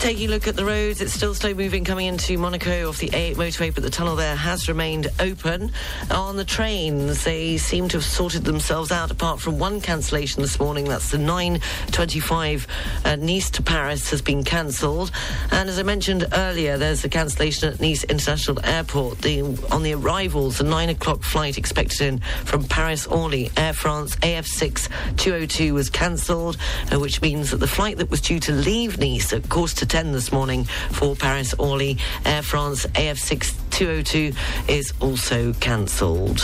Taking 0.00 0.28
a 0.28 0.30
look 0.30 0.48
at 0.48 0.56
the 0.56 0.64
roads, 0.64 1.02
it's 1.02 1.12
still 1.12 1.34
slow 1.34 1.52
moving 1.52 1.84
coming 1.84 2.06
into 2.06 2.38
Monaco 2.38 2.88
off 2.88 2.96
the 2.96 3.10
A8 3.10 3.36
motorway, 3.36 3.74
but 3.74 3.82
the 3.82 3.90
tunnel 3.90 4.16
there 4.16 4.34
has 4.34 4.66
remained 4.66 5.08
open. 5.20 5.72
On 6.10 6.36
the 6.36 6.44
trains, 6.44 7.22
they 7.24 7.58
seem 7.58 7.86
to 7.88 7.98
have 7.98 8.04
sorted 8.04 8.44
themselves 8.44 8.90
out, 8.90 9.10
apart 9.10 9.40
from 9.40 9.58
one 9.58 9.82
cancellation 9.82 10.40
this 10.40 10.58
morning. 10.58 10.86
That's 10.86 11.10
the 11.10 11.18
9.25 11.18 12.66
uh, 13.04 13.16
Nice 13.16 13.50
to 13.50 13.62
Paris 13.62 14.08
has 14.08 14.22
been 14.22 14.42
cancelled. 14.42 15.10
And 15.50 15.68
as 15.68 15.78
I 15.78 15.82
mentioned 15.82 16.26
earlier, 16.32 16.78
there's 16.78 17.04
a 17.04 17.10
cancellation 17.10 17.70
at 17.70 17.78
Nice 17.78 18.02
International 18.04 18.58
Airport. 18.64 19.18
The, 19.18 19.42
on 19.70 19.82
the 19.82 19.92
arrivals, 19.92 20.56
the 20.56 20.64
9 20.64 20.88
o'clock 20.88 21.22
flight 21.22 21.58
expected 21.58 22.00
in 22.00 22.18
from 22.46 22.64
Paris 22.64 23.06
Orly, 23.06 23.50
Air 23.54 23.74
France 23.74 24.16
AF6 24.16 24.88
202 25.18 25.74
was 25.74 25.90
cancelled, 25.90 26.56
uh, 26.90 26.98
which 26.98 27.20
means 27.20 27.50
that 27.50 27.58
the 27.58 27.68
flight 27.68 27.98
that 27.98 28.10
was 28.10 28.22
due 28.22 28.40
to 28.40 28.52
leave 28.52 28.98
Nice 28.98 29.34
at 29.34 29.46
quarter 29.50 29.76
to 29.76 29.89
10 29.90 30.12
this 30.12 30.30
morning 30.30 30.62
for 30.92 31.16
Paris 31.16 31.52
Orly 31.58 31.98
Air 32.24 32.42
France 32.42 32.86
AF6 32.86 33.52
202 33.70 34.32
is 34.68 34.92
also 35.00 35.52
cancelled. 35.54 36.40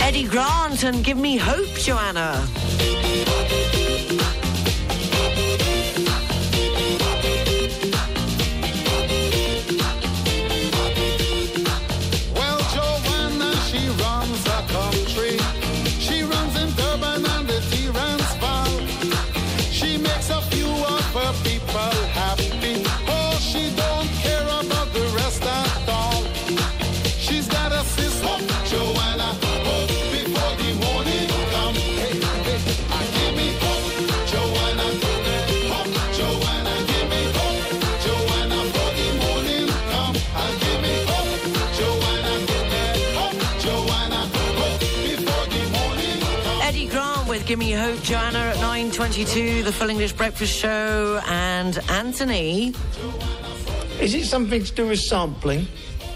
Eddie 0.00 0.28
Grant 0.28 0.84
and 0.84 1.04
Give 1.04 1.18
Me 1.18 1.36
Hope, 1.36 1.74
Joanna. 1.80 2.46
22, 49.04 49.64
the 49.64 49.70
Full 49.70 49.90
English 49.90 50.14
Breakfast 50.14 50.50
Show, 50.50 51.20
and 51.26 51.76
Anthony. 51.90 52.72
Is 54.00 54.14
it 54.14 54.24
something 54.24 54.64
to 54.64 54.72
do 54.72 54.86
with 54.86 54.98
sampling? 54.98 55.66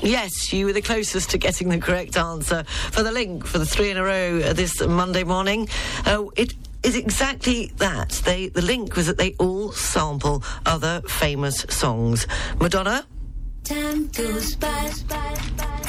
Yes, 0.00 0.54
you 0.54 0.64
were 0.64 0.72
the 0.72 0.80
closest 0.80 1.28
to 1.32 1.38
getting 1.38 1.68
the 1.68 1.76
correct 1.76 2.16
answer 2.16 2.64
for 2.64 3.02
the 3.02 3.12
link 3.12 3.44
for 3.44 3.58
the 3.58 3.66
three 3.66 3.90
in 3.90 3.98
a 3.98 4.02
row 4.02 4.38
this 4.54 4.80
Monday 4.80 5.22
morning. 5.22 5.68
Uh, 6.06 6.28
it 6.34 6.54
is 6.82 6.96
exactly 6.96 7.70
that. 7.76 8.22
They, 8.24 8.48
the 8.48 8.62
link 8.62 8.96
was 8.96 9.06
that 9.06 9.18
they 9.18 9.34
all 9.38 9.70
sample 9.72 10.42
other 10.64 11.02
famous 11.02 11.66
songs. 11.68 12.26
Madonna. 12.58 13.04
Time 13.68 14.06
goes 14.16 14.56
by 14.56 14.90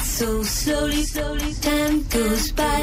so 0.02 0.42
slowly, 0.42 1.02
slowly. 1.02 1.54
Time 1.54 2.02
goes 2.08 2.52
by 2.52 2.82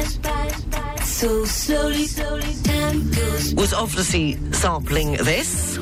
so 1.04 1.44
slowly, 1.44 2.04
slowly. 2.04 2.52
Time 2.64 3.08
goes 3.12 3.54
was 3.54 3.72
obviously 3.72 4.36
sampling 4.52 5.12
this. 5.12 5.78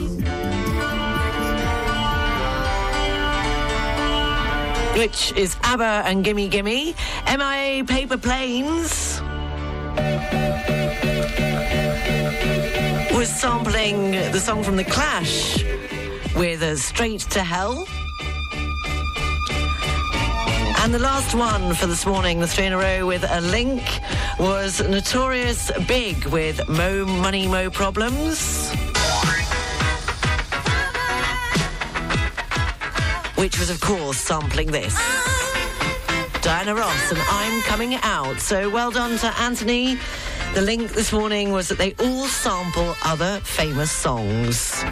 Which 4.99 5.33
is 5.33 5.57
ABBA 5.63 6.03
and 6.05 6.23
Gimme 6.23 6.49
Gimme. 6.49 6.95
MIA 7.27 7.85
Paper 7.85 8.19
Planes 8.19 9.23
was 13.17 13.31
sampling 13.31 14.11
the 14.11 14.41
song 14.41 14.63
from 14.63 14.77
The 14.77 14.85
Clash 14.85 15.65
with 16.37 16.63
a 16.63 16.77
Straight 16.77 17.21
to 17.31 17.43
Hell. 17.43 17.87
And 20.87 20.95
the 20.95 21.01
last 21.01 21.35
one 21.35 21.75
for 21.75 21.89
this 21.89 22.07
morning, 22.07 22.39
the 22.39 22.47
three 22.47 22.67
in 22.67 22.73
a 22.73 22.79
row 22.79 23.07
with 23.09 23.25
a 23.29 23.41
link, 23.41 23.83
was 24.39 24.81
Notorious 24.81 25.73
Big 25.89 26.25
with 26.27 26.61
Mo 26.69 27.05
Money 27.05 27.49
Mo 27.49 27.71
Problems. 27.71 28.71
Which 33.35 33.59
was, 33.59 33.69
of 33.69 33.81
course, 33.81 34.19
sampling 34.19 34.71
this. 34.71 34.95
Diana 36.41 36.77
Ross 36.77 37.11
and 37.11 37.21
I'm 37.31 37.63
Coming 37.63 37.97
Out. 38.05 38.39
So 38.39 38.71
well 38.71 38.93
done 38.93 39.19
to 39.19 39.41
Anthony. 39.41 39.99
The 40.55 40.61
link 40.61 40.93
this 40.93 41.13
morning 41.13 41.51
was 41.51 41.67
that 41.67 41.79
they 41.79 41.95
all 41.99 42.29
sample 42.29 42.95
other 43.03 43.41
famous 43.41 43.91
songs. 43.91 44.85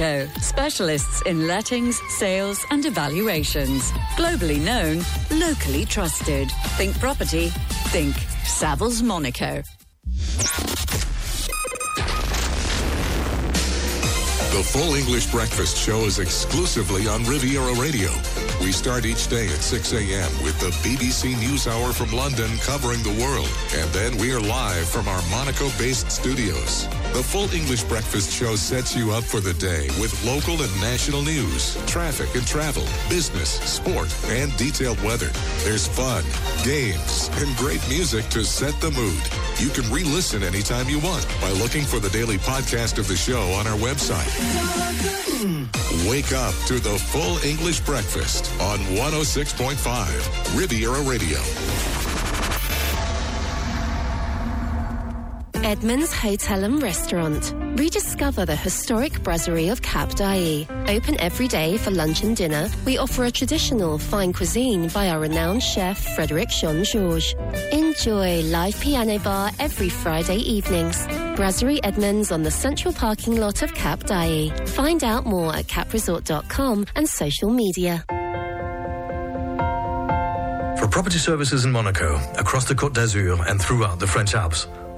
Monaco, 0.00 0.32
specialists 0.40 1.20
in 1.22 1.46
lettings, 1.46 2.00
sales, 2.08 2.64
and 2.70 2.86
evaluations. 2.86 3.92
Globally 4.16 4.58
known, 4.58 5.04
locally 5.38 5.84
trusted. 5.84 6.50
Think 6.78 6.98
property, 6.98 7.48
think 7.92 8.14
Savills 8.44 9.02
Monaco. 9.02 9.62
The 14.50 14.66
Full 14.72 14.94
English 14.94 15.26
Breakfast 15.30 15.76
Show 15.76 16.00
is 16.06 16.18
exclusively 16.18 17.06
on 17.06 17.22
Riviera 17.24 17.74
Radio. 17.74 18.10
We 18.62 18.72
start 18.72 19.04
each 19.04 19.28
day 19.28 19.48
at 19.48 19.60
6 19.60 19.92
a.m. 19.92 20.30
with 20.42 20.58
the 20.60 20.70
BBC 20.86 21.38
News 21.40 21.66
Hour 21.66 21.92
from 21.92 22.10
London 22.12 22.50
covering 22.58 23.02
the 23.02 23.22
world. 23.22 23.50
And 23.76 23.90
then 23.90 24.16
we 24.16 24.32
are 24.32 24.40
live 24.40 24.88
from 24.88 25.08
our 25.08 25.20
Monaco-based 25.30 26.10
studios. 26.10 26.88
The 27.12 27.24
Full 27.24 27.52
English 27.52 27.82
Breakfast 27.84 28.30
Show 28.30 28.54
sets 28.54 28.94
you 28.94 29.10
up 29.10 29.24
for 29.24 29.40
the 29.40 29.52
day 29.54 29.88
with 30.00 30.14
local 30.24 30.62
and 30.62 30.80
national 30.80 31.22
news, 31.22 31.76
traffic 31.86 32.34
and 32.36 32.46
travel, 32.46 32.84
business, 33.08 33.50
sport, 33.60 34.14
and 34.28 34.56
detailed 34.56 35.00
weather. 35.02 35.28
There's 35.64 35.88
fun, 35.88 36.22
games, 36.64 37.28
and 37.34 37.54
great 37.56 37.86
music 37.88 38.28
to 38.30 38.44
set 38.44 38.80
the 38.80 38.92
mood. 38.92 39.20
You 39.58 39.70
can 39.70 39.90
re-listen 39.92 40.44
anytime 40.44 40.88
you 40.88 41.00
want 41.00 41.26
by 41.40 41.50
looking 41.50 41.82
for 41.82 41.98
the 41.98 42.10
daily 42.10 42.38
podcast 42.38 42.98
of 42.98 43.08
the 43.08 43.16
show 43.16 43.42
on 43.58 43.66
our 43.66 43.76
website. 43.78 44.30
Wake 46.08 46.32
up 46.32 46.54
to 46.66 46.78
the 46.78 46.96
full 46.96 47.38
English 47.44 47.80
breakfast 47.80 48.52
on 48.60 48.78
106.5 48.94 50.56
Riviera 50.56 51.02
Radio. 51.02 51.38
Edmonds 55.70 56.12
Hotel 56.12 56.64
and 56.64 56.82
Restaurant. 56.82 57.54
Rediscover 57.78 58.44
the 58.44 58.56
historic 58.56 59.22
brasserie 59.22 59.68
of 59.68 59.80
Cap 59.82 60.10
d'Ail. 60.16 60.66
Open 60.88 61.14
every 61.20 61.46
day 61.46 61.78
for 61.78 61.92
lunch 61.92 62.24
and 62.24 62.36
dinner, 62.36 62.68
we 62.84 62.98
offer 62.98 63.22
a 63.26 63.30
traditional 63.30 63.96
fine 63.96 64.32
cuisine 64.32 64.88
by 64.88 65.08
our 65.10 65.20
renowned 65.20 65.62
chef 65.62 65.96
Frederic 66.16 66.48
Jean 66.48 66.82
Georges. 66.82 67.36
Enjoy 67.70 68.42
live 68.42 68.80
piano 68.80 69.20
bar 69.20 69.52
every 69.60 69.88
Friday 69.88 70.38
evenings. 70.38 71.06
Brasserie 71.36 71.78
Edmonds 71.84 72.32
on 72.32 72.42
the 72.42 72.50
central 72.50 72.92
parking 72.92 73.36
lot 73.36 73.62
of 73.62 73.72
Cap 73.72 74.00
d'Ail. 74.00 74.50
Find 74.66 75.04
out 75.04 75.24
more 75.24 75.54
at 75.54 75.66
capresort.com 75.68 76.86
and 76.96 77.08
social 77.08 77.50
media. 77.50 78.04
For 80.80 80.88
property 80.88 81.18
services 81.18 81.64
in 81.64 81.70
Monaco, 81.70 82.16
across 82.38 82.64
the 82.64 82.74
Côte 82.74 82.94
d'Azur, 82.94 83.38
and 83.48 83.62
throughout 83.62 84.00
the 84.00 84.06
French 84.06 84.34
Alps, 84.34 84.66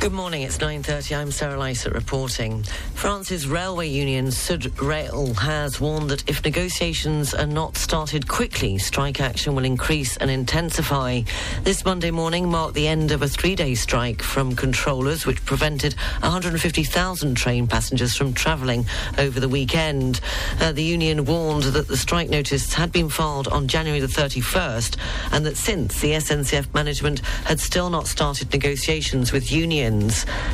Good 0.00 0.12
morning, 0.12 0.42
it's 0.42 0.58
9.30. 0.58 1.18
I'm 1.18 1.32
Sarah 1.32 1.58
Lysett 1.58 1.92
reporting. 1.92 2.62
France's 2.94 3.48
railway 3.48 3.88
union 3.88 4.30
SUD-Rail 4.30 5.34
has 5.34 5.80
warned 5.80 6.10
that 6.10 6.28
if 6.30 6.44
negotiations 6.44 7.34
are 7.34 7.48
not 7.48 7.76
started 7.76 8.28
quickly, 8.28 8.78
strike 8.78 9.20
action 9.20 9.56
will 9.56 9.64
increase 9.64 10.16
and 10.16 10.30
intensify. 10.30 11.22
This 11.64 11.84
Monday 11.84 12.12
morning 12.12 12.48
marked 12.48 12.74
the 12.74 12.86
end 12.86 13.10
of 13.10 13.22
a 13.22 13.28
three-day 13.28 13.74
strike 13.74 14.22
from 14.22 14.54
controllers, 14.54 15.26
which 15.26 15.44
prevented 15.44 15.94
150,000 16.20 17.34
train 17.34 17.66
passengers 17.66 18.14
from 18.14 18.32
travelling 18.32 18.86
over 19.18 19.40
the 19.40 19.48
weekend. 19.48 20.20
Uh, 20.60 20.70
the 20.70 20.82
union 20.82 21.24
warned 21.24 21.64
that 21.64 21.88
the 21.88 21.96
strike 21.96 22.30
notice 22.30 22.72
had 22.72 22.92
been 22.92 23.08
filed 23.08 23.48
on 23.48 23.66
January 23.66 23.98
the 24.00 24.06
31st 24.06 24.96
and 25.32 25.44
that 25.44 25.56
since 25.56 26.00
the 26.00 26.12
SNCF 26.12 26.72
management 26.72 27.18
had 27.46 27.58
still 27.58 27.90
not 27.90 28.06
started 28.06 28.52
negotiations 28.52 29.32
with 29.32 29.50
unions, 29.50 29.87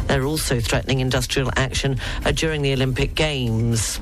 they're 0.06 0.24
also 0.24 0.60
threatening 0.60 1.00
industrial 1.00 1.50
action 1.56 1.98
uh, 2.24 2.32
during 2.32 2.62
the 2.62 2.72
Olympic 2.72 3.14
Games. 3.14 4.00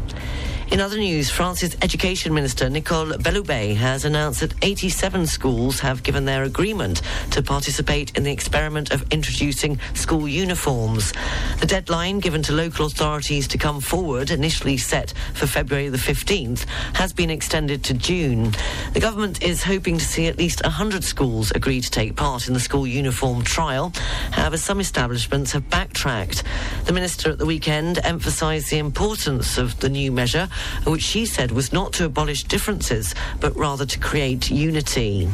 In 0.73 0.81
other 0.81 0.97
news, 0.97 1.29
France's 1.29 1.77
Education 1.83 2.33
Minister 2.33 2.71
Nicole 2.71 3.13
Belloubet 3.19 3.77
has 3.77 4.07
announced 4.07 4.41
that 4.41 4.55
87 4.63 5.27
schools 5.27 5.81
have 5.81 6.03
given 6.03 6.25
their 6.25 6.45
agreement 6.45 7.03
to 7.33 7.43
participate 7.43 8.17
in 8.17 8.23
the 8.23 8.33
experiment 8.33 8.91
of 8.91 9.05
introducing 9.13 9.79
school 9.93 10.27
uniforms. 10.27 11.13
The 11.61 11.67
deadline 11.67 12.21
given 12.21 12.43
to 12.45 12.55
local 12.55 12.87
authorities 12.87 13.47
to 13.49 13.59
come 13.59 13.83
forward, 13.83 14.31
initially 14.31 14.79
set 14.79 15.13
for 15.35 15.47
February 15.47 15.91
the 15.91 15.99
15th, 15.99 16.65
has 16.95 17.13
been 17.13 17.29
extended 17.29 17.85
to 17.85 17.93
June. 17.93 18.55
The 18.95 19.01
government 19.01 19.43
is 19.43 19.63
hoping 19.63 19.99
to 19.99 20.05
see 20.07 20.27
at 20.27 20.39
least 20.39 20.63
100 20.63 21.05
schools 21.05 21.51
agree 21.51 21.83
to 21.83 21.91
take 21.91 22.17
part 22.17 22.49
in 22.49 22.55
the 22.55 22.61
school 22.61 22.87
uniform 22.87 23.43
trial. 23.43 23.93
However, 24.31 24.57
some 24.57 24.81
establishments 24.81 25.53
have 25.53 25.69
backtracked. 25.69 26.45
The 26.87 26.95
minister 26.95 27.31
at 27.31 27.39
the 27.39 27.45
weekend 27.47 27.99
emphasised 28.03 28.71
the 28.71 28.79
importance 28.79 29.59
of 29.59 29.79
the 29.81 29.91
new 29.91 30.11
measure 30.11 30.49
which 30.85 31.03
she 31.03 31.27
said 31.27 31.51
was 31.51 31.73
not 31.73 31.93
to 31.95 32.05
abolish 32.05 32.45
differences, 32.45 33.15
but 33.41 33.57
rather 33.57 33.87
to 33.87 33.99
create 33.99 34.51
unity. 34.51 35.29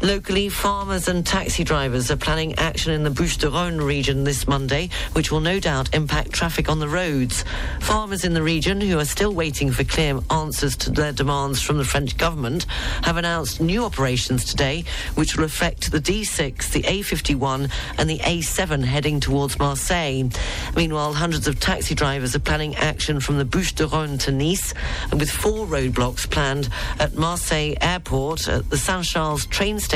Locally, 0.00 0.48
farmers 0.48 1.08
and 1.08 1.26
taxi 1.26 1.64
drivers 1.64 2.08
are 2.08 2.16
planning 2.16 2.54
action 2.54 2.92
in 2.92 3.02
the 3.02 3.10
Bouches-du-Rhône 3.10 3.84
region 3.84 4.22
this 4.22 4.46
Monday, 4.46 4.90
which 5.12 5.32
will 5.32 5.40
no 5.40 5.58
doubt 5.58 5.92
impact 5.92 6.30
traffic 6.30 6.68
on 6.68 6.78
the 6.78 6.88
roads. 6.88 7.44
Farmers 7.80 8.24
in 8.24 8.32
the 8.32 8.42
region, 8.42 8.80
who 8.80 8.96
are 9.00 9.04
still 9.04 9.34
waiting 9.34 9.72
for 9.72 9.82
clear 9.82 10.20
answers 10.30 10.76
to 10.76 10.90
their 10.90 11.10
demands 11.10 11.60
from 11.60 11.78
the 11.78 11.84
French 11.84 12.16
government, 12.16 12.64
have 13.02 13.16
announced 13.16 13.60
new 13.60 13.84
operations 13.84 14.44
today, 14.44 14.84
which 15.16 15.36
will 15.36 15.44
affect 15.44 15.90
the 15.90 16.00
D6, 16.00 16.70
the 16.70 16.82
A51 16.84 17.68
and 17.98 18.08
the 18.08 18.18
A7 18.20 18.84
heading 18.84 19.18
towards 19.18 19.58
Marseille. 19.58 20.28
Meanwhile, 20.76 21.14
hundreds 21.14 21.48
of 21.48 21.58
taxi 21.58 21.96
drivers 21.96 22.36
are 22.36 22.40
planning 22.40 22.76
action 22.76 23.18
from 23.18 23.38
the 23.38 23.44
Bouches-du-Rhône 23.44 24.20
to 24.20 24.30
Nice, 24.30 24.74
and 25.10 25.18
with 25.18 25.30
four 25.30 25.66
roadblocks 25.66 26.30
planned 26.30 26.68
at 27.00 27.16
Marseille 27.16 27.74
Airport, 27.80 28.46
at 28.46 28.70
the 28.70 28.78
Saint-Charles 28.78 29.46
train 29.46 29.80
station, 29.80 29.87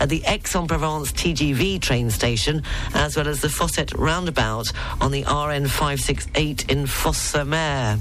at 0.00 0.08
the 0.08 0.22
Aix-en-Provence 0.26 1.12
TGV 1.12 1.80
train 1.80 2.10
station, 2.10 2.62
as 2.94 3.16
well 3.16 3.28
as 3.28 3.40
the 3.40 3.48
Fosset 3.48 3.96
roundabout 3.96 4.72
on 5.00 5.12
the 5.12 5.22
RN 5.22 5.68
568 5.68 6.68
in 6.70 6.86
Fos-sur-Mer. 6.86 7.98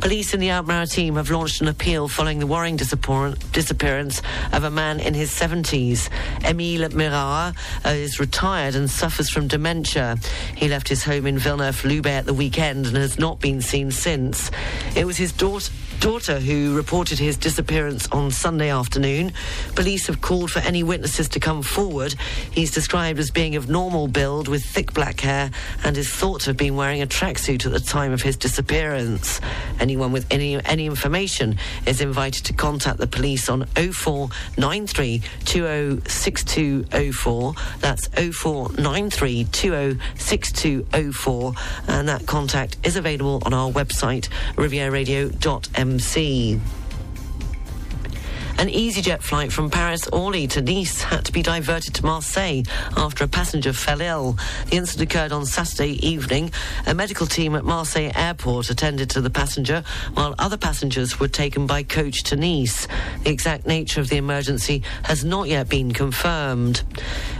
Police 0.00 0.32
in 0.32 0.38
the 0.38 0.50
Alpes-Maritimes 0.50 1.16
have 1.16 1.30
launched 1.30 1.60
an 1.60 1.66
appeal 1.66 2.06
following 2.06 2.38
the 2.38 2.46
worrying 2.46 2.76
disappearance 2.76 4.22
of 4.52 4.62
a 4.62 4.70
man 4.70 5.00
in 5.00 5.12
his 5.12 5.30
70s. 5.30 6.08
Emile 6.44 6.88
Mirat 6.90 7.56
is 7.86 8.20
retired 8.20 8.76
and 8.76 8.88
suffers 8.88 9.28
from 9.28 9.48
dementia. 9.48 10.16
He 10.54 10.68
left 10.68 10.88
his 10.88 11.02
home 11.02 11.26
in 11.26 11.38
Villeneuve-Loubet 11.38 12.06
at 12.06 12.26
the 12.26 12.34
weekend 12.34 12.86
and 12.86 12.96
has 12.96 13.18
not 13.18 13.40
been 13.40 13.60
seen 13.60 13.90
since. 13.90 14.52
It 14.94 15.04
was 15.04 15.16
his 15.16 15.32
daughter 15.32 15.72
daughter 16.00 16.38
who 16.38 16.76
reported 16.76 17.18
his 17.18 17.36
disappearance 17.36 18.06
on 18.12 18.30
Sunday 18.30 18.70
afternoon. 18.70 19.32
Police 19.74 20.06
have 20.06 20.20
called 20.20 20.50
for 20.50 20.60
any 20.60 20.82
witnesses 20.82 21.28
to 21.30 21.40
come 21.40 21.62
forward. 21.62 22.14
He's 22.50 22.70
described 22.70 23.18
as 23.18 23.30
being 23.30 23.56
of 23.56 23.68
normal 23.68 24.06
build 24.06 24.48
with 24.48 24.64
thick 24.64 24.94
black 24.94 25.20
hair 25.20 25.50
and 25.84 25.96
is 25.96 26.08
thought 26.08 26.42
to 26.42 26.50
have 26.50 26.56
been 26.56 26.76
wearing 26.76 27.02
a 27.02 27.06
tracksuit 27.06 27.66
at 27.66 27.72
the 27.72 27.80
time 27.80 28.12
of 28.12 28.22
his 28.22 28.36
disappearance. 28.36 29.40
Anyone 29.80 30.12
with 30.12 30.26
any 30.30 30.64
any 30.64 30.86
information 30.86 31.58
is 31.86 32.00
invited 32.00 32.44
to 32.46 32.52
contact 32.52 32.98
the 32.98 33.08
police 33.08 33.48
on 33.48 33.66
0493 33.74 35.22
206204. 35.44 37.54
That's 37.80 38.06
0493 38.08 39.44
206204 39.50 41.52
and 41.88 42.08
that 42.08 42.26
contact 42.26 42.76
is 42.84 42.96
available 42.96 43.42
on 43.44 43.52
our 43.52 43.70
website 43.70 44.28
rivieradio.m 44.54 45.87
MC. 45.88 46.60
An 48.58 48.66
EasyJet 48.66 49.22
flight 49.22 49.52
from 49.52 49.70
Paris 49.70 50.08
Orly 50.08 50.48
to 50.48 50.60
Nice 50.60 51.00
had 51.00 51.24
to 51.26 51.32
be 51.32 51.42
diverted 51.42 51.94
to 51.94 52.04
Marseille 52.04 52.62
after 52.96 53.22
a 53.22 53.28
passenger 53.28 53.72
fell 53.72 54.00
ill. 54.00 54.36
The 54.66 54.78
incident 54.78 55.12
occurred 55.12 55.30
on 55.30 55.46
Saturday 55.46 56.04
evening. 56.04 56.50
A 56.84 56.92
medical 56.92 57.28
team 57.28 57.54
at 57.54 57.64
Marseille 57.64 58.10
Airport 58.16 58.68
attended 58.68 59.10
to 59.10 59.20
the 59.20 59.30
passenger, 59.30 59.84
while 60.14 60.34
other 60.40 60.56
passengers 60.56 61.20
were 61.20 61.28
taken 61.28 61.68
by 61.68 61.84
coach 61.84 62.24
to 62.24 62.36
Nice. 62.36 62.88
The 63.22 63.30
exact 63.30 63.64
nature 63.64 64.00
of 64.00 64.08
the 64.08 64.16
emergency 64.16 64.82
has 65.04 65.24
not 65.24 65.46
yet 65.46 65.68
been 65.68 65.92
confirmed. 65.92 66.82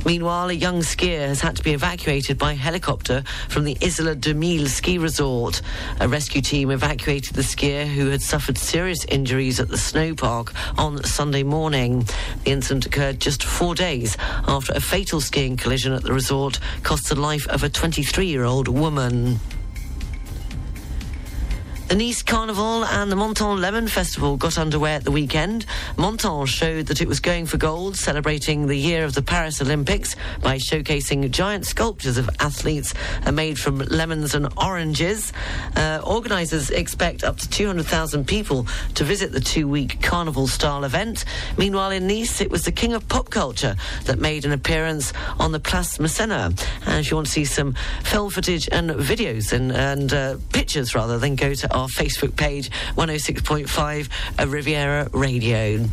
Meanwhile, 0.07 0.51
a 0.51 0.55
young 0.55 0.83
skier 0.83 1.27
has 1.27 1.41
had 1.41 1.57
to 1.57 1.65
be 1.65 1.73
evacuated 1.73 2.39
by 2.39 2.55
helicopter 2.55 3.25
from 3.49 3.65
the 3.65 3.77
Isola 3.83 4.15
2000 4.15 4.69
ski 4.69 4.99
resort. 4.99 5.63
A 5.99 6.07
rescue 6.07 6.43
team 6.43 6.71
evacuated 6.71 7.35
the 7.35 7.43
skier 7.43 7.89
who 7.89 8.07
had 8.11 8.23
suffered 8.23 8.57
serious 8.57 9.05
injuries 9.07 9.59
at 9.59 9.69
the 9.69 9.79
snow 9.79 10.15
park 10.15 10.55
on 10.79 11.08
Sunday 11.09 11.43
morning. 11.43 12.07
The 12.45 12.53
incident 12.53 12.87
occurred 12.87 13.21
just 13.21 13.43
four 13.43 13.75
days 13.75 14.17
after 14.47 14.73
a 14.75 14.81
fatal 14.81 15.21
skiing 15.21 15.57
collision 15.57 15.93
at 15.93 16.03
the 16.03 16.13
resort 16.13 16.61
cost 16.83 17.09
the 17.09 17.15
life 17.15 17.47
of 17.49 17.63
a 17.65 17.69
23 17.69 18.27
year 18.27 18.45
old 18.45 18.69
woman. 18.69 19.41
The 21.89 21.95
Nice 21.95 22.23
Carnival 22.23 22.85
and 22.85 23.11
the 23.11 23.17
Menton 23.17 23.63
Lemon 23.63 23.89
Festival 23.89 24.37
got 24.37 24.59
underway 24.59 24.93
at 24.93 25.05
the 25.05 25.11
weekend. 25.11 25.65
Menton 25.97 26.45
showed 26.45 26.85
that 26.89 27.01
it 27.01 27.09
was 27.09 27.19
going 27.19 27.47
for 27.47 27.57
gold, 27.57 27.97
celebrating 27.97 28.67
the 28.67 28.77
year 28.77 29.07
of 29.07 29.15
the 29.15 29.23
Paris 29.23 29.63
Olympics 29.63 30.15
by 30.43 30.59
showcasing 30.59 31.31
giant 31.31 31.65
sculptures 31.65 32.19
of 32.19 32.29
athletes 32.41 32.93
uh, 33.25 33.33
made 33.33 33.59
from 33.59 33.79
lemons 33.79 34.35
and 34.35 34.53
oranges. 34.59 35.33
Uh, 35.77 36.03
organisers 36.05 36.69
expect 36.69 37.25
up 37.25 37.39
to 37.39 37.49
200,000 37.49 38.27
people 38.27 38.67
to 38.95 39.03
visit 39.03 39.33
the 39.33 39.41
two-week 39.41 40.03
carnival-style 40.03 40.85
event. 40.85 41.25
Meanwhile, 41.57 41.93
in 41.93 42.07
Nice, 42.07 42.43
it 42.43 42.51
was 42.51 42.67
the 42.67 42.73
king 42.73 42.93
of 42.93 43.09
pop 43.09 43.31
culture 43.31 43.77
that 44.05 44.19
made 44.19 44.45
an 44.45 44.53
appearance 44.53 45.15
on 45.39 45.53
the 45.53 45.61
Place 45.61 45.97
Masséna. 45.97 46.49
And 46.85 47.01
if 47.01 47.11
you 47.11 47.17
want 47.17 47.29
to 47.29 47.33
see 47.33 47.47
some 47.47 47.75
film 48.05 48.29
footage 48.29 48.69
and 48.71 48.91
videos 48.91 49.55
and, 49.55 49.73
and 49.73 50.13
uh, 50.13 50.37
pictures, 50.53 50.95
rather, 50.95 51.19
then 51.19 51.35
go 51.35 51.55
to 51.55 51.78
our 51.79 51.89
Facebook 51.89 52.35
page, 52.37 52.71
106.5 52.97 54.51
Riviera 54.51 55.09
Radio. 55.13 55.85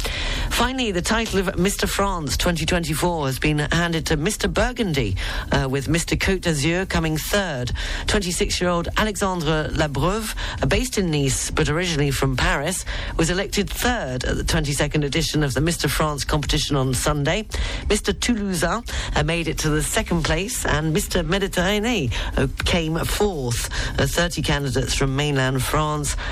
Finally, 0.50 0.92
the 0.92 1.02
title 1.02 1.40
of 1.40 1.46
Mr. 1.56 1.88
France 1.88 2.38
2024 2.38 3.28
has 3.28 3.38
been 3.38 3.60
handed 3.60 4.06
to 4.08 4.18
Mr. 4.18 4.52
Burgundy, 4.52 5.16
uh, 5.52 5.68
with 5.70 5.88
Mr. 5.88 6.18
Côte 6.18 6.42
d'Azur 6.42 6.90
coming 6.90 7.18
third. 7.18 7.72
26-year-old 8.08 8.90
Alexandre 8.98 9.70
Labreuve, 9.72 10.36
uh, 10.64 10.66
based 10.66 10.98
in 10.98 11.12
Nice 11.12 11.52
but 11.52 11.70
originally 11.70 12.10
from 12.10 12.36
Paris, 12.36 12.84
was 13.18 13.30
elected 13.30 13.70
third 13.70 14.24
at 14.24 14.38
the 14.38 14.44
22nd 14.44 15.06
edition 15.06 15.44
of 15.44 15.54
the 15.54 15.62
Mr. 15.62 15.88
France 15.88 16.24
competition 16.24 16.76
on 16.76 16.96
Sunday. 16.96 17.44
Mr. 17.90 18.12
Toulousain 18.12 18.84
uh, 19.16 19.24
made 19.24 19.48
it 19.48 19.60
to 19.60 19.70
the 19.70 19.84
second 19.84 20.24
place, 20.24 20.66
and 20.66 20.96
Mr. 20.96 21.24
Mediterranee 21.24 22.12
uh, 22.38 22.48
came 22.64 22.98
fourth. 23.06 23.70
Uh, 24.00 24.08
30 24.08 24.42
candidates 24.42 24.96
from 24.96 25.16
mainland 25.16 25.62
France 25.62 25.75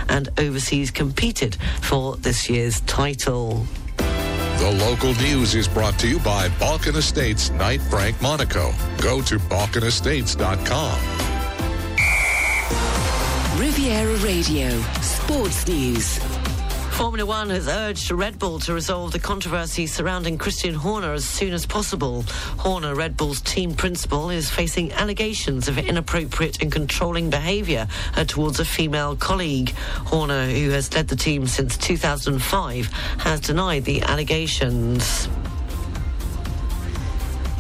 and 0.10 0.30
overseas 0.38 0.92
competed 0.92 1.56
for 1.82 2.16
this 2.18 2.50
year's 2.50 2.82
title. 2.82 3.66
The 3.98 4.72
local 4.80 5.14
news 5.16 5.56
is 5.56 5.68
brought 5.68 6.00
to 6.00 6.08
you 6.08 6.20
by 6.20 6.48
Balkan 6.60 6.96
Estates 6.96 7.50
Knight 7.52 7.82
Frank 7.82 8.22
Monaco. 8.22 8.74
Go 9.02 9.22
to 9.24 9.38
balkanestates.com. 9.38 11.00
Riviera 13.60 14.16
Radio, 14.18 14.70
Sports 15.02 15.68
News. 15.68 16.33
Formula 16.94 17.26
One 17.26 17.50
has 17.50 17.68
urged 17.68 18.12
Red 18.12 18.38
Bull 18.38 18.60
to 18.60 18.74
resolve 18.74 19.12
the 19.12 19.20
controversy 19.20 19.88
surrounding 19.88 20.38
Christian 20.38 20.76
Horner 20.76 21.14
as 21.14 21.26
soon 21.26 21.52
as 21.52 21.66
possible. 21.66 22.24
Horner, 22.60 22.94
Red 22.94 23.18
Bull's 23.18 23.42
team 23.42 23.74
principal, 23.74 24.30
is 24.30 24.50
facing 24.50 24.92
allegations 24.94 25.68
of 25.68 25.80
inappropriate 25.80 26.62
and 26.62 26.72
controlling 26.72 27.32
behaviour 27.32 27.88
uh, 28.16 28.26
towards 28.26 28.60
a 28.60 28.66
female 28.66 29.16
colleague. 29.16 29.72
Horner, 30.06 30.46
who 30.46 30.70
has 30.70 30.94
led 30.94 31.08
the 31.08 31.16
team 31.16 31.48
since 31.48 31.78
2005, 31.78 32.86
has 33.20 33.40
denied 33.40 33.86
the 33.86 34.04
allegations. 34.04 35.28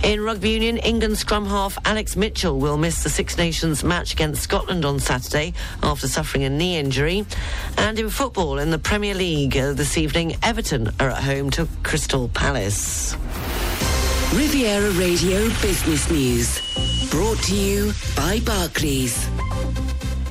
In 0.04 0.22
rugby 0.22 0.50
union, 0.50 0.78
England 0.80 1.18
scrum 1.18 1.46
half 1.46 1.78
Alex 1.86 2.18
Mitchell 2.18 2.60
will 2.60 2.76
miss 2.76 3.04
the 3.04 3.10
Six 3.10 3.38
Nations 3.38 3.86
match 3.86 4.12
against 4.12 4.42
Scotland 4.42 4.84
on 4.84 5.00
Saturday 5.00 5.54
after 5.82 6.10
suffering 6.10 6.44
a 6.44 6.50
knee 6.50 6.78
injury. 6.78 7.26
And 7.78 7.98
in 7.98 8.10
football, 8.10 8.60
in 8.60 8.70
the 8.70 8.78
Premier 8.78 9.14
League 9.14 9.56
uh, 9.56 9.72
this 9.72 9.98
evening, 9.98 10.36
Everton 10.44 10.90
are 11.00 11.10
at 11.10 11.24
home 11.24 11.50
to 11.52 11.70
Crystal 11.84 12.28
Palace. 12.28 13.16
Riviera 14.34 14.92
Radio 14.92 15.48
Business 15.62 16.12
News. 16.12 17.10
Brought 17.10 17.38
to 17.44 17.56
you 17.56 17.94
by 18.16 18.42
Barclays. 18.42 19.30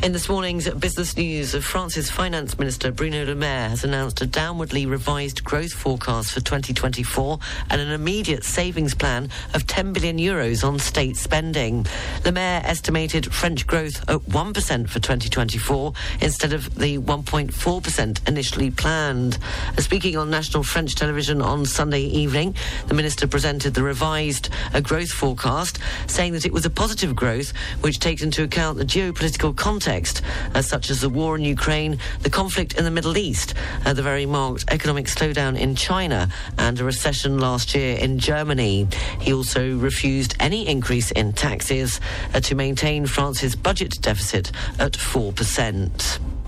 In 0.02 0.10
this 0.10 0.28
morning's 0.28 0.68
business 0.68 1.16
news, 1.16 1.54
France's 1.64 2.10
finance 2.10 2.58
minister 2.58 2.90
Bruno 2.90 3.24
Le 3.24 3.36
Maire 3.36 3.68
has 3.68 3.84
announced 3.84 4.20
a 4.20 4.26
downwardly 4.26 4.84
revised 4.90 5.44
growth 5.44 5.72
forecast 5.72 6.32
for 6.32 6.40
2024 6.40 7.38
and 7.70 7.80
an 7.80 7.92
immediate 7.92 8.42
savings 8.42 8.96
plan 8.96 9.28
of 9.54 9.64
10 9.68 9.92
billion 9.92 10.18
euros 10.18 10.66
on 10.66 10.80
state 10.80 11.16
spending. 11.16 11.86
Le 12.24 12.32
Maire 12.32 12.62
estimated 12.64 13.32
French 13.32 13.64
growth 13.64 14.02
at 14.10 14.18
1% 14.22 14.88
for 14.88 14.98
2024 14.98 15.92
instead 16.20 16.52
of 16.52 16.74
the 16.74 16.98
1.4% 16.98 18.28
initially 18.28 18.72
planned. 18.72 19.38
Speaking 19.78 20.16
on 20.16 20.28
national 20.28 20.64
French 20.64 20.96
television 20.96 21.40
on 21.40 21.64
Sunday 21.64 22.02
evening, 22.02 22.56
the 22.88 22.94
minister 22.94 23.28
presented 23.28 23.74
the 23.74 23.84
revised 23.84 24.48
uh, 24.74 24.80
growth 24.80 25.12
forecast, 25.12 25.78
saying 26.08 26.32
that 26.32 26.44
it 26.44 26.52
was 26.52 26.66
a 26.66 26.70
positive 26.70 27.14
growth 27.14 27.52
which 27.82 28.00
takes 28.00 28.22
into 28.22 28.42
account 28.42 28.78
the 28.78 28.84
geopolitical 28.84 29.56
context 29.56 29.91
uh, 29.93 30.62
such 30.62 30.90
as 30.90 31.01
the 31.01 31.09
war 31.09 31.36
in 31.36 31.43
Ukraine, 31.43 31.98
the 32.23 32.31
conflict 32.31 32.78
in 32.78 32.85
the 32.85 32.90
Middle 32.90 33.16
East, 33.19 33.55
uh, 33.85 33.93
the 33.93 34.02
very 34.02 34.27
marked 34.27 34.64
economic 34.69 35.06
slowdown 35.06 35.59
in 35.59 35.74
China, 35.74 36.28
and 36.59 36.81
a 36.81 36.85
recession 36.85 37.39
last 37.39 37.74
year 37.74 37.97
in 37.98 38.19
Germany. 38.19 38.89
He 39.20 39.32
also 39.32 39.77
refused 39.77 40.35
any 40.40 40.66
increase 40.66 41.10
in 41.10 41.32
taxes 41.32 42.01
uh, 42.35 42.40
to 42.40 42.55
maintain 42.55 43.06
France's 43.06 43.55
budget 43.55 43.98
deficit 44.01 44.51
at 44.78 44.93
4%. 44.93 46.41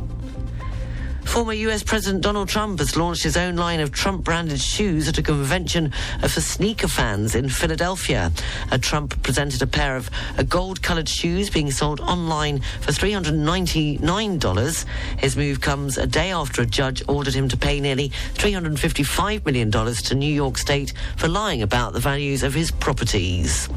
Former 1.24 1.52
US 1.52 1.82
President 1.82 2.22
Donald 2.22 2.48
Trump 2.48 2.78
has 2.78 2.96
launched 2.96 3.24
his 3.24 3.36
own 3.36 3.56
line 3.56 3.80
of 3.80 3.90
Trump 3.90 4.22
branded 4.24 4.60
shoes 4.60 5.08
at 5.08 5.18
a 5.18 5.22
convention 5.22 5.92
for 6.20 6.40
sneaker 6.40 6.86
fans 6.88 7.34
in 7.34 7.48
Philadelphia. 7.48 8.30
Uh, 8.70 8.78
Trump 8.78 9.20
presented 9.22 9.60
a 9.60 9.66
pair 9.66 9.96
of 9.96 10.08
uh, 10.38 10.44
gold 10.44 10.80
colored 10.82 11.08
shoes 11.08 11.50
being 11.50 11.70
sold 11.70 12.00
online 12.00 12.60
for 12.80 12.92
$399. 12.92 14.84
His 15.18 15.36
move 15.36 15.60
comes 15.60 15.98
a 15.98 16.06
day 16.06 16.30
after 16.30 16.62
a 16.62 16.66
judge 16.66 17.02
ordered 17.08 17.34
him 17.34 17.48
to 17.48 17.56
pay 17.56 17.80
nearly 17.80 18.10
$355 18.34 19.44
million 19.44 19.70
to 19.70 20.14
New 20.14 20.32
York 20.32 20.56
State 20.56 20.92
for 21.16 21.26
lying 21.28 21.62
about 21.62 21.92
the 21.94 22.00
values 22.00 22.42
of 22.42 22.54
his 22.54 22.70
properties. 22.70 23.68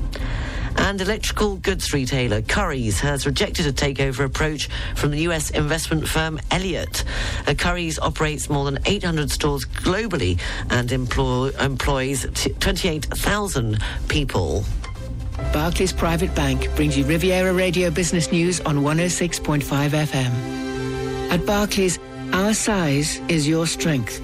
And 0.78 1.02
electrical 1.02 1.56
goods 1.57 1.91
retailer 1.91 2.41
Currys 2.41 2.99
has 2.99 3.26
rejected 3.26 3.65
a 3.65 3.74
takeover 3.74 4.24
approach 4.24 4.69
from 4.95 5.11
the 5.11 5.19
US 5.22 5.49
investment 5.49 6.07
firm 6.07 6.40
Elliott. 6.52 7.03
Currys 7.45 7.99
operates 8.01 8.49
more 8.49 8.65
than 8.65 8.80
800 8.85 9.31
stores 9.31 9.65
globally 9.65 10.39
and 10.69 10.91
employ, 10.91 11.49
employs 11.59 12.26
t- 12.34 12.53
28,000 12.53 13.77
people. 14.07 14.64
Barclays 15.53 15.93
Private 15.93 16.34
Bank 16.34 16.73
brings 16.76 16.97
you 16.97 17.05
Riviera 17.05 17.53
Radio 17.53 17.91
Business 17.91 18.31
News 18.31 18.59
on 18.61 18.77
106.5 18.77 19.61
FM. 19.61 21.31
At 21.31 21.45
Barclays, 21.45 21.99
our 22.34 22.53
size 22.53 23.19
is 23.27 23.47
your 23.47 23.68
strength. 23.68 24.19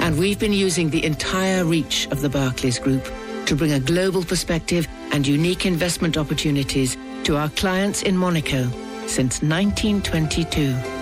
And 0.00 0.18
we've 0.18 0.38
been 0.38 0.52
using 0.52 0.90
the 0.90 1.04
entire 1.04 1.64
reach 1.64 2.08
of 2.10 2.20
the 2.20 2.28
Barclays 2.28 2.78
Group 2.78 3.08
to 3.46 3.54
bring 3.54 3.72
a 3.72 3.80
global 3.80 4.24
perspective 4.24 4.88
and 5.12 5.26
unique 5.26 5.64
investment 5.66 6.16
opportunities 6.16 6.96
to 7.24 7.36
our 7.36 7.48
clients 7.50 8.02
in 8.02 8.16
Monaco 8.16 8.68
since 9.06 9.42
1922. 9.42 11.01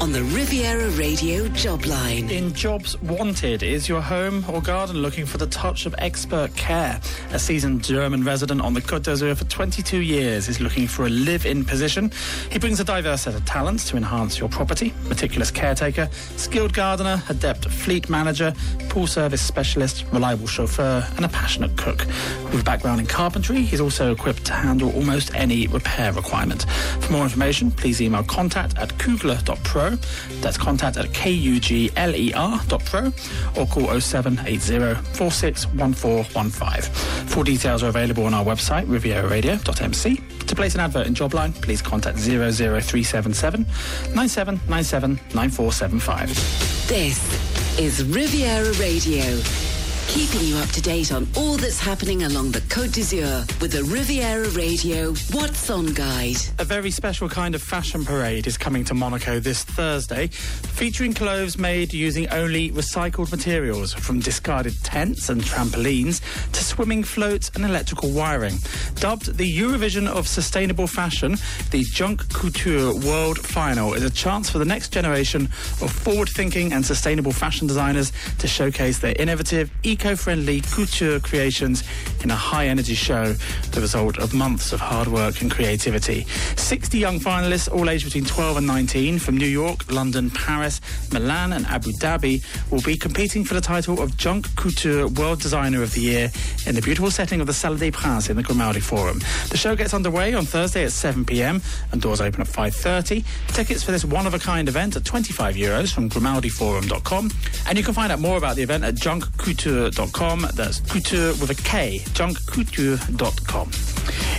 on 0.00 0.12
the 0.12 0.22
Riviera 0.22 0.88
Radio 0.90 1.46
job 1.48 1.84
line. 1.84 2.30
In 2.30 2.54
Jobs 2.54 3.00
Wanted, 3.02 3.62
is 3.62 3.86
your 3.86 4.00
home 4.00 4.44
or 4.48 4.62
garden 4.62 4.96
looking 4.96 5.26
for 5.26 5.36
the 5.36 5.46
touch 5.48 5.84
of 5.84 5.94
expert 5.98 6.56
care? 6.56 6.98
A 7.32 7.38
seasoned 7.38 7.84
German 7.84 8.24
resident 8.24 8.62
on 8.62 8.72
the 8.72 8.80
Côte 8.80 9.02
d'Azur 9.02 9.36
for 9.36 9.44
22 9.44 9.98
years 9.98 10.48
is 10.48 10.58
looking 10.58 10.86
for 10.86 11.04
a 11.04 11.10
live-in 11.10 11.66
position. 11.66 12.10
He 12.50 12.58
brings 12.58 12.80
a 12.80 12.84
diverse 12.84 13.22
set 13.22 13.34
of 13.34 13.44
talents 13.44 13.90
to 13.90 13.98
enhance 13.98 14.38
your 14.38 14.48
property. 14.48 14.94
Meticulous 15.06 15.50
caretaker, 15.50 16.08
skilled 16.36 16.72
gardener, 16.72 17.22
adept 17.28 17.66
fleet 17.66 18.08
manager, 18.08 18.54
pool 18.88 19.06
service 19.06 19.42
specialist, 19.42 20.06
reliable 20.12 20.46
chauffeur, 20.46 21.06
and 21.16 21.26
a 21.26 21.28
passionate 21.28 21.76
cook. 21.76 22.06
With 22.46 22.62
a 22.62 22.64
background 22.64 23.00
in 23.00 23.06
carpentry, 23.06 23.60
he's 23.62 23.82
also 23.82 24.12
equipped 24.12 24.46
to 24.46 24.54
handle 24.54 24.94
almost 24.94 25.34
any 25.34 25.66
repair 25.66 26.12
requirement. 26.14 26.64
For 27.00 27.12
more 27.12 27.24
information, 27.24 27.70
please 27.70 28.00
email 28.00 28.22
contact 28.22 28.78
at 28.78 28.98
kugler.pro 28.98 29.89
that's 30.40 30.56
contact 30.56 30.96
at 30.96 31.12
kugler.pro 31.12 33.12
or 33.56 33.66
call 33.66 34.00
0780 34.00 34.94
461415. 35.14 36.82
Full 37.28 37.42
details 37.44 37.82
are 37.82 37.88
available 37.88 38.24
on 38.26 38.34
our 38.34 38.44
website, 38.44 38.86
rivieraradio.mc. 38.86 40.16
To 40.46 40.54
place 40.56 40.74
an 40.74 40.80
advert 40.80 41.06
in 41.06 41.14
Jobline, 41.14 41.52
please 41.62 41.80
contact 41.80 42.18
00377 42.18 43.62
9797 44.14 45.20
9475. 45.34 46.88
This 46.88 47.78
is 47.78 48.04
Riviera 48.04 48.72
Radio. 48.74 49.69
Keeping 50.10 50.48
you 50.48 50.56
up 50.56 50.68
to 50.70 50.82
date 50.82 51.12
on 51.12 51.28
all 51.36 51.56
that's 51.56 51.78
happening 51.78 52.24
along 52.24 52.50
the 52.50 52.60
Côte 52.62 52.92
d'Azur 52.92 53.46
with 53.60 53.70
the 53.70 53.84
Riviera 53.84 54.48
Radio 54.50 55.12
What's 55.30 55.70
On 55.70 55.86
Guide. 55.94 56.36
A 56.58 56.64
very 56.64 56.90
special 56.90 57.28
kind 57.28 57.54
of 57.54 57.62
fashion 57.62 58.04
parade 58.04 58.48
is 58.48 58.58
coming 58.58 58.84
to 58.86 58.94
Monaco 58.94 59.38
this 59.38 59.62
Thursday, 59.62 60.26
featuring 60.26 61.14
clothes 61.14 61.56
made 61.56 61.92
using 61.92 62.28
only 62.30 62.72
recycled 62.72 63.30
materials, 63.30 63.94
from 63.94 64.18
discarded 64.18 64.74
tents 64.82 65.28
and 65.28 65.42
trampolines 65.42 66.20
to 66.52 66.64
swimming 66.64 67.04
floats 67.04 67.52
and 67.54 67.64
electrical 67.64 68.10
wiring. 68.10 68.56
Dubbed 68.96 69.36
the 69.38 69.58
Eurovision 69.58 70.08
of 70.08 70.26
Sustainable 70.26 70.88
Fashion, 70.88 71.36
the 71.70 71.84
Junk 71.84 72.28
Couture 72.34 72.94
World 73.06 73.38
Final 73.38 73.94
is 73.94 74.02
a 74.02 74.10
chance 74.10 74.50
for 74.50 74.58
the 74.58 74.64
next 74.64 74.92
generation 74.92 75.44
of 75.80 75.92
forward-thinking 75.92 76.72
and 76.72 76.84
sustainable 76.84 77.32
fashion 77.32 77.68
designers 77.68 78.12
to 78.38 78.48
showcase 78.48 78.98
their 78.98 79.14
innovative, 79.16 79.70
eco-friendly 80.00 80.62
couture 80.62 81.20
creations 81.20 81.84
in 82.24 82.30
a 82.30 82.34
high-energy 82.34 82.94
show, 82.94 83.34
the 83.72 83.80
result 83.82 84.18
of 84.18 84.32
months 84.32 84.72
of 84.72 84.80
hard 84.80 85.06
work 85.06 85.42
and 85.42 85.50
creativity. 85.50 86.24
60 86.56 86.98
young 86.98 87.20
finalists, 87.20 87.70
all 87.70 87.90
aged 87.90 88.04
between 88.04 88.24
12 88.24 88.56
and 88.58 88.66
19, 88.66 89.18
from 89.18 89.36
New 89.36 89.46
York, 89.46 89.92
London, 89.92 90.30
Paris, 90.30 90.80
Milan 91.12 91.52
and 91.52 91.66
Abu 91.66 91.92
Dhabi, 91.92 92.42
will 92.70 92.80
be 92.80 92.96
competing 92.96 93.44
for 93.44 93.52
the 93.52 93.60
title 93.60 94.00
of 94.00 94.16
Junk 94.16 94.54
Couture 94.56 95.06
World 95.06 95.40
Designer 95.42 95.82
of 95.82 95.92
the 95.92 96.00
Year 96.00 96.30
in 96.66 96.74
the 96.74 96.80
beautiful 96.80 97.10
setting 97.10 97.42
of 97.42 97.46
the 97.46 97.52
Salle 97.52 97.76
des 97.76 97.90
Princes 97.90 98.30
in 98.30 98.36
the 98.36 98.42
Grimaldi 98.42 98.80
Forum. 98.80 99.20
The 99.50 99.58
show 99.58 99.76
gets 99.76 99.92
underway 99.92 100.32
on 100.32 100.46
Thursday 100.46 100.84
at 100.84 100.90
7pm 100.90 101.62
and 101.92 102.00
doors 102.00 102.22
open 102.22 102.40
at 102.40 102.46
5.30. 102.46 103.22
Tickets 103.48 103.82
for 103.82 103.92
this 103.92 104.06
one-of-a-kind 104.06 104.66
event 104.66 104.96
are 104.96 105.00
25 105.00 105.56
euros 105.56 105.92
from 105.92 106.08
grimaldiforum.com 106.08 107.30
and 107.68 107.76
you 107.76 107.84
can 107.84 107.92
find 107.92 108.10
out 108.10 108.18
more 108.18 108.38
about 108.38 108.56
the 108.56 108.62
event 108.62 108.82
at 108.82 108.94
junkcouture.com. 108.94 109.89
That's 110.54 110.80
couture 110.80 111.32
with 111.40 111.50
a 111.50 111.54
K, 111.54 112.00
junkcouture.com. 112.14 113.70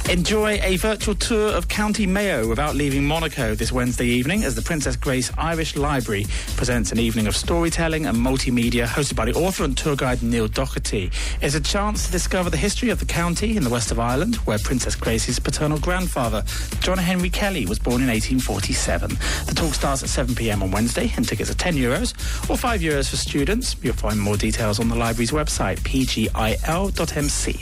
Enjoy 0.09 0.59
a 0.63 0.77
virtual 0.77 1.15
tour 1.15 1.49
of 1.49 1.67
County 1.67 2.05
Mayo 2.05 2.47
without 2.47 2.75
leaving 2.75 3.05
Monaco 3.05 3.55
this 3.55 3.71
Wednesday 3.71 4.07
evening 4.07 4.43
as 4.43 4.55
the 4.55 4.61
Princess 4.61 4.95
Grace 4.95 5.31
Irish 5.37 5.75
Library 5.75 6.25
presents 6.57 6.91
an 6.91 6.99
evening 6.99 7.27
of 7.27 7.35
storytelling 7.35 8.07
and 8.07 8.17
multimedia 8.17 8.85
hosted 8.85 9.15
by 9.15 9.25
the 9.25 9.33
author 9.33 9.63
and 9.63 9.77
tour 9.77 9.95
guide 9.95 10.21
Neil 10.23 10.47
Doherty. 10.47 11.11
It's 11.41 11.55
a 11.55 11.61
chance 11.61 12.07
to 12.07 12.11
discover 12.11 12.49
the 12.49 12.57
history 12.57 12.89
of 12.89 12.99
the 12.99 13.05
county 13.05 13.55
in 13.55 13.63
the 13.63 13.69
west 13.69 13.91
of 13.91 13.99
Ireland 13.99 14.35
where 14.37 14.57
Princess 14.59 14.95
Grace's 14.95 15.39
paternal 15.39 15.79
grandfather, 15.79 16.43
John 16.81 16.97
Henry 16.97 17.29
Kelly, 17.29 17.65
was 17.65 17.79
born 17.79 18.01
in 18.01 18.07
1847. 18.07 19.09
The 19.45 19.53
talk 19.55 19.73
starts 19.73 20.03
at 20.03 20.09
7pm 20.27 20.61
on 20.61 20.71
Wednesday 20.71 21.13
and 21.15 21.27
tickets 21.27 21.49
are 21.49 21.55
10 21.55 21.75
euros 21.75 22.13
or 22.49 22.57
5 22.57 22.81
euros 22.81 23.09
for 23.09 23.17
students. 23.17 23.75
You'll 23.81 23.93
find 23.93 24.19
more 24.19 24.35
details 24.35 24.79
on 24.79 24.89
the 24.89 24.95
library's 24.95 25.30
website, 25.31 25.79
pgil.mc. 25.79 27.53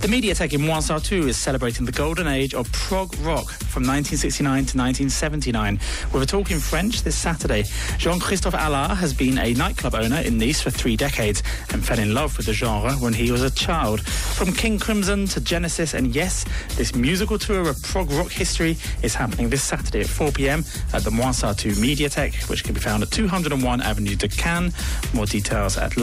The 0.00 0.08
Mediatek 0.08 0.52
in 0.52 0.60
Mouans-Sartoux 0.60 1.26
is 1.26 1.36
celebrating 1.36 1.86
the 1.86 1.90
golden 1.90 2.26
age 2.28 2.54
of 2.54 2.70
prog 2.70 3.14
rock 3.20 3.50
from 3.50 3.82
1969 3.82 4.44
to 4.66 4.78
1979 4.78 5.80
with 6.12 6.22
a 6.22 6.26
talk 6.26 6.50
in 6.50 6.60
French 6.60 7.02
this 7.02 7.16
Saturday. 7.16 7.64
Jean-Christophe 7.98 8.54
Allard 8.54 8.98
has 8.98 9.14
been 9.14 9.38
a 9.38 9.54
nightclub 9.54 9.94
owner 9.94 10.20
in 10.20 10.38
Nice 10.38 10.60
for 10.60 10.70
three 10.70 10.96
decades 10.96 11.42
and 11.72 11.84
fell 11.84 11.98
in 11.98 12.14
love 12.14 12.36
with 12.36 12.46
the 12.46 12.52
genre 12.52 12.92
when 12.92 13.14
he 13.14 13.32
was 13.32 13.42
a 13.42 13.50
child. 13.50 14.00
From 14.06 14.52
King 14.52 14.78
Crimson 14.78 15.26
to 15.28 15.40
Genesis 15.40 15.94
and 15.94 16.14
Yes, 16.14 16.44
this 16.76 16.94
musical 16.94 17.38
tour 17.38 17.68
of 17.68 17.82
prog 17.82 18.10
rock 18.12 18.30
history 18.30 18.76
is 19.02 19.14
happening 19.14 19.48
this 19.48 19.62
Saturday 19.62 20.00
at 20.00 20.06
4pm 20.06 20.94
at 20.94 21.04
the 21.04 21.10
Mouans-Sartoux 21.10 21.72
Mediatek, 21.72 22.48
which 22.48 22.64
can 22.64 22.74
be 22.74 22.80
found 22.80 23.02
at 23.02 23.10
201 23.10 23.80
Avenue 23.80 24.14
de 24.14 24.28
Cannes. 24.28 24.72
More 25.14 25.26
details 25.26 25.78
at 25.78 25.96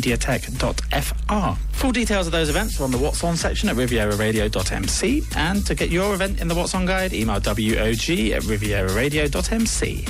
la-mediatek.fr. 0.00 1.58
Full 1.72 1.92
details 1.92 2.26
of 2.26 2.32
those 2.32 2.48
events 2.48 2.80
are 2.80 2.84
on 2.84 2.90
the 2.90 2.98
What's 2.98 3.22
On 3.24 3.36
section 3.36 3.68
at 3.68 3.76
rivieraradio.mc. 3.76 5.22
And 5.36 5.66
to 5.66 5.74
get 5.74 5.90
your 5.90 6.14
event 6.14 6.40
in 6.40 6.48
the 6.48 6.54
What's 6.54 6.74
On 6.74 6.86
guide, 6.86 7.12
email 7.12 7.36
WOG 7.36 8.32
at 8.32 8.42
rivieraradio.mc. 8.42 10.06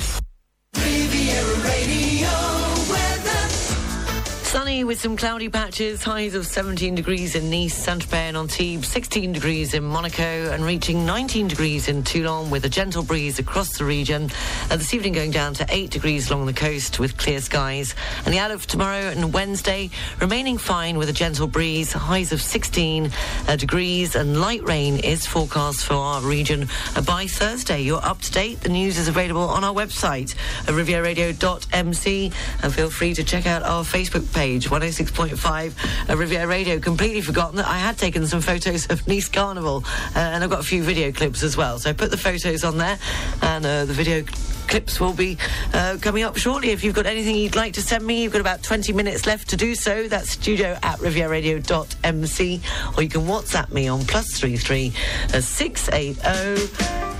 With 4.85 4.99
some 4.99 5.15
cloudy 5.15 5.47
patches, 5.47 6.03
highs 6.03 6.33
of 6.33 6.45
17 6.45 6.95
degrees 6.95 7.35
in 7.35 7.49
Nice, 7.49 7.73
Saint-Tropez 7.73 8.13
and 8.13 8.37
Antibes, 8.37 8.87
16 8.87 9.31
degrees 9.31 9.73
in 9.73 9.83
Monaco 9.83 10.51
and 10.51 10.65
reaching 10.65 11.05
19 11.05 11.47
degrees 11.47 11.87
in 11.87 12.03
Toulon 12.03 12.49
with 12.49 12.65
a 12.65 12.69
gentle 12.69 13.03
breeze 13.03 13.37
across 13.37 13.77
the 13.77 13.85
region. 13.85 14.29
Uh, 14.69 14.77
this 14.77 14.93
evening 14.93 15.13
going 15.13 15.29
down 15.29 15.53
to 15.53 15.65
8 15.69 15.91
degrees 15.91 16.31
along 16.31 16.47
the 16.47 16.53
coast 16.53 16.99
with 16.99 17.15
clear 17.15 17.39
skies. 17.41 17.93
And 18.25 18.33
the 18.33 18.39
outlook 18.39 18.61
for 18.61 18.69
tomorrow 18.69 19.09
and 19.09 19.31
Wednesday 19.31 19.91
remaining 20.19 20.57
fine 20.57 20.97
with 20.97 21.09
a 21.09 21.13
gentle 21.13 21.47
breeze, 21.47 21.93
highs 21.93 22.31
of 22.31 22.41
16 22.41 23.11
uh, 23.47 23.55
degrees 23.57 24.15
and 24.15 24.41
light 24.41 24.63
rain 24.63 24.97
is 24.97 25.27
forecast 25.27 25.85
for 25.85 25.93
our 25.93 26.21
region 26.21 26.67
uh, 26.95 27.01
by 27.01 27.27
Thursday. 27.27 27.81
You're 27.81 28.03
up 28.03 28.19
to 28.21 28.31
date. 28.31 28.61
The 28.61 28.69
news 28.69 28.97
is 28.97 29.07
available 29.07 29.43
on 29.43 29.63
our 29.63 29.73
website, 29.73 30.33
rivieradio.mc 30.65 32.31
and 32.63 32.73
feel 32.73 32.89
free 32.89 33.13
to 33.13 33.23
check 33.23 33.45
out 33.45 33.63
our 33.63 33.83
Facebook 33.83 34.33
page, 34.33 34.70
106.5 34.71 36.09
uh, 36.09 36.17
Riviera 36.17 36.47
Radio. 36.47 36.79
Completely 36.79 37.21
forgotten 37.21 37.57
that 37.57 37.67
I 37.67 37.77
had 37.77 37.97
taken 37.97 38.25
some 38.25 38.39
photos 38.39 38.89
of 38.89 39.05
Nice 39.07 39.27
Carnival, 39.27 39.83
uh, 40.15 40.19
and 40.19 40.43
I've 40.43 40.49
got 40.49 40.61
a 40.61 40.63
few 40.63 40.81
video 40.81 41.11
clips 41.11 41.43
as 41.43 41.57
well. 41.57 41.77
So 41.77 41.89
I 41.89 41.93
put 41.93 42.09
the 42.09 42.17
photos 42.17 42.63
on 42.63 42.77
there, 42.77 42.97
and 43.41 43.65
uh, 43.65 43.85
the 43.85 43.93
video 43.93 44.23
clips 44.67 45.01
will 45.01 45.13
be 45.13 45.37
uh, 45.73 45.97
coming 46.01 46.23
up 46.23 46.37
shortly. 46.37 46.69
If 46.69 46.85
you've 46.85 46.95
got 46.95 47.05
anything 47.05 47.35
you'd 47.35 47.57
like 47.57 47.73
to 47.73 47.81
send 47.81 48.05
me, 48.05 48.23
you've 48.23 48.31
got 48.31 48.39
about 48.39 48.63
20 48.63 48.93
minutes 48.93 49.25
left 49.25 49.49
to 49.49 49.57
do 49.57 49.75
so. 49.75 50.07
That's 50.07 50.29
studio 50.29 50.77
at 50.81 50.99
rivieradio.mc, 50.99 52.61
or 52.95 53.03
you 53.03 53.09
can 53.09 53.21
WhatsApp 53.21 53.71
me 53.73 53.89
on 53.89 54.05
plus 54.05 54.39
three 54.39 54.55
three 54.55 54.93
uh, 55.33 55.41
six 55.41 55.89
eight 55.89 56.15
zero. 56.15 57.10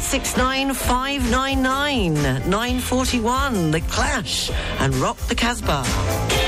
869 0.00 0.72
599 0.72 2.14
941 2.48 3.70
The 3.70 3.82
Clash 3.82 4.50
and 4.80 4.94
Rock 4.94 5.18
the 5.28 5.34
Casbah. 5.34 6.39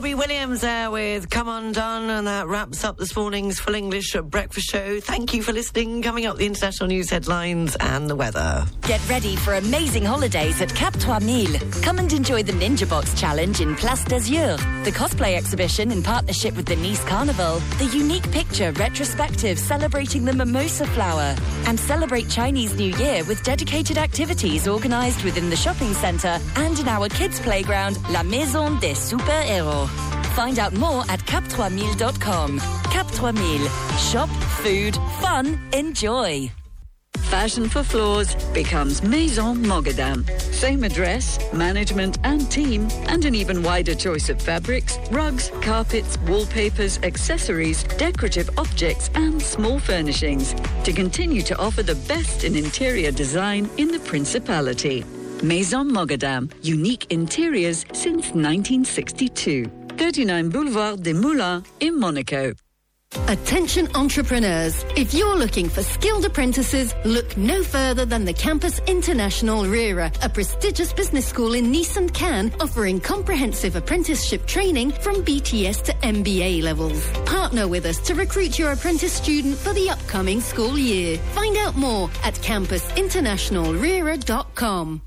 Robbie 0.00 0.14
Williams 0.14 0.62
there 0.62 0.90
with 0.90 1.28
Come 1.28 1.46
On 1.46 1.66
Undone, 1.66 2.08
and 2.08 2.26
that 2.26 2.48
wraps 2.48 2.84
up 2.84 2.96
this 2.96 3.14
morning's 3.14 3.60
Full 3.60 3.74
English 3.74 4.16
Breakfast 4.24 4.70
Show. 4.70 4.98
Thank 4.98 5.34
you 5.34 5.42
for 5.42 5.52
listening. 5.52 6.00
Coming 6.00 6.24
up, 6.24 6.38
the 6.38 6.46
international 6.46 6.88
news 6.88 7.10
headlines 7.10 7.76
and 7.80 8.08
the 8.08 8.16
weather. 8.16 8.64
Get 8.80 9.06
ready 9.10 9.36
for 9.36 9.52
amazing 9.52 10.06
holidays 10.06 10.62
at 10.62 10.74
Cap 10.74 10.94
3000. 10.94 11.82
Come 11.82 11.98
and 11.98 12.10
enjoy 12.14 12.42
the 12.42 12.52
Ninja 12.52 12.88
Box 12.88 13.12
Challenge 13.20 13.60
in 13.60 13.76
Place 13.76 14.02
d'Azur, 14.04 14.56
the 14.84 14.90
cosplay 14.90 15.36
exhibition 15.36 15.92
in 15.92 16.02
partnership 16.02 16.56
with 16.56 16.64
the 16.64 16.76
Nice 16.76 17.04
Carnival, 17.04 17.58
the 17.76 17.84
unique 17.94 18.30
picture 18.32 18.72
retrospective 18.72 19.58
celebrating 19.58 20.24
the 20.24 20.32
mimosa 20.32 20.86
flower, 20.86 21.36
and 21.66 21.78
celebrate 21.78 22.30
Chinese 22.30 22.72
New 22.72 22.96
Year 22.96 23.22
with 23.24 23.42
dedicated 23.42 23.98
activities 23.98 24.66
organised 24.66 25.24
within 25.24 25.50
the 25.50 25.56
shopping 25.56 25.92
centre 25.92 26.38
and 26.56 26.78
in 26.78 26.88
our 26.88 27.10
kids' 27.10 27.38
playground, 27.38 27.98
La 28.08 28.22
Maison 28.22 28.78
des 28.80 28.94
Super-Héros. 28.94 29.90
Find 30.34 30.58
out 30.58 30.72
more 30.74 31.02
at 31.08 31.20
cap3000.com. 31.20 32.58
Cap 32.90 33.06
3000. 33.06 33.68
Shop, 33.98 34.28
food, 34.62 34.96
fun, 35.20 35.58
enjoy. 35.72 36.50
Fashion 37.30 37.68
for 37.68 37.84
Floors 37.84 38.34
becomes 38.52 39.02
Maison 39.02 39.56
Mogadam. 39.58 40.28
Same 40.40 40.82
address, 40.82 41.38
management 41.52 42.18
and 42.24 42.50
team, 42.50 42.88
and 43.06 43.24
an 43.24 43.36
even 43.36 43.62
wider 43.62 43.94
choice 43.94 44.28
of 44.28 44.42
fabrics, 44.42 44.98
rugs, 45.12 45.50
carpets, 45.60 46.18
wallpapers, 46.26 46.98
accessories, 47.04 47.84
decorative 47.98 48.50
objects, 48.58 49.10
and 49.14 49.40
small 49.40 49.78
furnishings 49.78 50.54
to 50.82 50.92
continue 50.92 51.42
to 51.42 51.56
offer 51.58 51.84
the 51.84 51.94
best 52.08 52.42
in 52.42 52.56
interior 52.56 53.12
design 53.12 53.70
in 53.76 53.88
the 53.88 54.00
Principality. 54.00 55.04
Maison 55.42 55.88
Mogadam, 55.88 56.52
unique 56.62 57.06
interiors 57.10 57.84
since 57.92 58.32
1962. 58.34 59.79
39 60.00 60.48
Boulevard 60.48 61.02
des 61.02 61.12
Moulins 61.12 61.62
in 61.80 62.00
Monaco. 62.00 62.54
Attention 63.28 63.86
entrepreneurs. 63.94 64.82
If 64.96 65.12
you're 65.12 65.36
looking 65.36 65.68
for 65.68 65.82
skilled 65.82 66.24
apprentices, 66.24 66.94
look 67.04 67.36
no 67.36 67.62
further 67.62 68.06
than 68.06 68.24
the 68.24 68.32
Campus 68.32 68.80
International 68.86 69.66
RERA, 69.66 70.10
a 70.22 70.28
prestigious 70.30 70.94
business 70.94 71.26
school 71.26 71.52
in 71.52 71.70
Nice 71.70 71.98
and 71.98 72.14
Cannes 72.14 72.50
offering 72.60 72.98
comprehensive 72.98 73.76
apprenticeship 73.76 74.46
training 74.46 74.90
from 74.90 75.16
BTS 75.16 75.82
to 75.82 75.92
MBA 75.96 76.62
levels. 76.62 77.06
Partner 77.26 77.68
with 77.68 77.84
us 77.84 77.98
to 78.06 78.14
recruit 78.14 78.58
your 78.58 78.72
apprentice 78.72 79.12
student 79.12 79.58
for 79.58 79.74
the 79.74 79.90
upcoming 79.90 80.40
school 80.40 80.78
year. 80.78 81.18
Find 81.34 81.58
out 81.58 81.76
more 81.76 82.08
at 82.24 82.36
campusinternationalrera.com. 82.36 85.02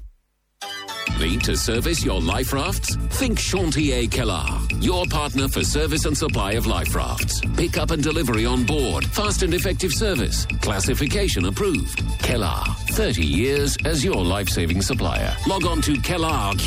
To 1.23 1.55
service 1.55 2.03
your 2.03 2.19
life 2.19 2.51
rafts? 2.51 2.97
Think 2.97 3.39
Chantier 3.39 4.09
Kellar, 4.09 4.45
your 4.83 5.05
partner 5.05 5.47
for 5.47 5.63
service 5.63 6.03
and 6.03 6.17
supply 6.17 6.51
of 6.53 6.67
life 6.67 6.93
rafts. 6.93 7.39
Pick 7.55 7.77
up 7.77 7.91
and 7.91 8.03
delivery 8.03 8.45
on 8.45 8.65
board, 8.65 9.05
fast 9.05 9.41
and 9.41 9.53
effective 9.53 9.93
service, 9.93 10.45
classification 10.61 11.45
approved. 11.45 11.99
Kellar, 12.19 12.65
30 12.91 13.25
years 13.25 13.77
as 13.85 14.03
your 14.03 14.21
life-saving 14.21 14.81
supplier. 14.81 15.33
Log 15.47 15.65
on 15.65 15.81
to 15.83 15.93
Kellar. 15.93 16.57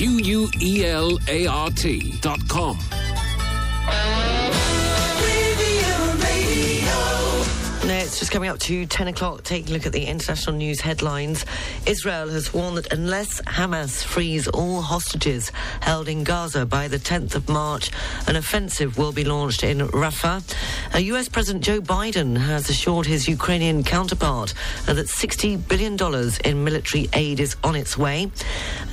Just 8.19 8.31
coming 8.31 8.49
up 8.49 8.59
to 8.59 8.87
10 8.87 9.09
o'clock. 9.09 9.43
Taking 9.43 9.71
a 9.71 9.73
look 9.75 9.87
at 9.87 9.93
the 9.93 10.07
international 10.07 10.57
news 10.57 10.81
headlines. 10.81 11.45
Israel 11.87 12.29
has 12.29 12.55
warned 12.55 12.79
that 12.79 12.93
unless 12.93 13.43
Hamas 13.43 14.03
frees 14.03 14.49
all 14.49 14.81
hostages 14.81 15.51
held 15.81 16.09
in 16.09 16.25
Gaza 16.25 16.65
by 16.65 16.89
the 16.89 16.99
10th 16.99 17.35
of 17.35 17.49
March, 17.49 17.91
an 18.27 18.37
offensive 18.37 18.97
will 18.97 19.13
be 19.13 19.25
launched 19.25 19.65
in 19.65 19.79
Rafah. 19.79 20.43
Uh, 20.95 20.99
US 20.99 21.29
President 21.29 21.63
Joe 21.63 21.81
Biden 21.81 22.39
has 22.39 22.71
assured 22.71 23.07
his 23.07 23.29
Ukrainian 23.29 23.85
counterpart 23.85 24.55
uh, 24.89 24.95
that 24.95 25.07
$60 25.07 25.69
billion 25.69 25.99
in 26.45 26.65
military 26.65 27.09
aid 27.13 27.41
is 27.41 27.57
on 27.65 27.77
its 27.77 27.99
way. 27.99 28.31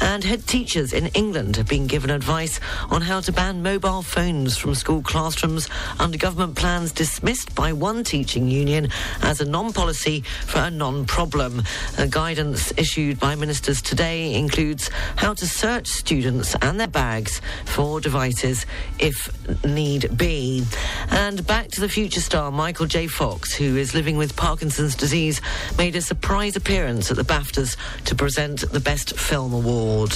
And 0.01 0.23
head 0.23 0.45
teachers 0.47 0.91
in 0.91 1.07
England 1.07 1.55
have 1.55 1.67
been 1.67 1.87
given 1.87 2.09
advice 2.09 2.59
on 2.89 3.01
how 3.01 3.21
to 3.21 3.31
ban 3.31 3.63
mobile 3.63 4.01
phones 4.01 4.57
from 4.57 4.75
school 4.75 5.01
classrooms 5.01 5.69
under 5.99 6.17
government 6.17 6.55
plans 6.55 6.91
dismissed 6.91 7.55
by 7.55 7.71
one 7.71 8.03
teaching 8.03 8.47
union 8.49 8.89
as 9.21 9.41
a 9.41 9.45
non-policy 9.45 10.21
for 10.45 10.59
a 10.59 10.71
non-problem. 10.71 11.61
Uh, 11.97 12.05
guidance 12.07 12.73
issued 12.77 13.19
by 13.19 13.35
ministers 13.35 13.81
today 13.81 14.33
includes 14.33 14.89
how 15.15 15.33
to 15.33 15.47
search 15.47 15.87
students 15.87 16.55
and 16.61 16.79
their 16.79 16.87
bags 16.87 17.41
for 17.65 17.99
devices 17.99 18.65
if 18.99 19.29
need 19.63 20.17
be. 20.17 20.63
And 21.09 21.45
back 21.45 21.69
to 21.69 21.81
the 21.81 21.89
future 21.89 22.21
star 22.21 22.51
Michael 22.51 22.85
J. 22.85 23.07
Fox, 23.07 23.53
who 23.53 23.77
is 23.77 23.93
living 23.93 24.17
with 24.17 24.35
Parkinson's 24.35 24.95
disease, 24.95 25.41
made 25.77 25.95
a 25.95 26.01
surprise 26.01 26.55
appearance 26.55 27.11
at 27.11 27.17
the 27.17 27.23
BAFTAs 27.23 27.77
to 28.05 28.15
present 28.15 28.69
the 28.71 28.79
Best 28.79 29.17
Film 29.17 29.53
Award. 29.53 30.11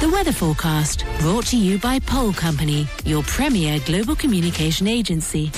The 0.00 0.08
weather 0.10 0.32
forecast 0.32 1.04
brought 1.20 1.46
to 1.46 1.56
you 1.56 1.78
by 1.78 1.98
Pole 1.98 2.32
Company, 2.32 2.86
your 3.04 3.22
premier 3.24 3.78
global 3.84 4.16
communication 4.16 4.88
agency. 4.88 5.50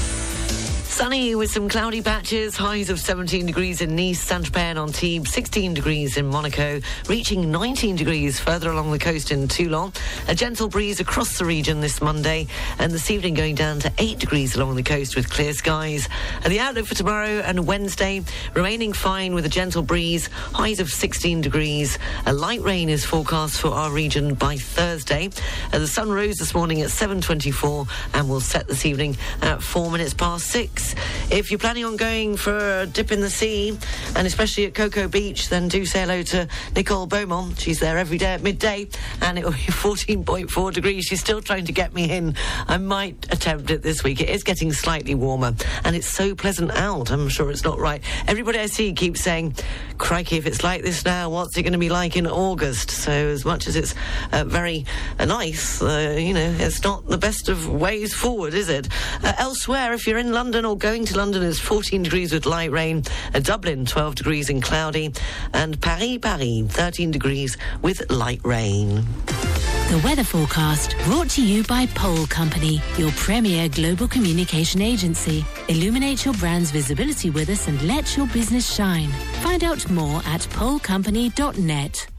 Sunny 0.92 1.34
with 1.34 1.50
some 1.50 1.70
cloudy 1.70 2.02
patches, 2.02 2.54
highs 2.54 2.90
of 2.90 3.00
17 3.00 3.46
degrees 3.46 3.80
in 3.80 3.96
Nice, 3.96 4.20
Saint-Tropez 4.20 4.58
and 4.58 4.78
Antibes, 4.78 5.32
16 5.32 5.72
degrees 5.72 6.18
in 6.18 6.26
Monaco, 6.26 6.82
reaching 7.08 7.50
19 7.50 7.96
degrees 7.96 8.38
further 8.38 8.70
along 8.70 8.92
the 8.92 8.98
coast 8.98 9.32
in 9.32 9.48
Toulon. 9.48 9.90
A 10.28 10.34
gentle 10.34 10.68
breeze 10.68 11.00
across 11.00 11.38
the 11.38 11.46
region 11.46 11.80
this 11.80 12.02
Monday, 12.02 12.46
and 12.78 12.92
this 12.92 13.10
evening 13.10 13.32
going 13.32 13.54
down 13.54 13.80
to 13.80 13.92
8 13.96 14.18
degrees 14.18 14.54
along 14.54 14.76
the 14.76 14.82
coast 14.82 15.16
with 15.16 15.30
clear 15.30 15.54
skies. 15.54 16.10
And 16.44 16.52
the 16.52 16.60
outlook 16.60 16.84
for 16.84 16.94
tomorrow 16.94 17.40
and 17.40 17.66
Wednesday, 17.66 18.22
remaining 18.52 18.92
fine 18.92 19.34
with 19.34 19.46
a 19.46 19.48
gentle 19.48 19.82
breeze, 19.82 20.26
highs 20.52 20.78
of 20.78 20.90
16 20.90 21.40
degrees. 21.40 21.98
A 22.26 22.34
light 22.34 22.60
rain 22.60 22.90
is 22.90 23.02
forecast 23.02 23.58
for 23.58 23.68
our 23.68 23.90
region 23.90 24.34
by 24.34 24.58
Thursday. 24.58 25.30
Uh, 25.72 25.78
the 25.78 25.88
sun 25.88 26.10
rose 26.10 26.36
this 26.36 26.54
morning 26.54 26.82
at 26.82 26.90
7.24 26.90 27.88
and 28.12 28.28
will 28.28 28.40
set 28.40 28.68
this 28.68 28.84
evening 28.84 29.16
at 29.40 29.62
4 29.62 29.90
minutes 29.90 30.12
past 30.12 30.48
6. 30.48 30.81
If 31.30 31.50
you're 31.50 31.58
planning 31.58 31.84
on 31.84 31.96
going 31.96 32.36
for 32.36 32.80
a 32.80 32.86
dip 32.86 33.10
in 33.12 33.20
the 33.20 33.30
sea, 33.30 33.78
and 34.16 34.26
especially 34.26 34.66
at 34.66 34.74
Cocoa 34.74 35.08
Beach, 35.08 35.48
then 35.48 35.68
do 35.68 35.84
say 35.86 36.00
hello 36.00 36.22
to 36.22 36.48
Nicole 36.76 37.06
Beaumont. 37.06 37.58
She's 37.58 37.80
there 37.80 37.98
every 37.98 38.18
day 38.18 38.34
at 38.34 38.42
midday, 38.42 38.88
and 39.20 39.38
it 39.38 39.44
will 39.44 39.52
be 39.52 39.58
14.4 39.58 40.72
degrees. 40.72 41.04
She's 41.04 41.20
still 41.20 41.40
trying 41.40 41.64
to 41.66 41.72
get 41.72 41.94
me 41.94 42.10
in. 42.10 42.34
I 42.68 42.78
might 42.78 43.26
attempt 43.32 43.70
it 43.70 43.82
this 43.82 44.04
week. 44.04 44.20
It 44.20 44.28
is 44.28 44.42
getting 44.42 44.72
slightly 44.72 45.14
warmer, 45.14 45.54
and 45.84 45.96
it's 45.96 46.06
so 46.08 46.34
pleasant 46.34 46.70
out. 46.72 47.10
I'm 47.10 47.28
sure 47.28 47.50
it's 47.50 47.64
not 47.64 47.78
right. 47.78 48.02
Everybody 48.26 48.58
I 48.58 48.66
see 48.66 48.92
keeps 48.92 49.20
saying, 49.22 49.54
crikey, 49.98 50.36
if 50.36 50.46
it's 50.46 50.62
like 50.62 50.82
this 50.82 51.04
now, 51.04 51.30
what's 51.30 51.56
it 51.56 51.62
going 51.62 51.72
to 51.72 51.78
be 51.78 51.88
like 51.88 52.16
in 52.16 52.26
August? 52.26 52.90
So 52.90 53.12
as 53.12 53.44
much 53.44 53.66
as 53.66 53.76
it's 53.76 53.94
uh, 54.32 54.44
very 54.44 54.84
uh, 55.18 55.24
nice, 55.24 55.80
uh, 55.80 56.16
you 56.18 56.34
know, 56.34 56.54
it's 56.58 56.82
not 56.82 57.06
the 57.06 57.18
best 57.18 57.48
of 57.48 57.68
ways 57.68 58.14
forward, 58.14 58.54
is 58.54 58.68
it? 58.68 58.88
Uh, 59.22 59.32
elsewhere, 59.38 59.92
if 59.92 60.06
you're 60.06 60.18
in 60.18 60.32
London 60.32 60.64
or 60.64 60.71
going 60.76 61.04
to 61.06 61.16
London, 61.16 61.42
is 61.42 61.60
14 61.60 62.02
degrees 62.02 62.32
with 62.32 62.46
light 62.46 62.70
rain. 62.70 63.02
Uh, 63.34 63.40
Dublin, 63.40 63.84
12 63.84 64.14
degrees 64.14 64.50
and 64.50 64.62
cloudy. 64.62 65.12
And 65.52 65.80
Paris, 65.80 66.18
Paris, 66.20 66.66
13 66.68 67.10
degrees 67.10 67.56
with 67.82 68.10
light 68.10 68.40
rain. 68.44 69.04
The 69.92 70.00
weather 70.04 70.24
forecast 70.24 70.96
brought 71.04 71.28
to 71.30 71.44
you 71.44 71.64
by 71.64 71.86
Pole 71.86 72.26
Company, 72.26 72.80
your 72.96 73.10
premier 73.12 73.68
global 73.68 74.08
communication 74.08 74.80
agency. 74.80 75.44
Illuminate 75.68 76.24
your 76.24 76.34
brand's 76.34 76.70
visibility 76.70 77.28
with 77.28 77.50
us 77.50 77.68
and 77.68 77.80
let 77.82 78.16
your 78.16 78.26
business 78.28 78.72
shine. 78.72 79.10
Find 79.42 79.62
out 79.64 79.90
more 79.90 80.22
at 80.24 80.40
polecompany.net. 80.40 82.11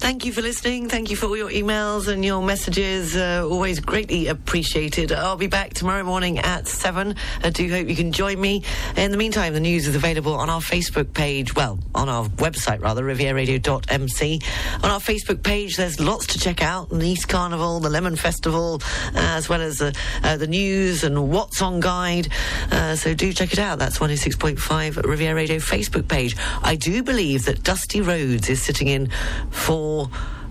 Thank 0.00 0.24
you 0.24 0.32
for 0.32 0.40
listening. 0.40 0.88
Thank 0.88 1.10
you 1.10 1.16
for 1.16 1.26
all 1.26 1.36
your 1.36 1.50
emails 1.50 2.08
and 2.08 2.24
your 2.24 2.42
messages. 2.42 3.14
Uh, 3.14 3.46
always 3.46 3.80
greatly 3.80 4.28
appreciated. 4.28 5.12
I'll 5.12 5.36
be 5.36 5.46
back 5.46 5.74
tomorrow 5.74 6.02
morning 6.02 6.38
at 6.38 6.66
7. 6.66 7.14
I 7.44 7.50
do 7.50 7.68
hope 7.68 7.86
you 7.86 7.94
can 7.94 8.10
join 8.10 8.40
me. 8.40 8.64
In 8.96 9.10
the 9.10 9.18
meantime, 9.18 9.52
the 9.52 9.60
news 9.60 9.86
is 9.86 9.94
available 9.94 10.32
on 10.34 10.48
our 10.48 10.62
Facebook 10.62 11.12
page. 11.12 11.54
Well, 11.54 11.78
on 11.94 12.08
our 12.08 12.24
website, 12.24 12.80
rather, 12.80 13.04
rivieradio.mc. 13.04 14.40
On 14.82 14.90
our 14.90 15.00
Facebook 15.00 15.42
page, 15.42 15.76
there's 15.76 16.00
lots 16.00 16.26
to 16.28 16.38
check 16.38 16.62
out. 16.62 16.88
The 16.88 17.06
East 17.06 17.28
Carnival, 17.28 17.78
the 17.80 17.90
Lemon 17.90 18.16
Festival, 18.16 18.80
as 19.14 19.50
well 19.50 19.60
as 19.60 19.82
uh, 19.82 19.92
uh, 20.24 20.38
the 20.38 20.46
news 20.46 21.04
and 21.04 21.30
What's 21.30 21.60
on 21.60 21.78
Guide. 21.78 22.28
Uh, 22.72 22.96
so 22.96 23.12
do 23.12 23.34
check 23.34 23.52
it 23.52 23.58
out. 23.58 23.78
That's 23.78 23.98
106.5 23.98 25.06
Riviera 25.06 25.34
Radio 25.34 25.58
Facebook 25.58 26.08
page. 26.08 26.36
I 26.62 26.74
do 26.74 27.02
believe 27.02 27.44
that 27.44 27.62
Dusty 27.62 28.00
Rhodes 28.00 28.48
is 28.48 28.62
sitting 28.62 28.88
in 28.88 29.10
for 29.50 29.89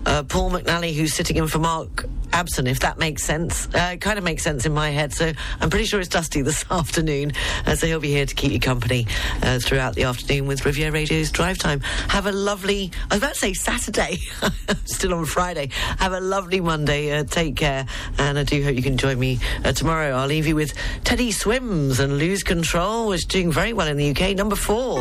uh, 0.06 0.22
Paul 0.24 0.50
McNally, 0.50 0.94
who's 0.94 1.14
sitting 1.14 1.36
in 1.36 1.46
for 1.46 1.58
Mark 1.58 2.06
Abson, 2.30 2.68
if 2.68 2.80
that 2.80 2.98
makes 2.98 3.22
sense. 3.22 3.66
Uh, 3.74 3.90
it 3.94 4.00
kind 4.00 4.18
of 4.18 4.24
makes 4.24 4.42
sense 4.42 4.64
in 4.64 4.72
my 4.72 4.90
head. 4.90 5.12
So 5.12 5.32
I'm 5.60 5.70
pretty 5.70 5.84
sure 5.84 6.00
it's 6.00 6.08
Dusty 6.08 6.42
this 6.42 6.64
afternoon. 6.70 7.32
Uh, 7.66 7.74
so 7.74 7.86
he'll 7.86 8.00
be 8.00 8.08
here 8.08 8.26
to 8.26 8.34
keep 8.34 8.52
you 8.52 8.60
company 8.60 9.06
uh, 9.42 9.58
throughout 9.58 9.94
the 9.94 10.04
afternoon 10.04 10.46
with 10.46 10.64
Riviera 10.64 10.92
Radio's 10.92 11.30
Drive 11.30 11.58
Time. 11.58 11.80
Have 12.08 12.26
a 12.26 12.32
lovely, 12.32 12.90
I 13.10 13.14
was 13.14 13.18
about 13.18 13.34
to 13.34 13.38
say 13.38 13.52
Saturday, 13.52 14.18
still 14.84 15.14
on 15.14 15.24
Friday. 15.26 15.70
Have 15.98 16.12
a 16.12 16.20
lovely 16.20 16.60
Monday. 16.60 17.12
Uh, 17.12 17.24
take 17.24 17.56
care. 17.56 17.86
And 18.18 18.38
I 18.38 18.44
do 18.44 18.62
hope 18.62 18.76
you 18.76 18.82
can 18.82 18.96
join 18.96 19.18
me 19.18 19.38
uh, 19.64 19.72
tomorrow. 19.72 20.14
I'll 20.14 20.28
leave 20.28 20.46
you 20.46 20.56
with 20.56 20.72
Teddy 21.04 21.32
Swims 21.32 22.00
and 22.00 22.18
Lose 22.18 22.42
Control, 22.42 23.08
which 23.08 23.20
is 23.20 23.24
doing 23.26 23.52
very 23.52 23.72
well 23.72 23.88
in 23.88 23.96
the 23.96 24.10
UK, 24.10 24.36
number 24.36 24.56
four 24.56 25.00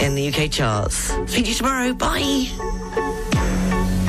in 0.00 0.14
the 0.14 0.32
UK 0.32 0.50
charts. 0.50 1.12
See 1.26 1.42
you 1.42 1.54
tomorrow. 1.54 1.92
Bye. 1.92 3.17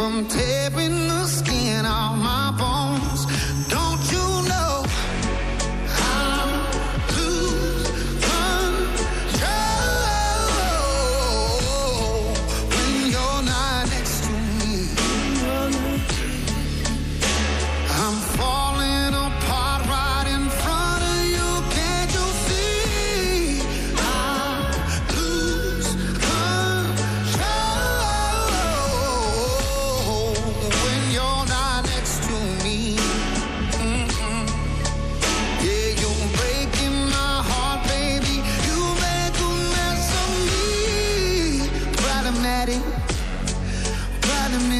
from 0.00 0.26
taking. 0.28 0.49